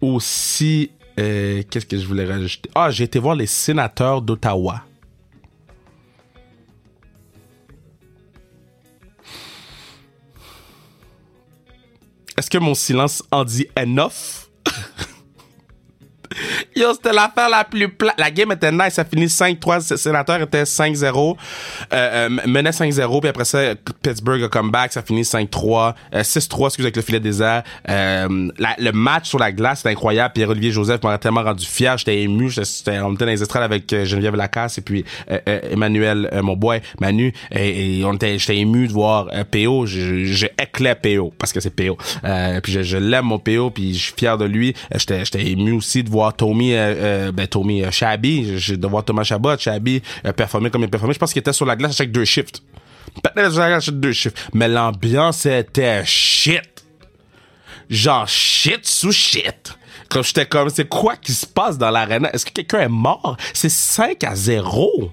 Aussi, 0.02 0.92
euh, 1.20 1.64
qu'est-ce 1.70 1.86
que 1.86 1.98
je 1.98 2.06
voulais 2.06 2.26
rajouter? 2.26 2.70
Ah, 2.76 2.90
j'ai 2.92 3.04
été 3.04 3.20
voir 3.20 3.36
les 3.36 3.46
sénateurs 3.46 4.22
d'Ottawa. 4.22 4.84
Est-ce 12.38 12.50
que 12.50 12.58
mon 12.58 12.74
silence 12.74 13.22
en 13.32 13.44
dit 13.44 13.68
enough? 13.78 14.49
Yo, 16.76 16.94
c'était 16.94 17.12
l'affaire 17.14 17.50
la 17.50 17.64
plus 17.64 17.90
plate. 17.90 18.16
La 18.18 18.30
game 18.32 18.52
était 18.52 18.72
nice. 18.72 18.94
Ça 18.94 19.04
finit 19.06 19.26
5-3. 19.26 19.92
Le 19.92 19.98
sénateur 19.98 20.42
était 20.42 20.64
5-0. 20.64 21.36
Euh, 21.92 22.28
euh, 22.30 22.30
menait 22.46 22.70
5-0. 22.70 23.20
Puis 23.20 23.30
après 23.30 23.46
ça, 23.46 23.60
Pittsburgh 24.04 24.44
a 24.44 24.48
come 24.48 24.70
back. 24.72 24.94
Ça 24.94 25.02
finit 25.02 25.24
5-3. 25.24 25.96
Euh, 26.14 26.22
6-3, 26.24 26.68
excusez, 26.68 26.86
avec 26.88 26.96
le 26.96 27.02
filet 27.02 27.20
désert. 27.20 27.64
Euh, 27.90 28.50
le 28.78 28.92
match 28.92 29.30
sur 29.30 29.40
la 29.40 29.52
glace, 29.52 29.80
c'était 29.80 29.90
incroyable. 29.90 30.34
Pierre-Olivier 30.34 30.72
Joseph 30.72 31.02
m'a 31.04 31.18
tellement 31.18 31.44
rendu 31.44 31.66
fier. 31.66 31.98
J'étais 31.98 32.22
ému. 32.22 32.50
J'étais- 32.50 33.00
on 33.00 33.14
était 33.14 33.26
dans 33.26 33.32
les 33.32 33.42
estrades 33.42 33.64
avec 33.64 33.92
euh, 33.94 34.06
Geneviève 34.06 34.36
Lacasse 34.36 34.78
et 34.78 34.82
puis 34.82 35.04
euh, 35.32 35.40
Emmanuel, 35.72 36.30
mon 36.44 36.56
boy, 36.56 36.82
Manu. 37.02 37.34
Et, 37.52 38.02
on 38.06 38.14
était, 38.14 38.38
j'étais 38.38 38.58
ému 38.58 38.88
de 38.88 38.94
voir 38.94 39.28
PO. 39.52 39.86
Je 39.88 40.46
éclais 40.62 40.96
PO 40.96 41.34
parce 41.40 41.52
que 41.54 41.60
c'est 41.60 41.76
PO. 41.76 41.98
Puis 42.64 42.72
je, 42.72 42.84
je 42.84 42.98
l'aime 42.98 43.26
mon 43.26 43.40
PO. 43.40 43.72
Puis 43.72 43.96
je 43.96 44.04
suis 44.04 44.14
fier 44.16 44.38
de 44.38 44.46
lui. 44.46 44.76
J'étais 44.96 45.46
ému 45.48 45.72
aussi 45.72 46.04
de 46.04 46.10
voir 46.10 46.19
Tommy, 46.36 46.74
euh, 46.74 46.78
euh, 46.78 47.32
ben 47.32 47.48
Tommy 47.48 47.84
euh, 47.84 47.92
Shabby, 47.92 48.58
de 48.78 48.88
voir 48.88 49.04
Thomas 49.06 49.24
Chabot, 49.24 49.58
Shabby 49.58 50.02
euh, 50.26 50.34
performer 50.34 50.70
comme 50.70 50.84
il 50.84 50.90
performait. 50.90 51.14
Je 51.14 51.20
pense 51.20 51.32
qu'il 51.34 51.40
était 51.40 51.54
sur 51.54 51.66
la 51.66 51.76
glace 51.76 51.92
à 51.92 51.96
chaque 51.96 52.12
deux 52.12 52.26
shifts. 52.26 52.62
Peut-être 53.24 53.52
sur 53.52 53.60
la 53.62 53.68
glace 53.70 53.84
à 53.84 53.86
chaque 53.86 54.00
deux 54.00 54.12
shifts. 54.14 54.38
Mais 54.54 54.68
l'ambiance 54.68 55.46
était 55.46 56.04
shit. 56.06 56.86
Genre 57.90 58.28
shit 58.28 58.86
sous 58.86 59.12
shit. 59.12 59.76
Comme 60.10 60.24
j'étais 60.24 60.46
comme, 60.46 60.70
c'est 60.70 60.88
quoi 60.88 61.16
qui 61.16 61.32
se 61.34 61.46
passe 61.46 61.78
dans 61.78 61.90
l'arena? 61.92 62.32
Est-ce 62.34 62.46
que 62.46 62.52
quelqu'un 62.52 62.80
est 62.82 62.88
mort? 62.90 63.38
C'est 63.54 63.70
5 63.70 64.24
à 64.24 64.36
0 64.36 65.12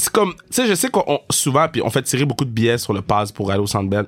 c'est 0.00 0.12
comme, 0.12 0.32
tu 0.34 0.40
sais, 0.52 0.66
je 0.68 0.74
sais 0.74 0.90
qu'on 0.90 1.02
on- 1.08 1.20
souvent, 1.28 1.66
puis 1.68 1.82
on 1.82 1.90
fait 1.90 2.02
tirer 2.02 2.24
beaucoup 2.24 2.44
de 2.44 2.50
billets 2.50 2.78
sur 2.78 2.92
le 2.92 3.02
pass 3.02 3.32
pour 3.32 3.50
aller 3.50 3.60
au 3.60 3.66
Centre 3.66 3.90
Bell. 3.90 4.06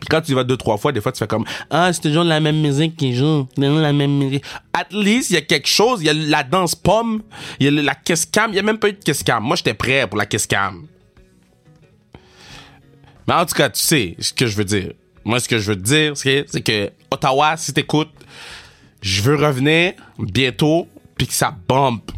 Puis 0.00 0.08
quand 0.08 0.20
tu 0.20 0.32
y 0.32 0.34
vas 0.34 0.44
deux, 0.44 0.56
trois 0.56 0.76
fois, 0.76 0.92
des 0.92 1.00
fois, 1.00 1.12
tu 1.12 1.18
fais 1.18 1.26
comme 1.26 1.44
Ah, 1.70 1.92
c'est 1.92 2.00
toujours 2.00 2.24
la 2.24 2.40
même 2.40 2.60
musique 2.60 2.96
qui 2.96 3.14
joue. 3.14 3.48
La 3.56 3.92
même 3.92 4.12
musique. 4.12 4.44
At 4.72 4.86
least, 4.90 5.30
il 5.30 5.34
y 5.34 5.36
a 5.36 5.42
quelque 5.42 5.68
chose. 5.68 6.00
Il 6.02 6.06
y 6.06 6.10
a 6.10 6.12
la 6.12 6.42
danse 6.42 6.74
pomme. 6.74 7.22
Il 7.60 7.66
y 7.66 7.78
a 7.78 7.82
la 7.82 7.94
kiss 7.94 8.26
cam. 8.26 8.50
Il 8.52 8.56
y 8.56 8.58
a 8.58 8.62
même 8.62 8.78
pas 8.78 8.88
eu 8.88 8.92
de 8.92 8.98
kiss 8.98 9.22
cam. 9.22 9.42
Moi, 9.42 9.56
j'étais 9.56 9.74
prêt 9.74 10.06
pour 10.06 10.18
la 10.18 10.26
kiss 10.26 10.46
cam. 10.46 10.86
Mais 13.26 13.34
en 13.34 13.44
tout 13.44 13.54
cas, 13.54 13.70
tu 13.70 13.80
sais 13.80 14.16
ce 14.18 14.32
que 14.32 14.46
je 14.46 14.56
veux 14.56 14.64
dire. 14.64 14.92
Moi, 15.24 15.40
ce 15.40 15.48
que 15.48 15.58
je 15.58 15.72
veux 15.72 15.76
te 15.76 15.82
dire, 15.82 16.16
c'est 16.16 16.44
que 16.62 16.92
Ottawa, 17.10 17.56
si 17.56 17.72
t'écoutes, 17.72 18.12
je 19.02 19.22
veux 19.22 19.34
revenir 19.34 19.94
bientôt, 20.18 20.88
puis 21.16 21.26
que 21.26 21.32
ça 21.32 21.54
bump. 21.68 22.12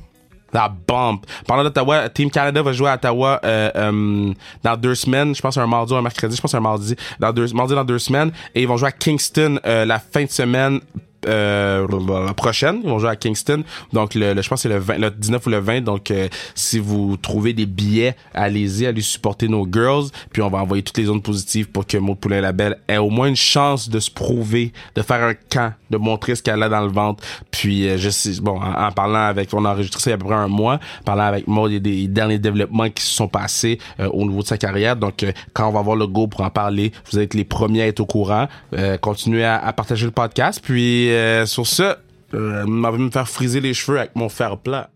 Parlant 1.46 1.64
d'Ottawa, 1.64 2.09
Team 2.09 2.30
Canada 2.30 2.62
va 2.62 2.72
jouer 2.72 2.90
à 2.90 2.94
Ottawa 2.94 3.40
euh, 3.44 3.70
euh, 3.76 4.32
dans 4.62 4.76
deux 4.76 4.94
semaines. 4.94 5.34
Je 5.34 5.40
pense 5.40 5.56
un 5.56 5.66
mardi 5.66 5.92
ou 5.92 5.96
un 5.96 6.02
mercredi. 6.02 6.36
Je 6.36 6.40
pense 6.40 6.54
un 6.54 6.61
mardi. 6.61 6.96
Dans 7.18 7.32
deux, 7.32 7.46
mardi 7.52 7.74
dans 7.74 7.84
deux 7.84 7.98
semaines. 7.98 8.32
Et 8.54 8.62
ils 8.62 8.68
vont 8.68 8.76
jouer 8.76 8.88
à 8.88 8.92
Kingston 8.92 9.61
euh, 9.66 9.84
la 9.84 9.98
fin 9.98 10.24
de 10.24 10.30
semaine 10.30 10.80
euh, 11.27 11.87
la 12.27 12.35
prochaine. 12.35 12.81
Ils 12.85 12.89
vont 12.91 12.99
jouer 12.99 13.11
à 13.11 13.16
Kingston. 13.16 13.62
Donc, 13.93 14.14
le, 14.14 14.35
le- 14.35 14.43
je 14.43 14.49
pense 14.49 14.62
que 14.62 14.69
c'est 14.69 14.75
le, 14.75 14.81
20 14.81 14.99
le 14.99 15.11
19 15.11 15.47
ou 15.47 15.51
le 15.51 15.59
20. 15.59 15.81
Donc, 15.83 16.11
euh, 16.11 16.29
si 16.55 16.79
vous 16.79 17.16
trouvez 17.16 17.53
des 17.53 17.66
billets, 17.66 18.14
allez-y, 18.35 18.87
allez 18.87 19.01
supporter 19.03 19.49
nos 19.49 19.66
girls. 19.71 20.07
Puis, 20.33 20.43
on 20.43 20.49
va 20.51 20.59
envoyer 20.59 20.83
toutes 20.83 20.99
les 20.99 21.05
zones 21.05 21.23
positives 21.23 21.69
pour 21.71 21.87
que 21.87 21.97
Maud 21.99 22.19
Poulain 22.19 22.41
Label 22.41 22.79
ait 22.89 22.99
au 22.99 23.11
moins 23.11 23.29
une 23.29 23.37
chance 23.37 23.89
de 23.89 23.99
se 24.01 24.11
prouver, 24.11 24.73
de 24.95 25.03
faire 25.03 25.23
un 25.23 25.35
camp, 25.35 25.73
de 25.91 25.97
montrer 25.97 26.35
ce 26.35 26.43
qu'elle 26.43 26.62
a 26.62 26.69
dans 26.69 26.81
le 26.83 26.93
ventre. 26.93 27.23
Puis, 27.51 27.89
euh, 27.89 27.97
je 27.99 28.11
sais, 28.11 28.41
bon, 28.41 28.61
en, 28.61 28.93
parlant 28.93 29.27
avec, 29.27 29.53
on 29.55 29.64
a 29.64 29.71
enregistré 29.73 30.01
ça 30.01 30.11
il 30.11 30.12
y 30.12 30.14
a 30.14 30.16
à 30.16 30.19
peu 30.19 30.27
près 30.27 30.35
un 30.35 30.49
mois, 30.49 30.79
parlant 31.05 31.25
avec 31.25 31.47
Maud, 31.49 31.71
il 31.71 31.75
y 31.75 31.77
a 31.77 31.81
des 31.81 32.09
derniers 32.09 32.39
développements 32.39 32.89
qui 32.91 33.03
se 33.03 33.12
sont 33.14 33.29
passés 33.29 33.79
euh, 34.01 34.09
au 34.12 34.25
niveau 34.25 34.43
de 34.43 34.47
sa 34.47 34.59
carrière. 34.59 34.97
Donc, 34.97 35.23
euh, 35.23 35.33
quand 35.53 35.69
on 35.69 35.73
va 35.73 35.81
avoir 35.81 35.97
le 35.97 36.07
go 36.07 36.27
pour 36.27 36.43
en 36.43 36.51
parler, 36.51 36.93
vous 37.11 37.19
être 37.19 37.35
les 37.35 37.45
premiers 37.45 37.83
à 37.83 37.87
être 37.87 38.01
au 38.01 38.07
courant. 38.07 38.49
Euh, 38.75 38.97
continuez 38.99 39.45
à, 39.45 39.57
à 39.59 39.73
partager 39.73 40.05
le 40.05 40.12
podcast. 40.12 40.61
Puis, 40.62 41.07
euh, 41.11 41.46
sur 41.46 41.66
ce, 41.66 41.96
euh, 42.34 42.66
m'avait 42.66 42.98
me 42.98 43.11
faire 43.11 43.28
friser 43.28 43.61
les 43.61 43.74
cheveux 43.74 43.98
avec 43.98 44.14
mon 44.16 44.28
fer 44.28 44.59
plat. 44.59 44.90